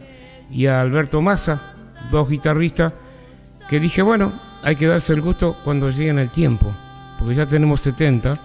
y 0.52 0.66
a 0.66 0.82
Alberto 0.82 1.22
Massa, 1.22 1.76
dos 2.12 2.30
guitarristas, 2.30 2.94
que 3.70 3.80
dije, 3.80 4.02
bueno, 4.02 4.40
hay 4.64 4.76
que 4.76 4.88
darse 4.88 5.14
el 5.14 5.22
gusto 5.22 5.58
cuando 5.64 5.90
lleguen 5.90 6.20
el 6.20 6.30
tiempo, 6.30 6.76
porque 7.18 7.36
ya 7.36 7.46
tenemos 7.46 7.82
70, 7.82 8.40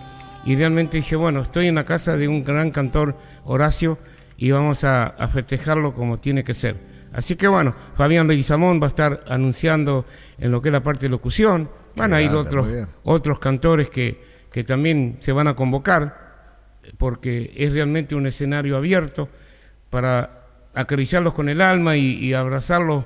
y 0.44 0.54
realmente 0.54 0.98
dije, 0.98 1.16
bueno, 1.16 1.40
estoy 1.40 1.66
en 1.66 1.74
la 1.74 1.84
casa 1.84 2.16
de 2.16 2.28
un 2.28 2.44
gran 2.44 2.70
cantor, 2.70 3.16
Horacio, 3.44 3.98
y 4.36 4.50
vamos 4.50 4.84
a, 4.84 5.06
a 5.06 5.28
festejarlo 5.28 5.94
como 5.94 6.18
tiene 6.18 6.44
que 6.44 6.54
ser. 6.54 6.76
Así 7.12 7.34
que 7.36 7.48
bueno, 7.48 7.74
Fabián 7.96 8.28
Leguizamón 8.28 8.80
va 8.80 8.86
a 8.86 8.88
estar 8.88 9.24
anunciando 9.28 10.04
en 10.38 10.50
lo 10.50 10.60
que 10.60 10.68
es 10.68 10.72
la 10.72 10.82
parte 10.82 11.06
de 11.06 11.08
locución, 11.08 11.70
van 11.96 12.12
a 12.12 12.20
ir 12.20 12.30
otros, 12.30 12.68
otros 13.04 13.38
cantores 13.38 13.88
que, 13.88 14.22
que 14.52 14.64
también 14.64 15.16
se 15.20 15.32
van 15.32 15.48
a 15.48 15.56
convocar, 15.56 16.25
porque 16.98 17.52
es 17.56 17.72
realmente 17.72 18.14
un 18.14 18.26
escenario 18.26 18.76
abierto 18.76 19.28
para 19.90 20.30
acariciarlos 20.74 21.32
con 21.34 21.48
el 21.48 21.60
alma 21.60 21.96
y, 21.96 22.16
y 22.18 22.34
abrazarlos 22.34 23.04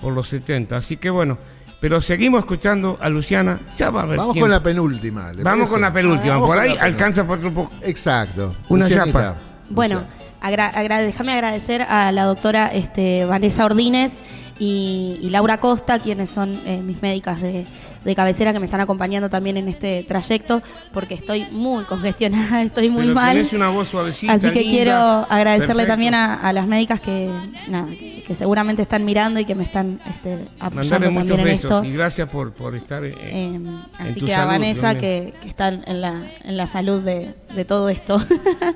por 0.00 0.12
los 0.12 0.28
70. 0.28 0.76
Así 0.76 0.96
que 0.96 1.10
bueno, 1.10 1.38
Pero 1.80 2.00
seguimos 2.00 2.40
escuchando 2.40 2.96
a 3.00 3.08
Luciana. 3.08 3.58
Ya 3.76 3.90
va 3.90 4.02
a 4.02 4.06
ver 4.06 4.18
Vamos 4.18 4.36
con 4.36 4.50
la 4.50 4.62
penúltima. 4.62 5.32
¿le 5.32 5.42
Vamos 5.42 5.58
parece? 5.68 5.72
con 5.72 5.80
la 5.82 5.92
penúltima. 5.92 6.34
Vamos 6.34 6.48
Por 6.48 6.58
ahí 6.58 6.62
penúltima. 6.68 6.86
alcanza 6.86 7.26
por 7.26 7.38
otro 7.38 7.52
poco. 7.52 7.72
Exacto. 7.82 8.54
Una 8.68 8.84
Lucianita. 8.88 9.18
yapa. 9.20 9.36
Bueno, 9.70 9.94
Luciana. 10.00 10.16
agra- 10.40 10.68
agra- 10.68 11.02
déjame 11.02 11.32
agradecer 11.32 11.82
a 11.82 12.12
la 12.12 12.24
doctora 12.24 12.68
este, 12.68 13.24
Vanessa 13.24 13.64
Ordínez 13.64 14.20
y, 14.60 15.18
y 15.22 15.30
Laura 15.30 15.58
Costa, 15.58 15.98
quienes 15.98 16.30
son 16.30 16.56
eh, 16.66 16.80
mis 16.84 17.02
médicas 17.02 17.40
de, 17.40 17.66
de 18.04 18.14
cabecera 18.14 18.52
que 18.52 18.58
me 18.58 18.64
están 18.66 18.80
acompañando 18.80 19.28
también 19.30 19.56
en 19.56 19.68
este 19.68 20.04
trayecto, 20.08 20.62
porque 20.92 21.14
estoy 21.14 21.46
muy 21.52 21.84
congestionada, 21.84 22.62
estoy 22.62 22.88
muy 22.90 23.02
Pero 23.02 23.14
mal. 23.14 23.48
una 23.52 23.68
voz 23.68 23.88
suavecita. 23.88 24.32
Así 24.32 24.50
que 24.50 24.60
linda. 24.60 24.70
quiero 24.70 24.94
agradecerle 25.28 25.84
Perfecto. 25.84 25.92
también 25.92 26.14
a, 26.14 26.34
a 26.34 26.52
las 26.52 26.66
médicas 26.66 27.00
que, 27.00 27.30
nada, 27.68 27.86
que, 27.88 28.24
que 28.26 28.34
seguramente 28.34 28.82
están 28.82 29.04
mirando 29.04 29.38
y 29.40 29.44
que 29.44 29.54
me 29.54 29.64
están 29.64 30.00
este, 30.12 30.38
apoyando 30.60 31.10
Mandarle 31.10 31.14
también 31.14 31.38
en 31.40 31.44
besos 31.44 31.64
esto. 31.72 31.84
y 31.84 31.92
gracias 31.92 32.28
por, 32.30 32.52
por 32.52 32.74
estar. 32.74 33.04
eh, 33.04 33.12
Eh, 33.20 33.60
así 33.98 34.20
tu 34.20 34.26
que 34.26 34.34
a 34.34 34.38
salud, 34.38 34.50
Vanessa, 34.52 34.94
Dios 34.94 34.94
mío. 34.94 35.00
que, 35.00 35.34
que 35.42 35.48
está 35.48 35.68
en 35.68 36.00
la, 36.00 36.22
en 36.44 36.56
la 36.56 36.66
salud 36.66 37.02
de, 37.02 37.34
de 37.54 37.64
todo 37.64 37.88
esto. 37.88 38.16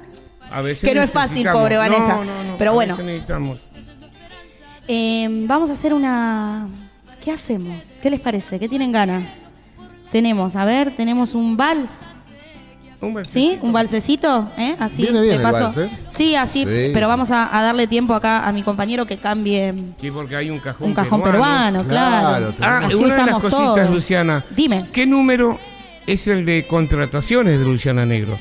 a 0.50 0.60
veces 0.60 0.88
que 0.88 0.94
no 0.94 1.02
es 1.02 1.10
fácil, 1.10 1.46
pobre 1.50 1.76
Vanessa. 1.76 2.16
No, 2.16 2.24
no, 2.24 2.44
no, 2.44 2.54
Pero 2.58 2.70
a 2.70 2.74
bueno. 2.74 2.96
necesitamos. 2.98 3.58
Eh, 4.88 5.26
vamos 5.48 5.70
a 5.70 5.72
hacer 5.72 5.92
una... 5.92 6.68
¿Qué 7.26 7.32
hacemos? 7.32 7.98
¿Qué 8.00 8.08
les 8.08 8.20
parece? 8.20 8.60
¿Qué 8.60 8.68
tienen 8.68 8.92
ganas? 8.92 9.24
Tenemos, 10.12 10.54
a 10.54 10.64
ver, 10.64 10.92
tenemos 10.94 11.34
un 11.34 11.56
vals, 11.56 11.90
Un 13.00 13.08
¿sí? 13.24 13.48
besito. 13.48 13.66
Un 13.66 13.72
valsecito, 13.72 14.48
¿eh? 14.56 14.76
Así, 14.78 15.02
Viene 15.02 15.22
bien 15.22 15.30
de 15.32 15.36
el 15.38 15.42
paso. 15.42 15.64
vals, 15.64 15.76
¿eh? 15.78 15.90
Sí, 16.08 16.36
así, 16.36 16.60
Sí. 16.60 16.90
pero 16.94 17.08
vamos 17.08 17.32
a, 17.32 17.58
a 17.58 17.62
darle 17.62 17.88
tiempo 17.88 18.14
acá 18.14 18.46
a 18.46 18.52
mi 18.52 18.62
compañero 18.62 19.06
que 19.06 19.16
cambie 19.16 19.74
Sí, 20.00 20.08
porque 20.12 20.36
hay 20.36 20.50
un 20.50 20.60
cajón 20.60 20.86
un 20.86 20.94
cajón 20.94 21.20
peruano, 21.20 21.82
claro. 21.84 22.52
Claro, 22.54 22.82
Ah, 22.82 22.86
Así 22.86 22.94
una 22.94 23.14
de 23.14 23.20
las 23.22 23.26
usamos 23.26 23.42
cositas, 23.42 23.74
todo. 23.86 23.94
Luciana. 23.96 24.44
Dime. 24.54 24.86
¿Qué 24.92 25.04
número 25.04 25.58
es 26.06 26.28
el 26.28 26.44
de 26.46 26.64
contrataciones 26.68 27.58
de 27.58 27.64
Luciana 27.64 28.06
Negro? 28.06 28.38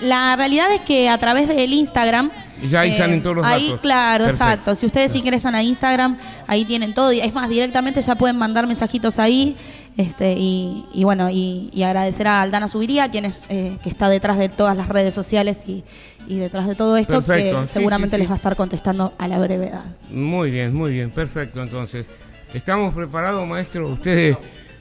La 0.00 0.34
realidad 0.36 0.72
es 0.72 0.80
que 0.82 1.08
a 1.08 1.18
través 1.18 1.48
del 1.48 1.72
Instagram. 1.72 2.30
eh, 2.62 2.66
Ya 2.68 2.80
ahí 2.80 2.92
salen 2.96 3.22
todos 3.22 3.36
los 3.36 3.46
ahí, 3.46 3.66
datos. 3.66 3.80
claro, 3.80 4.24
Perfecto. 4.24 4.44
exacto. 4.44 4.74
Si 4.74 4.86
ustedes 4.86 5.14
ingresan 5.14 5.54
a 5.54 5.62
Instagram, 5.62 6.18
ahí 6.46 6.64
tienen 6.64 6.94
todo. 6.94 7.12
Y 7.12 7.20
Es 7.20 7.32
más, 7.34 7.48
directamente 7.48 8.00
ya 8.00 8.14
pueden 8.14 8.36
mandar 8.36 8.66
mensajitos 8.66 9.18
ahí. 9.18 9.56
Este, 9.96 10.32
y, 10.38 10.86
y 10.94 11.04
bueno, 11.04 11.28
y, 11.30 11.68
y 11.72 11.82
agradecer 11.82 12.26
a 12.28 12.40
Aldana 12.42 12.68
Subiría, 12.68 13.10
quien 13.10 13.24
es, 13.26 13.42
eh, 13.50 13.76
que 13.82 13.90
está 13.90 14.08
detrás 14.08 14.38
de 14.38 14.48
todas 14.48 14.74
las 14.76 14.88
redes 14.88 15.12
sociales 15.12 15.64
y, 15.66 15.84
y 16.26 16.36
detrás 16.38 16.66
de 16.68 16.74
todo 16.76 16.96
esto, 16.96 17.20
Perfecto, 17.20 17.62
que 17.62 17.66
sí, 17.66 17.72
seguramente 17.74 18.10
sí, 18.10 18.16
sí. 18.16 18.20
les 18.22 18.30
va 18.30 18.34
a 18.34 18.36
estar 18.36 18.56
contestando 18.56 19.12
a 19.18 19.28
la 19.28 19.38
brevedad. 19.38 19.84
Muy 20.10 20.50
bien, 20.50 20.72
muy 20.74 20.92
bien, 20.92 21.10
perfecto. 21.10 21.60
Entonces, 21.62 22.06
estamos 22.54 22.94
preparados, 22.94 23.46
maestro. 23.46 23.88
Usted 23.88 24.36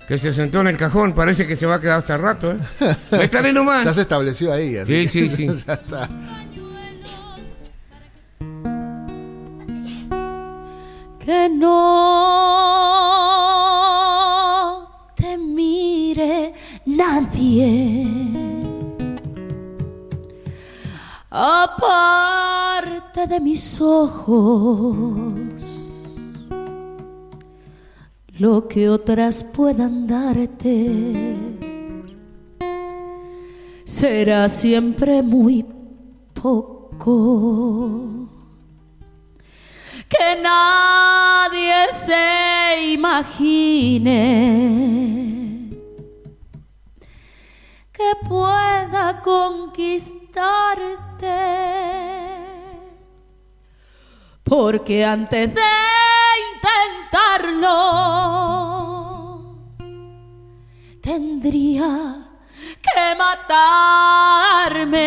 que 0.10 0.18
se 0.18 0.34
sentó 0.34 0.62
en 0.62 0.68
el 0.68 0.76
cajón, 0.76 1.14
parece 1.14 1.46
que 1.46 1.56
se 1.56 1.68
va 1.68 1.76
a 1.76 1.80
quedar 1.80 2.00
hasta 2.00 2.18
rato, 2.18 2.52
¿eh? 2.52 2.58
Estaré 3.22 3.54
nomás. 3.54 3.86
Ya 3.90 3.94
se 3.94 4.02
estableció 4.02 4.52
ahí. 4.52 4.76
así 4.76 5.08
Sí, 5.08 5.30
sí, 5.30 5.36
sí. 5.36 5.46
ya 5.68 5.74
está. 5.74 6.10
que 11.24 11.48
no 11.48 11.70
te 15.16 15.38
mire 15.38 16.56
nadie. 16.88 18.08
Aparte 21.30 23.28
de 23.28 23.40
mis 23.40 23.80
ojos, 23.80 25.34
lo 28.40 28.68
que 28.70 28.90
otras 28.90 29.44
puedan 29.44 30.08
darte 30.08 31.36
será 33.84 34.48
siempre 34.48 35.22
muy 35.22 35.66
poco 36.34 38.30
que 40.08 40.42
nadie 40.42 41.92
se 41.92 42.94
imagine 42.94 44.20
que 47.92 48.16
pueda 48.28 49.22
conquistarte. 49.22 50.20
Porque 54.44 55.04
antes 55.04 55.54
de 55.54 55.62
tendría 61.02 62.28
que 62.82 63.16
matarme. 63.18 65.00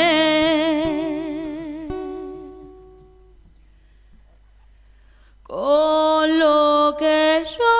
con 5.42 6.38
lo 6.38 6.96
que 6.98 7.44
yo 7.44 7.74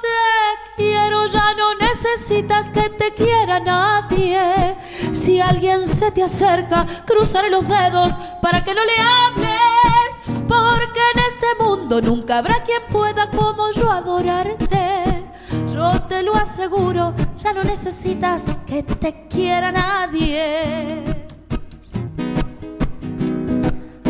te 0.00 0.16
quiero 0.76 1.26
ya 1.26 1.52
no 1.54 1.74
necesitas 1.74 2.70
que 2.70 2.88
te 2.90 3.12
quiera 3.14 3.58
nadie 3.58 4.76
si 5.10 5.40
alguien 5.40 5.80
se 5.80 6.12
te 6.12 6.22
acerca 6.22 6.86
cruzaré 7.04 7.50
los 7.50 7.66
dedos 7.66 8.16
para 8.40 8.62
que 8.62 8.74
no 8.74 8.84
le 8.84 8.92
hables 8.92 9.31
porque 10.52 11.00
en 11.14 11.18
este 11.28 11.46
mundo 11.62 12.00
nunca 12.00 12.38
habrá 12.38 12.62
quien 12.64 12.82
pueda 12.90 13.30
como 13.30 13.70
yo 13.72 13.90
adorarte 13.90 15.24
yo 15.72 16.00
te 16.02 16.22
lo 16.22 16.34
aseguro 16.34 17.14
ya 17.36 17.52
no 17.52 17.62
necesitas 17.62 18.44
que 18.66 18.82
te 18.82 19.26
quiera 19.28 19.72
nadie 19.72 21.04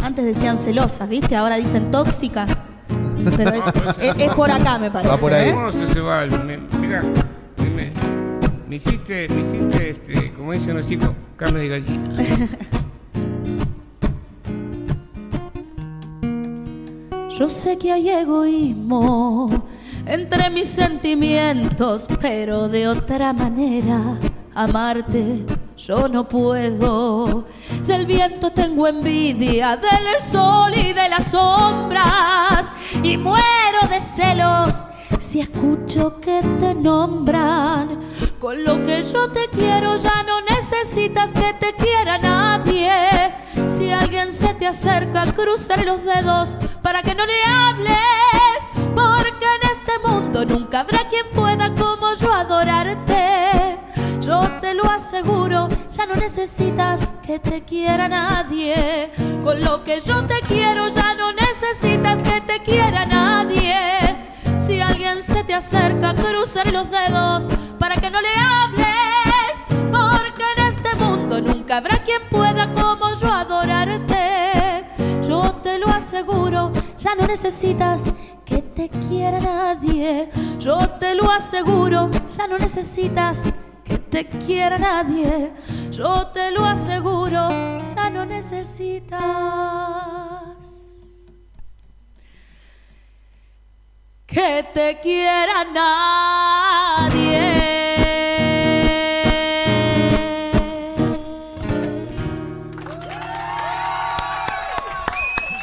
Antes 0.02 0.24
decían 0.24 0.58
celosas, 0.58 1.08
¿viste? 1.08 1.36
Ahora 1.36 1.56
dicen 1.56 1.90
tóxicas. 1.92 2.70
Pero 3.36 3.50
es, 3.54 3.64
es- 4.00 4.16
es 4.18 4.34
por 4.34 4.50
acá, 4.50 4.76
me 4.78 4.90
parece. 4.90 5.08
Va 5.14 5.16
por 5.16 5.32
ahí. 5.32 5.48
¿eh? 5.50 5.54
¿Cómo 5.54 5.70
se, 5.72 5.88
se 5.94 6.00
va? 6.00 6.26
Me- 6.26 6.58
mira, 6.80 7.02
me, 7.58 7.92
me 8.68 8.76
hiciste, 8.76 9.28
me 9.28 9.40
hiciste, 9.42 9.90
este, 9.90 10.32
como 10.32 10.52
dicen 10.52 10.76
los 10.76 10.88
chicos, 10.88 11.10
carne 11.36 11.60
de 11.60 11.68
gallina. 11.68 12.16
Yo 17.38 17.48
sé 17.48 17.78
que 17.78 17.90
hay 17.90 18.10
egoísmo 18.10 19.48
entre 20.06 20.50
mis 20.50 20.68
sentimientos, 20.68 22.06
pero 22.20 22.68
de 22.68 22.88
otra 22.88 23.32
manera 23.32 24.18
amarte 24.54 25.44
yo 25.76 26.08
no 26.08 26.28
puedo. 26.28 27.46
Del 27.86 28.06
viento 28.06 28.50
tengo 28.50 28.86
envidia, 28.86 29.76
del 29.76 30.20
sol 30.20 30.72
y 30.76 30.92
de 30.92 31.08
las 31.08 31.30
sombras, 31.30 32.74
y 33.02 33.16
muero 33.16 33.88
de 33.88 34.00
celos 34.00 34.86
si 35.18 35.40
escucho 35.40 36.20
que 36.20 36.40
te 36.60 36.74
nombran. 36.74 38.00
Con 38.42 38.64
lo 38.64 38.84
que 38.84 39.04
yo 39.04 39.30
te 39.30 39.48
quiero 39.50 39.94
ya 39.94 40.24
no 40.24 40.40
necesitas 40.40 41.32
que 41.32 41.54
te 41.60 41.74
quiera 41.74 42.18
nadie. 42.18 42.90
Si 43.68 43.92
alguien 43.92 44.32
se 44.32 44.52
te 44.54 44.66
acerca, 44.66 45.32
cruzaré 45.32 45.84
los 45.84 46.02
dedos 46.02 46.58
para 46.82 47.04
que 47.04 47.14
no 47.14 47.24
le 47.24 47.40
hables. 47.44 48.64
Porque 48.96 49.46
en 49.46 49.70
este 49.70 49.96
mundo 50.04 50.44
nunca 50.44 50.80
habrá 50.80 51.08
quien 51.08 51.30
pueda 51.32 51.72
como 51.76 52.14
yo 52.14 52.34
adorarte. 52.34 53.78
Yo 54.18 54.40
te 54.60 54.74
lo 54.74 54.90
aseguro, 54.90 55.68
ya 55.92 56.06
no 56.06 56.16
necesitas 56.16 57.12
que 57.24 57.38
te 57.38 57.62
quiera 57.62 58.08
nadie. 58.08 59.12
Con 59.44 59.60
lo 59.60 59.84
que 59.84 60.00
yo 60.00 60.26
te 60.26 60.40
quiero, 60.48 60.88
ya 60.88 61.14
no 61.14 61.32
necesitas 61.32 62.20
que 62.20 62.40
te 62.40 62.60
quiera 62.64 63.06
nadie. 63.06 64.31
Si 64.64 64.80
alguien 64.80 65.22
se 65.24 65.42
te 65.42 65.54
acerca, 65.54 66.14
cruzaré 66.14 66.70
los 66.70 66.88
dedos 66.88 67.48
para 67.80 67.96
que 67.96 68.08
no 68.10 68.20
le 68.20 68.28
hables. 68.28 69.66
Porque 69.90 70.44
en 70.56 70.66
este 70.68 70.94
mundo 70.94 71.40
nunca 71.40 71.78
habrá 71.78 72.00
quien 72.04 72.22
pueda 72.30 72.72
como 72.72 73.12
yo 73.14 73.32
adorarte. 73.32 74.84
Yo 75.26 75.52
te 75.64 75.78
lo 75.78 75.88
aseguro, 75.88 76.72
ya 76.96 77.16
no 77.16 77.26
necesitas 77.26 78.04
que 78.44 78.58
te 78.62 78.88
quiera 78.88 79.40
nadie. 79.40 80.30
Yo 80.60 80.78
te 80.90 81.16
lo 81.16 81.28
aseguro, 81.28 82.08
ya 82.28 82.46
no 82.46 82.56
necesitas 82.56 83.52
que 83.82 83.98
te 83.98 84.28
quiera 84.28 84.78
nadie. 84.78 85.50
Yo 85.90 86.28
te 86.28 86.52
lo 86.52 86.64
aseguro, 86.64 87.48
ya 87.96 88.10
no 88.10 88.24
necesitas 88.24 89.20
que 94.32 94.64
te 94.72 94.98
quiera 95.00 95.64
nadie. 95.64 97.12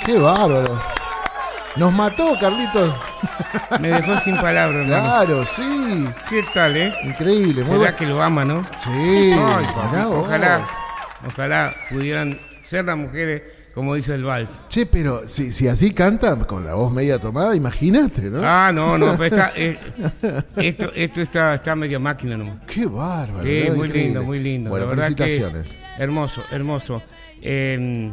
Qué 0.06 0.18
bárbaro. 0.18 0.82
Nos 1.76 1.94
mató, 1.94 2.38
Carlitos. 2.40 2.94
Me 3.80 3.90
dejó 3.90 4.20
sin 4.22 4.36
palabras, 4.38 4.86
hermano. 4.86 5.04
Claro, 5.04 5.46
sí. 5.46 6.08
¿Qué 6.30 6.44
tal, 6.54 6.78
eh? 6.78 6.94
Increíble. 7.04 7.64
Muy 7.64 7.80
¿Será 7.80 7.96
que 7.96 8.06
lo 8.06 8.22
ama, 8.22 8.46
no? 8.46 8.64
Sí. 8.78 9.34
Ay, 9.34 9.68
ojalá, 10.08 10.66
ojalá 11.28 11.74
pudieran 11.90 12.40
ser 12.62 12.86
las 12.86 12.98
mujeres 12.98 13.42
como 13.80 13.96
dice 13.96 14.14
el 14.14 14.26
vals. 14.26 14.50
Che, 14.68 14.86
pero 14.86 15.26
si, 15.26 15.54
si 15.54 15.70
así 15.70 15.94
canta, 15.94 16.38
con 16.40 16.66
la 16.66 16.74
voz 16.74 16.92
media 16.92 17.18
tomada, 17.18 17.56
imagínate, 17.56 18.24
¿no? 18.24 18.42
Ah, 18.44 18.72
no, 18.74 18.98
no, 18.98 19.14
pero 19.18 19.24
está, 19.38 19.54
eh, 19.56 19.80
esto, 20.58 20.92
esto 20.94 21.22
está, 21.22 21.56
está 21.56 21.78
media 21.78 21.98
máquina 21.98 22.36
nomás. 22.36 22.60
Qué 22.68 22.86
bárbaro. 22.86 23.42
Sí, 23.42 23.64
¿no? 23.70 23.76
muy 23.76 23.88
Increíble. 23.88 24.04
lindo, 24.04 24.24
muy 24.24 24.40
lindo. 24.42 24.70
Bueno, 24.70 24.86
La 24.88 24.90
verdad 24.92 25.08
que 25.16 25.24
felicitaciones. 25.24 25.80
hermoso, 25.98 26.42
hermoso. 26.52 27.02
Eh, 27.42 28.12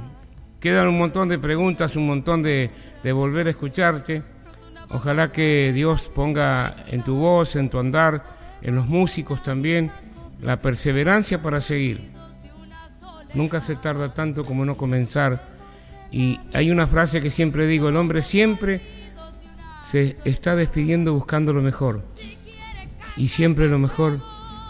quedan 0.60 0.86
un 0.86 0.98
montón 0.98 1.28
de 1.28 1.36
preguntas, 1.40 1.96
un 1.96 2.06
montón 2.06 2.44
de, 2.44 2.70
de 3.02 3.12
volver 3.12 3.48
a 3.48 3.50
escucharte. 3.50 4.22
Ojalá 4.90 5.32
que 5.32 5.72
Dios 5.74 6.08
ponga 6.14 6.76
en 6.92 7.02
tu 7.02 7.16
voz, 7.16 7.56
en 7.56 7.70
tu 7.70 7.80
andar, 7.80 8.22
en 8.62 8.76
los 8.76 8.86
músicos 8.86 9.42
también, 9.42 9.90
la 10.40 10.60
perseverancia 10.60 11.42
para 11.42 11.60
seguir. 11.60 12.14
Nunca 13.34 13.60
se 13.60 13.74
tarda 13.74 14.14
tanto 14.14 14.44
como 14.44 14.64
no 14.64 14.76
comenzar. 14.76 15.55
Y 16.10 16.40
hay 16.52 16.70
una 16.70 16.86
frase 16.86 17.20
que 17.20 17.30
siempre 17.30 17.66
digo, 17.66 17.88
el 17.88 17.96
hombre 17.96 18.22
siempre 18.22 18.80
se 19.90 20.16
está 20.24 20.56
despidiendo 20.56 21.12
buscando 21.14 21.52
lo 21.52 21.62
mejor. 21.62 22.02
Y 23.16 23.28
siempre 23.28 23.68
lo 23.68 23.78
mejor 23.78 24.20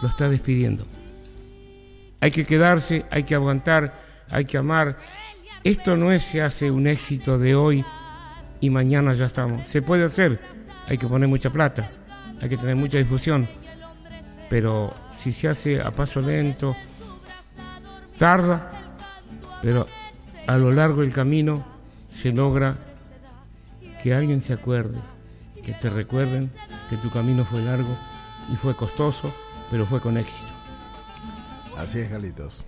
lo 0.03 0.09
está 0.09 0.29
despidiendo. 0.29 0.85
Hay 2.21 2.31
que 2.31 2.47
quedarse, 2.47 3.05
hay 3.11 3.25
que 3.25 3.35
aguantar, 3.35 4.03
hay 4.29 4.45
que 4.45 4.59
amar. 4.59 4.99
Esto 5.65 5.97
no 5.97 6.13
es 6.13 6.25
se 6.25 6.43
hace 6.43 6.71
un 6.71 6.87
éxito 6.87 7.39
de 7.39 7.55
hoy 7.55 7.85
y 8.61 8.71
mañana 8.71 9.15
ya 9.15 9.27
estamos. 9.27 9.69
Se 9.69 9.83
puede 9.83 10.05
hacer, 10.05 10.41
hay 10.87 10.99
que 10.99 11.07
poner 11.07 11.29
mucha 11.29 11.51
plata, 11.51 11.91
hay 12.41 12.49
que 12.49 12.57
tener 12.57 12.77
mucha 12.77 12.99
difusión. 12.99 13.49
Pero 14.49 14.93
si 15.19 15.33
se 15.33 15.49
hace 15.49 15.81
a 15.81 15.91
paso 15.91 16.21
lento, 16.21 16.77
tarda, 18.19 18.71
pero 19.63 19.87
a 20.47 20.57
lo 20.57 20.71
largo 20.73 21.03
del 21.03 21.13
camino 21.13 21.65
se 22.13 22.33
logra 22.33 22.77
que 24.03 24.15
alguien 24.15 24.43
se 24.43 24.53
acuerde, 24.53 24.99
que 25.65 25.73
te 25.73 25.91
recuerden 25.91 26.51
que 26.91 26.97
tu 26.97 27.11
camino 27.11 27.45
fue 27.45 27.63
largo 27.63 27.97
y 28.53 28.57
fue 28.57 28.77
costoso, 28.77 29.35
pero 29.71 29.85
fue 29.87 30.01
con 30.01 30.17
éxito. 30.17 30.53
Así 31.77 31.99
es, 32.01 32.09
Carlitos. 32.09 32.65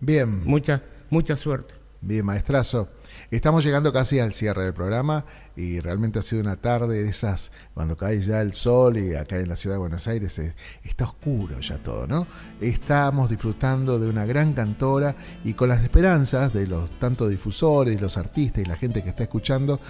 Bien, 0.00 0.44
Mucha, 0.44 0.82
mucha 1.10 1.36
suerte. 1.36 1.74
bien, 2.00 2.24
maestrazo. 2.24 2.88
Estamos 3.30 3.64
llegando 3.64 3.92
casi 3.92 4.18
al 4.18 4.34
cierre 4.34 4.64
del 4.64 4.74
programa 4.74 5.24
y 5.56 5.80
realmente 5.80 6.18
ha 6.18 6.22
sido 6.22 6.42
una 6.42 6.56
tarde 6.56 7.02
de 7.02 7.08
esas, 7.08 7.52
cuando 7.74 7.96
cae 7.96 8.20
ya 8.20 8.40
el 8.40 8.52
sol 8.52 8.98
y 8.98 9.14
acá 9.14 9.38
en 9.38 9.48
la 9.48 9.56
ciudad 9.56 9.76
de 9.76 9.80
Buenos 9.80 10.06
Aires 10.06 10.38
eh, 10.38 10.54
está 10.84 11.04
oscuro 11.04 11.60
ya 11.60 11.78
todo, 11.78 12.06
¿no? 12.06 12.26
Estamos 12.60 13.30
disfrutando 13.30 13.98
de 13.98 14.08
una 14.08 14.26
gran 14.26 14.52
cantora 14.52 15.16
y 15.44 15.54
con 15.54 15.68
las 15.68 15.82
esperanzas 15.82 16.52
de 16.52 16.66
los 16.66 16.90
tanto 16.98 17.28
difusores, 17.28 18.00
los 18.00 18.16
artistas 18.16 18.64
y 18.64 18.66
la 18.66 18.76
gente 18.76 19.02
que 19.02 19.10
está 19.10 19.24
escuchando, 19.24 19.80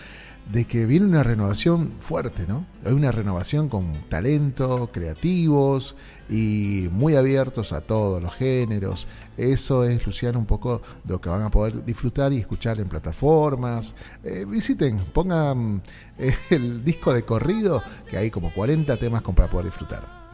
de 0.52 0.64
que 0.64 0.86
viene 0.86 1.06
una 1.06 1.22
renovación 1.22 1.92
fuerte, 1.98 2.46
¿no? 2.46 2.64
Hay 2.84 2.92
una 2.92 3.10
renovación 3.10 3.68
con 3.68 3.92
talento, 4.08 4.90
creativos 4.92 5.96
y 6.30 6.88
muy 6.92 7.16
abiertos 7.16 7.72
a 7.72 7.80
todos 7.80 8.22
los 8.22 8.34
géneros. 8.34 9.08
Eso 9.36 9.84
es, 9.84 10.06
Luciano, 10.06 10.38
un 10.38 10.46
poco 10.46 10.80
de 11.02 11.14
lo 11.14 11.20
que 11.20 11.28
van 11.28 11.42
a 11.42 11.50
poder 11.50 11.84
disfrutar 11.84 12.32
y 12.32 12.38
escuchar 12.38 12.78
en 12.78 12.88
plataformas. 12.88 13.96
Eh, 14.22 14.44
visiten, 14.46 14.98
pongan 14.98 15.82
eh, 16.18 16.34
el 16.50 16.84
disco 16.84 17.12
de 17.12 17.24
corrido, 17.24 17.82
que 18.08 18.16
hay 18.16 18.30
como 18.30 18.52
40 18.52 18.96
temas 18.98 19.22
para 19.22 19.50
poder 19.50 19.66
disfrutar. 19.66 20.26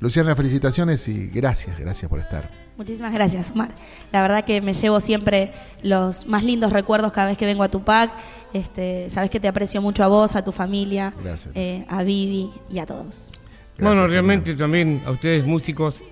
Luciana, 0.00 0.34
felicitaciones 0.34 1.06
y 1.08 1.28
gracias, 1.28 1.78
gracias 1.78 2.08
por 2.08 2.20
estar. 2.20 2.50
Muchísimas 2.78 3.12
gracias, 3.12 3.50
Omar. 3.50 3.68
La 4.10 4.22
verdad 4.22 4.46
que 4.46 4.62
me 4.62 4.72
llevo 4.72 4.98
siempre 5.00 5.52
los 5.82 6.26
más 6.26 6.42
lindos 6.42 6.72
recuerdos 6.72 7.12
cada 7.12 7.26
vez 7.28 7.36
que 7.36 7.44
vengo 7.44 7.62
a 7.62 7.68
Tupac. 7.68 8.10
Este, 8.52 9.08
sabes 9.10 9.30
que 9.30 9.38
te 9.40 9.48
aprecio 9.48 9.80
mucho 9.80 10.02
a 10.02 10.08
vos, 10.08 10.34
a 10.36 10.44
tu 10.44 10.52
familia, 10.52 11.12
eh, 11.54 11.84
a 11.88 12.02
Vivi 12.02 12.50
y 12.70 12.78
a 12.80 12.86
todos. 12.86 13.30
bueno, 13.78 14.06
realmente 14.06 14.54
también 14.54 15.02
a 15.06 15.10
ustedes 15.12 15.44
músicos 15.46 16.02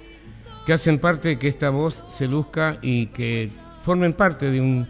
que 0.64 0.72
hacen 0.72 0.98
parte 0.98 1.28
de 1.28 1.38
que 1.38 1.48
esta 1.48 1.70
voz 1.70 2.04
se 2.10 2.26
luzca 2.28 2.78
y 2.82 3.06
que 3.06 3.50
formen 3.84 4.12
parte 4.12 4.50
de 4.50 4.60
un, 4.60 4.88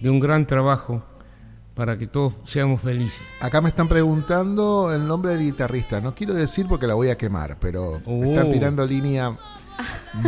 de 0.00 0.10
un 0.10 0.18
gran 0.20 0.46
trabajo 0.46 1.04
para 1.74 1.96
que 1.96 2.06
todos 2.08 2.34
seamos 2.44 2.80
felices. 2.80 3.20
Acá 3.40 3.60
me 3.60 3.68
están 3.68 3.86
preguntando 3.88 4.92
el 4.92 5.06
nombre 5.06 5.32
del 5.32 5.40
guitarrista. 5.42 6.00
No 6.00 6.14
quiero 6.14 6.34
decir 6.34 6.66
porque 6.68 6.86
la 6.88 6.94
voy 6.94 7.10
a 7.10 7.16
quemar, 7.16 7.56
pero 7.60 8.00
me 8.04 8.12
Uh. 8.12 8.32
están 8.32 8.50
tirando 8.50 8.84
línea 8.84 9.36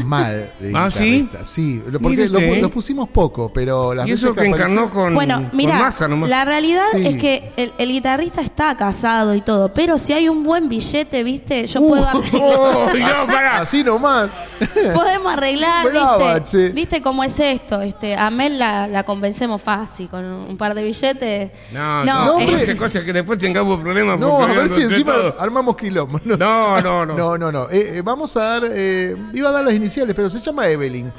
mal 0.04 0.52
de 0.60 0.72
¿Ah, 0.74 0.90
sí? 0.90 0.98
guitarrista. 1.04 1.44
Sí, 1.44 1.82
lo- 1.90 2.00
porque 2.00 2.28
lo, 2.28 2.38
Mírete. 2.40 2.60
lo 2.62 2.70
pusimos 2.70 3.08
poco, 3.08 3.50
pero 3.52 3.94
las 3.94 4.06
y 4.08 4.12
eso 4.12 4.32
que 4.32 4.40
apareció- 4.40 4.56
encarnó 4.56 4.90
con, 4.90 5.14
Bueno, 5.14 5.50
mira, 5.52 5.78
masa 5.78 6.06
nomás. 6.08 6.28
la 6.28 6.44
realidad 6.44 6.84
Sí. 6.92 7.06
es 7.06 7.20
que 7.20 7.52
el, 7.56 7.72
el 7.78 7.88
guitarrista 7.92 8.40
está 8.40 8.76
casado 8.76 9.34
y 9.34 9.40
todo, 9.42 9.72
pero 9.72 9.98
si 9.98 10.12
hay 10.12 10.28
un 10.28 10.42
buen 10.44 10.68
billete, 10.68 11.22
viste, 11.24 11.66
yo 11.66 11.80
Uh. 11.80 11.88
puedo 11.88 12.06
arreglar. 12.08 12.42
Oh, 12.42 12.90
no, 12.96 13.06
así, 13.06 13.26
pará. 13.26 13.58
así 13.60 13.84
nomás. 13.84 14.30
Podemos 14.94 15.32
arreglar, 15.32 15.86
Brava, 15.90 16.34
¿viste? 16.38 16.50
che. 16.50 16.68
¿Viste 16.70 17.02
cómo 17.02 17.24
es 17.24 17.38
esto? 17.40 17.80
Este, 17.80 18.16
a 18.16 18.30
Mel 18.30 18.58
la, 18.58 18.86
la 18.86 19.02
convencemos 19.04 19.60
fácil, 19.60 20.08
con 20.08 20.24
un 20.24 20.56
par 20.56 20.74
de 20.74 20.82
billetes. 20.84 21.50
No, 21.72 22.04
No, 22.04 22.24
no, 22.26 22.40
eh. 22.40 22.46
no 22.46 22.56
ese 22.58 22.76
cosa 22.76 23.04
que 23.04 23.12
después 23.12 23.38
tengamos 23.38 23.80
problemas. 23.80 24.18
No, 24.18 24.42
a 24.42 24.46
ver 24.46 24.68
si 24.68 24.82
encima 24.82 25.12
todos. 25.12 25.34
armamos 25.38 25.76
quilombo. 25.76 26.20
No, 26.24 26.36
No, 26.36 26.80
no, 26.80 27.06
no. 27.06 27.14
no. 27.16 27.38
no, 27.38 27.52
no. 27.52 27.70
Eh, 27.70 27.96
eh, 27.98 28.02
vamos 28.04 28.36
a 28.36 28.40
dar, 28.44 28.62
eh, 28.70 29.16
iba 29.40 29.48
a 29.50 29.52
dar 29.52 29.64
las 29.64 29.74
iniciales, 29.74 30.14
pero 30.14 30.28
se 30.30 30.40
llama 30.40 30.68
Evelyn. 30.68 31.12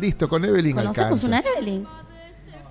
Listo, 0.00 0.28
con 0.28 0.44
Evelyn 0.44 0.74
¿Conocemos 0.76 0.98
alcanza. 1.24 1.26
una 1.26 1.38
Evelyn? 1.56 1.86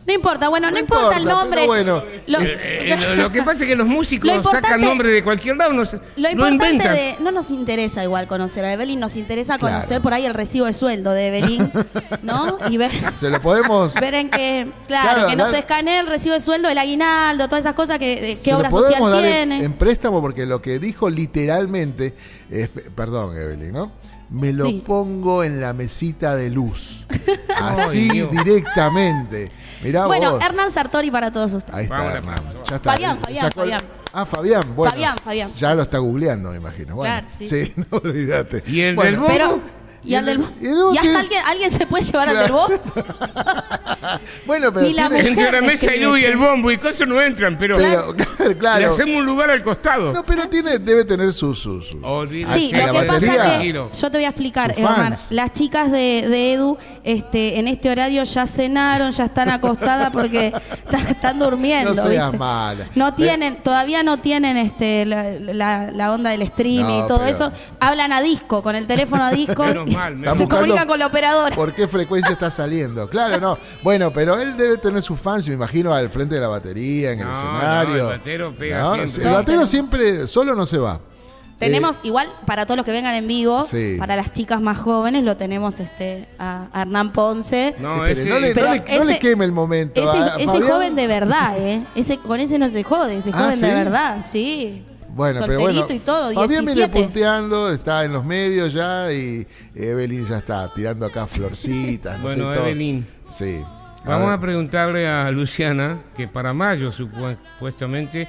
No 0.08 0.14
importa, 0.16 0.50
bueno, 0.50 0.68
no, 0.68 0.74
No 0.74 0.80
importa, 0.80 1.18
el 1.18 1.22
importa, 1.24 1.40
nombre. 1.44 1.60
pero 1.60 1.68
bueno. 1.68 2.04
Lo, 2.26 2.40
Eh, 2.42 2.58
eh, 2.94 2.98
lo, 3.10 3.16
lo 3.16 3.32
que 3.32 3.44
pasa 3.44 3.64
es 3.64 3.70
que 3.70 3.76
los 3.76 3.86
músicos 3.86 4.28
Lo 4.28 4.38
importante- 4.38 4.68
sacan 4.70 4.82
nombre 4.82 5.10
de 5.10 5.24
cualquier 5.24 5.56
lado, 5.56 5.72
no, 5.74 5.86
se- 5.86 5.98
lo 5.98 6.02
no 6.16 6.30
importante 6.30 6.66
inventan. 6.72 6.96
de. 6.96 7.16
No 7.20 7.32
nos 7.32 7.52
interesa 7.52 8.04
igual 8.04 8.26
conocer 8.28 8.66
a 8.66 8.74
Evelyn, 8.74 9.00
nos 9.00 9.18
interesa 9.18 9.60
Claro. 9.60 9.76
conocer 9.76 10.02
por 10.02 10.16
ahí 10.16 10.26
el 10.26 10.34
recibo 10.34 10.66
de 10.66 10.74
sueldo 10.74 11.12
de 11.12 11.28
Evelyn, 11.28 11.72
¿no? 12.24 12.58
Y 12.72 12.78
ver. 12.78 12.90
Se 13.18 13.30
lo 13.30 13.40
podemos. 13.40 13.94
Ver 14.02 14.16
en 14.16 14.30
qué, 14.32 14.68
claro, 14.88 15.10
Claro, 15.14 15.30
que 15.30 15.36
nos 15.36 15.50
claro. 15.50 15.58
escanee 15.64 16.00
el 16.00 16.08
recibo 16.08 16.34
de 16.34 16.40
sueldo, 16.40 16.70
el 16.70 16.78
aguinaldo, 16.80 17.46
todas 17.48 17.60
esas 17.66 17.76
cosas 17.76 18.00
que, 18.00 18.20
de- 18.20 18.36
se 18.36 18.46
qué 18.46 18.52
lo 18.52 18.58
obra 18.60 18.70
podemos 18.70 19.12
social 19.12 19.12
dar 19.12 19.26
en- 19.26 19.50
tiene. 19.50 19.66
En, 19.66 19.74
préstamo 19.74 20.22
porque 20.22 20.48
lo 20.48 20.60
que 20.60 20.80
dijo 20.80 21.08
literalmente 21.12 22.16
es, 22.50 22.70
perdón 22.96 23.38
Evelyn, 23.38 23.74
¿no? 23.74 23.92
Me 24.32 24.54
lo 24.54 24.66
Sí. 24.66 24.84
pongo 24.86 25.44
en 25.44 25.60
la 25.60 25.74
mesita 25.74 26.36
de 26.36 26.50
luz. 26.52 27.08
Así 27.60 28.08
directamente. 28.28 29.52
Mirá 29.84 30.06
bueno, 30.06 30.34
vos. 30.34 30.42
Hernán 30.44 30.72
Sartori 30.72 31.10
para 31.10 31.32
todos 31.32 31.54
ustedes. 31.54 31.76
Ahí 31.76 31.84
está, 31.86 32.14
Hernán. 32.14 32.38
Ya 32.70 32.76
está. 32.76 32.92
Fabián, 32.92 33.18
Fabián, 33.20 33.52
Fabián. 33.52 33.80
Ah, 34.14 34.26
Fabián, 34.26 34.64
bueno. 34.76 34.92
Fabián, 34.92 35.16
Fabián. 35.24 35.52
Ya 35.54 35.74
lo 35.76 35.84
está 35.84 35.98
googleando, 36.00 36.52
me 36.52 36.58
imagino. 36.58 36.96
Bueno, 36.96 37.16
Claro, 37.22 37.28
sí, 37.40 37.74
no 37.92 37.98
olvídate. 37.98 38.64
¿Y 38.68 38.82
el 38.82 38.96
Bueno, 38.96 39.22
del? 39.24 39.32
Pero. 39.32 39.79
Y, 40.04 40.12
¿Y 40.12 40.16
al 40.16 40.30
el- 40.30 40.38
del 40.42 40.50
y 40.62 40.66
el- 40.68 40.74
¿Y 40.74 40.94
qué 40.94 41.08
hasta 41.08 41.20
alguien, 41.20 41.42
alguien 41.46 41.72
se 41.72 41.86
puede 41.86 42.04
llevar 42.04 42.30
al 42.30 42.36
del 42.38 42.48
Claro. 42.48 42.68
vos? 42.68 42.72
Bueno, 44.46 44.72
pero 44.74 44.86
tiene-. 44.88 45.28
Entre 45.28 45.52
la 45.52 45.62
mesa 45.62 45.94
y 45.94 46.00
luz 46.00 46.20
y 46.20 46.24
el 46.26 46.38
bombo 46.38 46.72
y 46.72 46.78
cosas 46.78 47.08
no 47.08 47.22
entran, 47.22 47.58
pero, 47.58 47.78
pero, 47.78 48.16
le 48.48 48.58
claro. 48.58 48.94
hacemos 48.94 49.16
un 49.18 49.26
lugar 49.26 49.50
al 49.52 49.62
costado. 49.64 50.14
No, 50.14 50.24
pero 50.24 50.48
tiene, 50.48 50.80
debe 50.80 51.06
tener 51.06 51.32
su, 51.34 51.54
su. 51.54 51.82
Sí, 51.82 51.92
lo 51.94 52.00
la 52.00 52.86
que 52.86 52.92
batería. 52.92 53.08
pasa 53.08 53.56
es 53.56 53.62
que 53.62 53.74
yo 53.74 54.12
te 54.12 54.18
voy 54.18 54.26
a 54.26 54.30
explicar, 54.30 54.74
Sus 54.74 54.84
Omar. 54.84 54.96
fans. 54.96 55.32
Las 55.32 55.54
chicas 55.54 55.92
de, 55.92 56.26
de 56.28 56.54
Edu, 56.54 56.78
este, 57.04 57.60
en 57.60 57.68
este 57.68 57.92
horario 57.92 58.24
ya 58.24 58.46
cenaron, 58.46 59.12
ya 59.12 59.26
están 59.26 59.50
acostadas 59.50 60.12
porque 60.12 60.54
están 61.10 61.38
durmiendo. 61.40 61.94
No 61.94 62.02
seas 62.02 62.26
¿viste? 62.28 62.38
mala. 62.38 62.86
No 62.96 63.14
tienen, 63.14 63.62
todavía 63.62 64.02
no 64.04 64.18
tienen 64.20 64.58
este 64.58 65.06
la, 65.06 65.30
la- 65.32 65.92
la 65.92 66.12
onda 66.14 66.32
del 66.32 66.42
streaming 66.44 66.84
No, 66.84 67.06
y 67.06 67.08
todo 67.08 67.20
pero- 67.20 67.30
eso. 67.30 67.52
Hablan 67.80 68.12
a 68.14 68.22
disco, 68.22 68.64
con 68.64 68.76
el 68.76 68.88
teléfono 68.88 69.24
a 69.24 69.32
disco. 69.32 69.66
Mal, 69.90 70.36
se 70.36 70.48
comunican 70.48 70.88
con 70.88 71.00
la 71.00 71.08
operadora. 71.08 71.56
¿Por 71.56 71.74
qué 71.74 71.88
frecuencia 71.88 72.32
está 72.32 72.50
saliendo? 72.52 73.10
Claro, 73.10 73.40
no. 73.40 73.58
Bueno, 73.84 74.12
pero 74.14 74.40
él 74.40 74.56
debe 74.58 74.78
tener 74.78 75.02
sus 75.02 75.20
fans, 75.20 75.48
me 75.48 75.54
imagino, 75.56 75.94
al 75.94 76.10
frente 76.10 76.36
de 76.36 76.42
la 76.42 76.48
batería, 76.48 77.12
en 77.12 77.22
el 77.22 77.28
escenario. 77.30 78.04
no, 78.04 78.12
el 78.12 78.18
batero 78.20 78.54
pega 78.58 78.80
No, 78.82 78.96
siempre. 78.96 79.24
El 79.24 79.32
batero 79.34 79.66
siempre 79.66 80.28
solo 80.28 80.56
no 80.56 80.66
se 80.66 80.78
va. 80.78 81.00
Tenemos, 81.60 81.98
Eh, 81.98 82.00
igual, 82.04 82.30
para 82.46 82.66
todos 82.66 82.78
los 82.78 82.86
que 82.86 82.94
vengan 82.94 83.16
en 83.16 83.28
vivo, 83.28 83.66
Sí. 83.66 83.98
para 84.00 84.16
las 84.16 84.32
chicas 84.32 84.62
más 84.62 84.78
jóvenes, 84.78 85.26
lo 85.26 85.36
tenemos 85.36 85.82
este 85.82 86.26
a 86.40 86.68
Hernán 86.74 87.12
Ponce. 87.12 87.76
No, 87.80 88.06
espere, 88.06 88.22
ese- 88.22 88.30
no, 88.30 88.40
le, 88.40 88.54
no 89.00 89.06
no 89.12 89.20
queme 89.20 89.44
el 89.44 89.52
momento. 89.52 90.02
Ese, 90.38 90.62
joven 90.62 90.96
de 90.96 91.08
verdad, 91.08 91.58
¿eh? 91.58 91.84
Ese, 91.96 92.18
con 92.18 92.40
ese 92.40 92.58
no 92.60 92.70
se 92.70 92.82
jode, 92.84 93.18
ese 93.18 93.32
Ah, 93.34 93.40
joven 93.40 93.54
¿sí? 93.56 93.66
de 93.66 93.74
verdad, 93.74 94.26
sí. 94.26 94.86
Bueno, 95.16 95.42
pero 95.46 95.60
bueno. 95.60 95.86
y 95.90 96.00
todo, 96.00 96.34
Fabián 96.34 96.48
viene 96.66 96.74
17. 96.88 97.04
punteando, 97.04 97.72
está 97.72 98.04
en 98.06 98.14
los 98.14 98.24
medios 98.24 98.72
ya 98.74 99.12
y 99.12 99.46
Evelyn 99.76 100.26
ya 100.26 100.38
está 100.38 100.72
tirando 100.74 101.06
acá 101.06 101.28
florcitas. 101.28 102.18
no 102.18 102.24
Bueno, 102.24 102.50
sé, 102.54 102.56
todo. 102.58 102.68
Evelyn. 102.68 103.06
Sí. 103.30 103.62
Vamos 104.06 104.28
ver. 104.28 104.38
a 104.38 104.40
preguntarle 104.40 105.08
a 105.08 105.30
Luciana, 105.32 106.00
que 106.16 106.28
para 106.28 106.54
mayo 106.54 106.92
supu- 106.94 107.38
supuestamente 107.56 108.28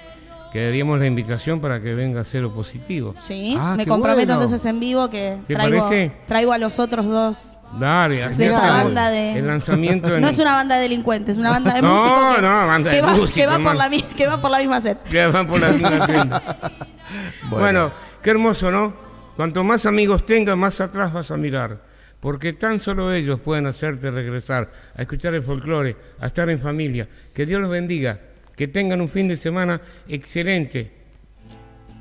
que 0.53 0.65
daríamos 0.65 0.99
la 0.99 1.07
invitación 1.07 1.61
para 1.61 1.81
que 1.81 1.95
venga 1.95 2.23
a 2.23 2.25
ser 2.25 2.45
opositivo. 2.45 3.15
Sí, 3.25 3.55
Ah, 3.57 3.75
me 3.77 3.87
comprometo 3.87 4.27
bueno. 4.27 4.43
entonces 4.43 4.67
en 4.67 4.81
vivo 4.81 5.09
que 5.09 5.39
¿Te 5.47 5.55
traigo, 5.55 5.79
parece? 5.87 6.13
traigo 6.27 6.53
a 6.53 6.59
los 6.59 6.81
otros 6.81 7.07
dos. 7.07 7.57
Dale, 7.79 8.29
De 8.31 8.51
banda 8.51 9.11
de... 9.11 9.39
el 9.39 9.47
lanzamiento 9.47 10.09
en 10.17 10.23
No 10.23 10.29
es 10.29 10.39
una 10.39 10.55
banda 10.55 10.77
de 10.77 10.83
delincuentes, 10.83 11.37
es 11.37 11.39
una 11.41 11.51
banda 11.51 11.75
de 11.75 11.83
No, 11.83 11.95
músicos 11.95 12.37
que, 12.37 12.43
no, 12.43 12.67
banda 12.67 12.91
que 12.91 12.97
de 12.97 13.03
va, 13.03 13.11
músicos, 13.11 13.35
que 13.35 13.47
va 13.47 13.59
por 13.59 13.77
la, 13.77 13.91
que 13.91 14.27
va 14.27 14.41
por 14.41 14.51
la 14.51 14.59
misma 14.59 14.81
set. 14.81 15.03
que 15.05 15.27
van 15.27 15.47
por 15.47 15.61
la 15.61 15.71
misma 15.71 16.07
senda. 16.07 16.43
Bueno. 17.49 17.93
qué 18.23 18.31
hermoso, 18.31 18.71
¿no? 18.71 18.93
Cuanto 19.37 19.65
más 19.65 19.87
amigos 19.87 20.27
tengas, 20.27 20.57
más 20.57 20.81
atrás 20.81 21.13
vas 21.13 21.31
a 21.31 21.37
mirar. 21.37 21.79
Porque 22.21 22.53
tan 22.53 22.81
solo 22.81 23.13
ellos 23.13 23.41
pueden 23.41 23.67
hacerte 23.67 24.11
regresar 24.11 24.71
a 24.95 25.01
escuchar 25.01 25.33
el 25.35 25.43
folclore, 25.43 25.97
a 26.21 26.27
estar 26.27 26.51
en 26.51 26.61
familia. 26.61 27.09
Que 27.33 27.47
Dios 27.47 27.63
los 27.63 27.71
bendiga. 27.71 28.19
Que 28.55 28.69
tengan 28.69 29.01
un 29.01 29.09
fin 29.09 29.27
de 29.29 29.37
semana 29.37 29.81
excelente. 30.07 31.00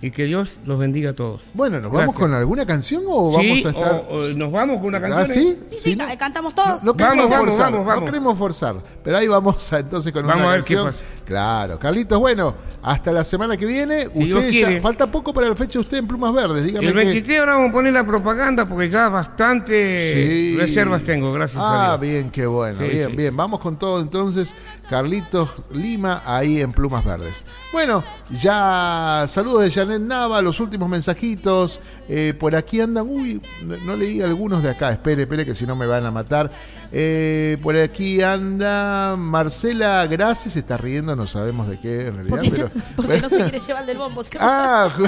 Y 0.02 0.12
que 0.12 0.24
Dios 0.24 0.62
los 0.66 0.80
bendiga 0.80 1.10
a 1.10 1.14
todos. 1.14 1.50
Bueno, 1.54 1.82
¿nos 1.82 1.92
vamos 1.92 2.16
con 2.16 2.34
alguna 2.34 2.66
canción 2.66 3.04
o 3.06 3.32
vamos 3.34 3.58
Sí, 3.58 3.66
a 3.66 3.70
estar.? 3.72 4.06
o- 4.10 4.14
o 4.14 4.28
nos 4.30 4.50
vamos 4.50 4.78
con 4.78 4.86
una 4.86 5.02
canción. 5.02 5.22
¿Ah, 5.22 5.26
sí? 5.28 5.60
Sí, 5.72 5.76
sí, 5.78 5.96
¿no? 5.98 6.08
ca- 6.08 6.18
cantamos 6.18 6.56
todos. 6.56 6.82
No, 6.84 6.92
no 6.92 6.96
queremos 6.96 7.30
Vamos, 7.30 7.38
forzar, 7.50 7.72
vamos, 7.74 7.86
vamos. 7.86 8.00
no 8.02 8.06
queremos 8.06 8.38
forzar, 8.38 8.76
pero 9.04 9.18
ahí 9.18 9.28
vamos 9.28 9.74
a, 9.74 9.80
entonces 9.80 10.14
con 10.14 10.26
Vamos 10.26 10.42
una 10.42 10.52
a 10.54 10.56
ver 10.56 10.64
qué 10.64 10.76
canción. 10.76 10.94
pasa. 10.94 11.04
Claro, 11.26 11.78
Carlitos, 11.80 12.18
bueno, 12.18 12.56
hasta 12.82 13.12
la 13.12 13.24
semana 13.26 13.58
que 13.58 13.66
viene. 13.66 14.08
Si 14.14 14.24
Dios 14.24 14.40
usted 14.40 14.52
ya, 14.52 14.66
quiere. 14.68 14.82
falta 14.82 15.12
poco 15.12 15.34
para 15.34 15.50
la 15.50 15.56
fecha 15.56 15.74
de 15.74 15.80
usted 15.80 15.98
en 15.98 16.08
Plumas 16.08 16.34
Verdes, 16.34 16.64
dígame 16.64 16.88
El 16.88 16.94
que- 16.94 17.00
23 17.00 17.40
ahora 17.42 17.54
vamos 17.56 17.70
a 17.70 17.74
poner 17.74 17.94
la 17.94 18.06
propaganda 18.06 18.66
porque 18.70 18.88
ya 18.90 19.10
bastante 19.10 20.14
Sí. 20.14 20.58
reservas 20.58 21.04
tengo, 21.04 21.32
gracias 21.34 21.62
Ah, 21.62 21.94
a 21.94 21.98
Dios. 21.98 22.02
bien, 22.02 22.30
qué 22.32 22.46
bueno, 22.48 22.78
Sí, 22.80 22.86
bien, 22.86 23.10
sí. 23.12 23.16
bien. 23.18 23.36
Vamos 23.36 23.60
con 23.60 23.78
todo 23.78 24.00
entonces. 24.00 24.56
Carlitos 24.90 25.62
Lima 25.72 26.24
ahí 26.26 26.62
en 26.62 26.74
Plumas 26.74 27.06
Verdes. 27.06 27.46
Bueno, 27.72 28.04
ya 28.32 29.26
saludos 29.28 29.62
de 29.62 29.72
Janet 29.72 30.02
Nava, 30.02 30.42
los 30.42 30.60
últimos 30.60 30.90
mensajitos. 30.90 31.80
Eh, 32.08 32.34
por 32.38 32.56
aquí 32.56 32.82
andan, 32.82 33.08
uy, 33.08 33.42
no, 33.86 33.96
leí 33.96 34.22
algunos 34.22 34.64
de 34.64 34.72
acá. 34.72 34.92
Espere, 34.92 35.24
espere, 35.24 35.46
que 35.46 35.54
si 35.54 35.68
no 35.68 35.76
me 35.76 35.86
van 35.86 36.06
a 36.06 36.12
matar. 36.12 36.50
Eh, 36.92 37.58
por 37.62 37.76
aquí 37.76 38.20
anda 38.24 39.16
Marcela 39.16 40.08
Gracias, 40.08 40.54
se 40.54 40.60
está 40.60 40.76
riendo, 40.76 41.16
no 41.16 41.28
sabemos 41.28 41.68
de 41.68 41.80
qué 41.80 42.08
en 42.08 42.16
realidad, 42.16 42.38
Porque, 42.38 42.50
pero. 42.50 42.72
porque 42.96 43.22
no 43.22 43.30
se 43.30 43.38
quiere 43.38 43.60
llevar 43.60 43.82
el 43.82 43.88
del 43.88 43.98
bombo. 44.00 44.24
¿sí? 44.24 44.32
Ah, 44.40 44.90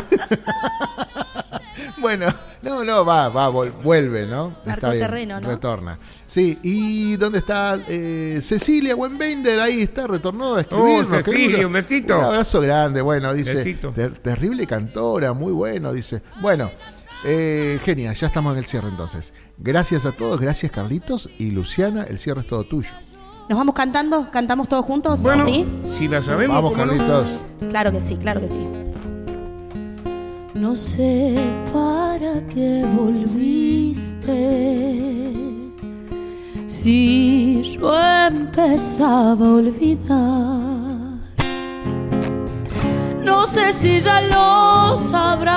bueno, 1.98 2.26
no, 2.62 2.84
no, 2.84 3.06
va, 3.06 3.30
va, 3.30 3.48
vuelve, 3.50 4.26
¿no? 4.28 4.56
Narcoterreno, 4.66 5.40
¿no? 5.40 5.48
Retorna. 5.48 6.00
Sí, 6.26 6.60
¿y 6.64 7.16
dónde 7.18 7.40
está 7.40 7.80
eh, 7.88 8.40
Cecilia 8.42 8.96
Wenbender? 8.96 9.60
Ahí 9.60 9.82
está, 9.82 10.08
retornó 10.08 10.56
a 10.56 10.62
escribirnos. 10.62 11.12
Oh, 11.12 11.16
Cecilia, 11.24 11.68
un 11.68 11.74
besito. 11.74 12.18
Un 12.18 12.24
abrazo 12.26 12.62
grande, 12.62 13.02
bueno, 13.02 13.34
dice. 13.34 13.56
Besito. 13.56 13.90
"Ter- 13.92 14.14
terrible 14.20 14.66
cantora, 14.68 15.34
muy 15.34 15.52
bueno, 15.52 15.92
dice. 15.94 16.22
Bueno, 16.42 16.72
eh, 17.24 17.80
genial, 17.84 18.16
ya 18.16 18.28
estamos 18.28 18.54
en 18.54 18.60
el 18.60 18.66
cierre 18.66 18.90
entonces. 18.90 19.34
Gracias 19.58 20.06
a 20.06 20.12
todos, 20.12 20.40
gracias 20.42 20.72
Carlitos 20.72 21.30
y 21.38 21.52
Luciana, 21.52 22.04
el 22.04 22.18
cierre 22.18 22.42
es 22.42 22.48
todo 22.48 22.64
tuyo. 22.64 22.90
¿Nos 23.50 23.58
vamos 23.58 23.76
cantando? 23.76 24.32
¿Cantamos 24.32 24.70
todos 24.70 24.86
juntos? 24.86 25.22
Bueno, 25.22 25.44
¿Sí? 25.46 25.66
si 25.98 26.08
la 26.08 26.24
sabemos, 26.24 26.56
Vamos. 26.56 26.74
Carlitos. 26.74 27.42
Claro 27.70 27.92
que 27.92 28.00
sí, 28.00 28.16
claro 28.16 28.40
que 28.40 28.48
sí. 28.48 28.68
No 30.62 30.76
sé 30.76 31.34
para 31.74 32.34
qué 32.54 32.86
volviste. 32.96 34.36
Si 36.68 37.64
yo 37.64 37.92
empezaba 38.28 39.44
a 39.44 39.54
olvidar. 39.54 41.18
No 43.24 43.48
sé 43.48 43.74
si 43.74 44.00
ya 44.02 44.22
lo 44.22 44.96
sabrás. 44.96 45.52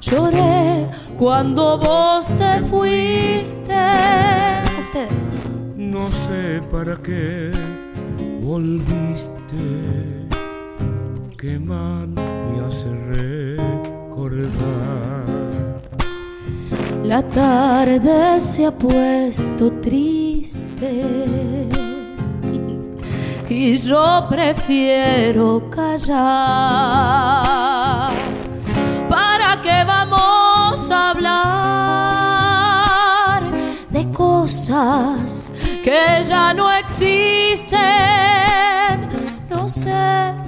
Lloré 0.00 0.86
cuando 1.18 1.76
vos 1.76 2.28
te 2.38 2.60
fuiste. 2.70 3.74
No 5.76 6.08
sé 6.28 6.62
para 6.70 6.96
qué 7.02 7.50
volviste. 8.40 10.17
Qué 11.40 11.56
mal 11.56 12.08
me 12.08 12.58
hace 12.66 12.90
recordar. 14.10 14.50
La 17.04 17.22
tarde 17.22 18.40
se 18.40 18.66
ha 18.66 18.72
puesto 18.72 19.70
triste 19.80 21.04
y 23.48 23.76
yo 23.76 24.26
prefiero 24.28 25.70
callar. 25.70 26.18
¿Para 29.08 29.62
qué 29.62 29.84
vamos 29.86 30.90
a 30.90 31.10
hablar 31.10 31.44
de 33.90 34.10
cosas 34.10 35.52
que 35.84 36.24
ya 36.28 36.52
no 36.52 36.68
existen? 36.72 37.78
No 39.48 39.68
sé 39.68 40.47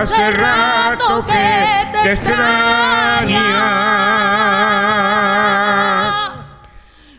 Hace 0.00 0.30
rato 0.30 1.26
que 1.26 1.88
te 1.90 2.12
extraña. 2.12 3.42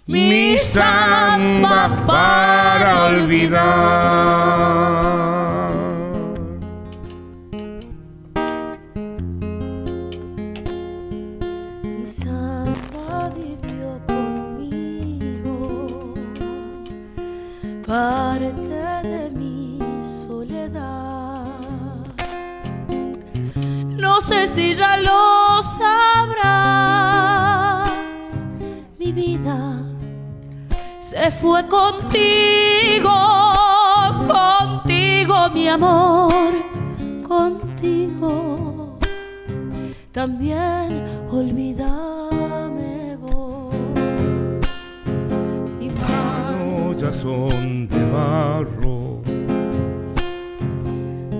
Mi 0.07 0.57
samba 0.57 1.89
para 2.07 3.03
olvidar. 3.07 5.18
Sé 24.29 24.45
si 24.45 24.73
ya 24.75 24.95
lo 24.97 25.59
sabrás, 25.63 26.29
mi 28.99 29.11
vida 29.11 29.57
se 30.99 31.31
fue 31.31 31.67
contigo, 31.67 33.17
contigo 34.27 35.49
mi 35.51 35.67
amor, 35.67 36.53
contigo. 37.27 38.99
También 40.11 40.87
olvídame 41.31 43.17
vos. 43.17 43.73
Mi 45.79 45.89
mano 45.89 46.91
manos 46.91 47.01
ya 47.01 47.11
son 47.11 47.87
de 47.87 48.01
barro, 48.11 49.08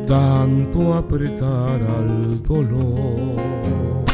tanto 0.10 0.95
apretar 0.95 1.80
al 1.97 2.41
dolor. 2.41 4.05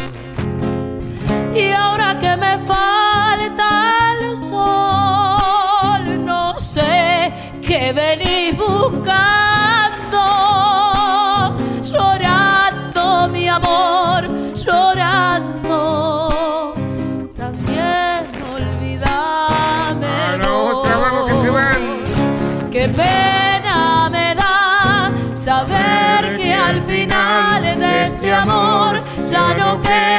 Y 1.55 1.71
ahora 1.71 2.19
que 2.19 2.35
me 2.35 2.59
falta 2.67 4.17
el 4.19 4.35
sol, 4.35 6.03
no 6.25 6.59
sé 6.59 7.31
qué 7.61 7.93
venís 7.93 8.57
buscando, 8.57 10.25
llorando 11.81 13.29
mi 13.29 13.47
amor, 13.47 13.84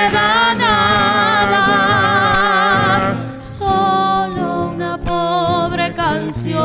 queda 0.06 0.54
nada. 0.54 1.64
Solo 3.40 4.70
una 4.74 4.98
pobre 4.98 5.92
canción. 5.94 6.56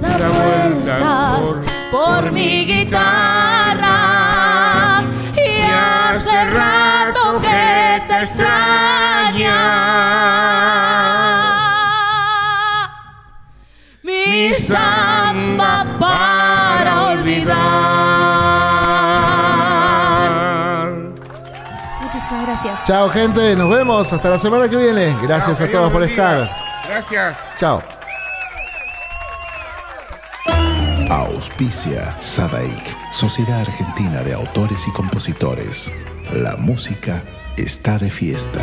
Da 0.00 0.28
vueltas 0.38 1.60
por 1.90 2.32
mi 2.32 2.64
guitarra 2.64 4.00
y 5.36 5.62
hace 5.62 6.44
rato 6.50 7.40
que 7.40 8.02
te 8.08 8.22
extraña 8.24 9.58
mi 14.02 14.52
samba 14.54 15.84
para 15.98 16.92
olvidar. 17.12 18.11
Gracias. 22.62 22.86
Chao, 22.86 23.08
gente. 23.08 23.56
Nos 23.56 23.70
vemos. 23.70 24.12
Hasta 24.12 24.30
la 24.30 24.38
semana 24.38 24.68
que 24.68 24.76
viene. 24.76 25.16
Gracias 25.22 25.58
Chao, 25.58 25.66
a 25.66 25.70
todos 25.70 25.92
por 25.92 26.02
estar. 26.02 26.50
Gracias. 26.88 27.36
Chao. 27.58 27.82
Auspicia 31.10 32.16
Sadaik, 32.20 33.12
Sociedad 33.12 33.60
Argentina 33.60 34.22
de 34.22 34.32
Autores 34.32 34.86
y 34.88 34.92
Compositores. 34.92 35.92
La 36.32 36.56
música 36.56 37.22
está 37.56 37.98
de 37.98 38.10
fiesta. 38.10 38.62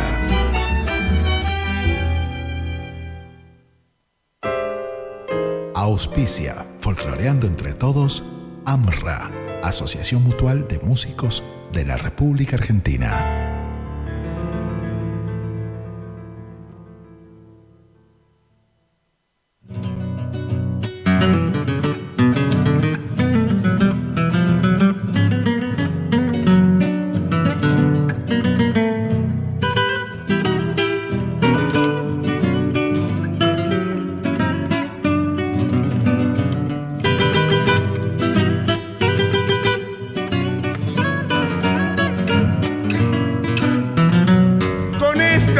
Auspicia, 5.74 6.66
folcloreando 6.78 7.46
entre 7.46 7.72
todos, 7.72 8.24
AMRA, 8.66 9.30
Asociación 9.62 10.24
Mutual 10.24 10.66
de 10.68 10.78
Músicos 10.80 11.42
de 11.72 11.84
la 11.84 11.96
República 11.96 12.56
Argentina. 12.56 13.39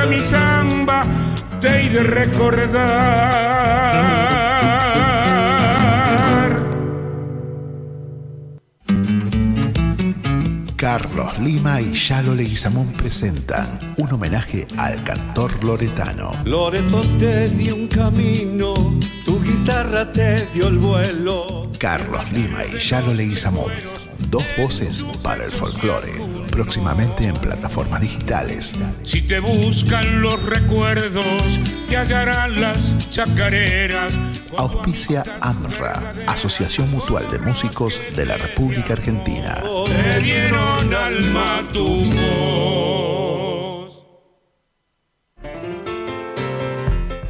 Mi 0.08 0.22
samba 0.22 1.04
te 1.60 1.68
he 1.68 1.88
de 1.88 2.02
recordar. 2.02 3.50
Carlos 10.76 11.38
Lima 11.40 11.80
y 11.80 11.92
Yalo 11.92 12.34
Leguizamón 12.34 12.86
presentan 12.92 13.66
un 13.98 14.12
homenaje 14.12 14.66
al 14.78 15.02
cantor 15.04 15.62
loretano. 15.62 16.32
Loreto 16.44 17.02
te 17.18 17.48
dio 17.50 17.74
un 17.74 17.88
camino, 17.88 18.74
tu 19.24 19.42
guitarra 19.42 20.10
te 20.10 20.44
dio 20.54 20.68
el 20.68 20.78
vuelo. 20.78 21.70
Carlos 21.78 22.24
Lima 22.32 22.64
y 22.64 22.78
Yalo 22.78 23.12
Leguizamón. 23.12 23.72
Dos 24.30 24.44
voces 24.56 25.04
para 25.22 25.44
el 25.44 25.50
folclore. 25.50 26.12
Próximamente 26.60 27.24
en 27.24 27.36
plataformas 27.36 28.02
digitales. 28.02 28.74
Si 29.02 29.22
te 29.22 29.40
buscan 29.40 30.20
los 30.20 30.44
recuerdos, 30.44 31.24
te 31.88 31.96
hallarán 31.96 32.60
las 32.60 33.10
chacareras. 33.10 34.18
Auspicia 34.58 35.24
AMRA, 35.40 36.12
Asociación 36.26 36.90
Mutual 36.90 37.24
de 37.30 37.38
Músicos 37.38 37.98
de 38.14 38.26
la 38.26 38.36
República 38.36 38.92
Argentina. 38.92 39.58
Te 39.86 40.20
dieron 40.20 40.94
alma 40.94 41.62
tu 41.72 42.04
voz. 42.04 43.00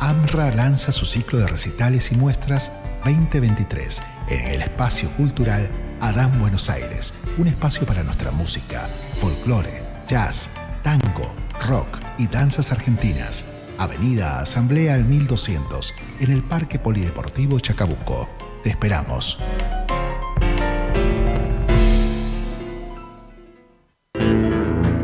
AMRA 0.01 0.51
lanza 0.57 0.91
su 0.91 1.07
ciclo 1.07 1.39
de 1.39 1.47
recitales 1.47 2.11
y 2.11 2.17
muestras 2.17 2.73
2023 3.05 4.03
en 4.29 4.49
el 4.49 4.63
espacio 4.63 5.09
cultural 5.11 5.71
Adán 6.01 6.39
Buenos 6.41 6.71
Aires, 6.71 7.13
un 7.37 7.47
espacio 7.47 7.87
para 7.87 8.03
nuestra 8.03 8.31
música, 8.31 8.89
folclore, 9.21 9.83
jazz, 10.09 10.51
tango, 10.83 11.35
rock 11.69 11.99
y 12.19 12.27
danzas 12.27 12.73
argentinas. 12.73 13.45
Avenida 13.79 14.41
Asamblea 14.41 14.95
al 14.95 15.05
1200, 15.05 15.95
en 16.21 16.31
el 16.31 16.43
Parque 16.43 16.79
Polideportivo 16.79 17.61
Chacabuco. 17.61 18.29
Te 18.63 18.71
esperamos. 18.71 19.39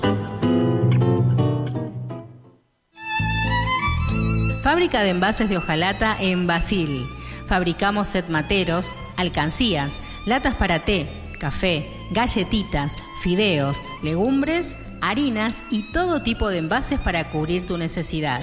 Fábrica 4.63 5.03
de 5.03 5.11
envases 5.11 5.49
de 5.49 5.57
hojalata 5.57 6.17
en 6.21 6.47
Basil. 6.47 7.09
Fabricamos 7.49 8.07
set 8.09 8.29
materos, 8.29 8.95
alcancías, 9.17 10.01
latas 10.25 10.55
para 10.55 10.85
té, 10.85 11.09
café, 11.41 11.89
galletitas, 12.13 12.97
fideos, 13.23 13.83
legumbres, 14.03 14.77
harinas 15.01 15.57
y 15.71 15.91
todo 15.93 16.23
tipo 16.23 16.49
de 16.49 16.59
envases 16.59 17.01
para 17.01 17.31
cubrir 17.31 17.67
tu 17.67 17.77
necesidad. 17.77 18.43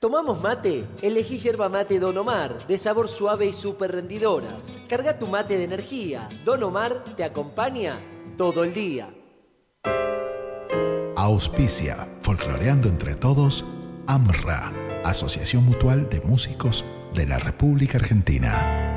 ¿Tomamos 0.00 0.40
mate? 0.40 0.86
Elegí 1.02 1.36
yerba 1.36 1.68
mate 1.68 2.00
Don 2.00 2.16
Omar, 2.16 2.66
de 2.66 2.78
sabor 2.78 3.06
suave 3.06 3.44
y 3.44 3.52
súper 3.52 3.92
rendidora. 3.92 4.48
Carga 4.88 5.18
tu 5.18 5.26
mate 5.26 5.58
de 5.58 5.64
energía. 5.64 6.26
Don 6.42 6.62
Omar 6.62 7.04
te 7.04 7.22
acompaña 7.22 8.00
todo 8.38 8.64
el 8.64 8.72
día. 8.72 9.10
Auspicia, 11.16 12.08
folcloreando 12.22 12.88
entre 12.88 13.14
todos, 13.14 13.62
AMRA, 14.06 14.72
Asociación 15.04 15.66
Mutual 15.66 16.08
de 16.08 16.22
Músicos 16.22 16.82
de 17.14 17.26
la 17.26 17.38
República 17.38 17.98
Argentina. 17.98 18.89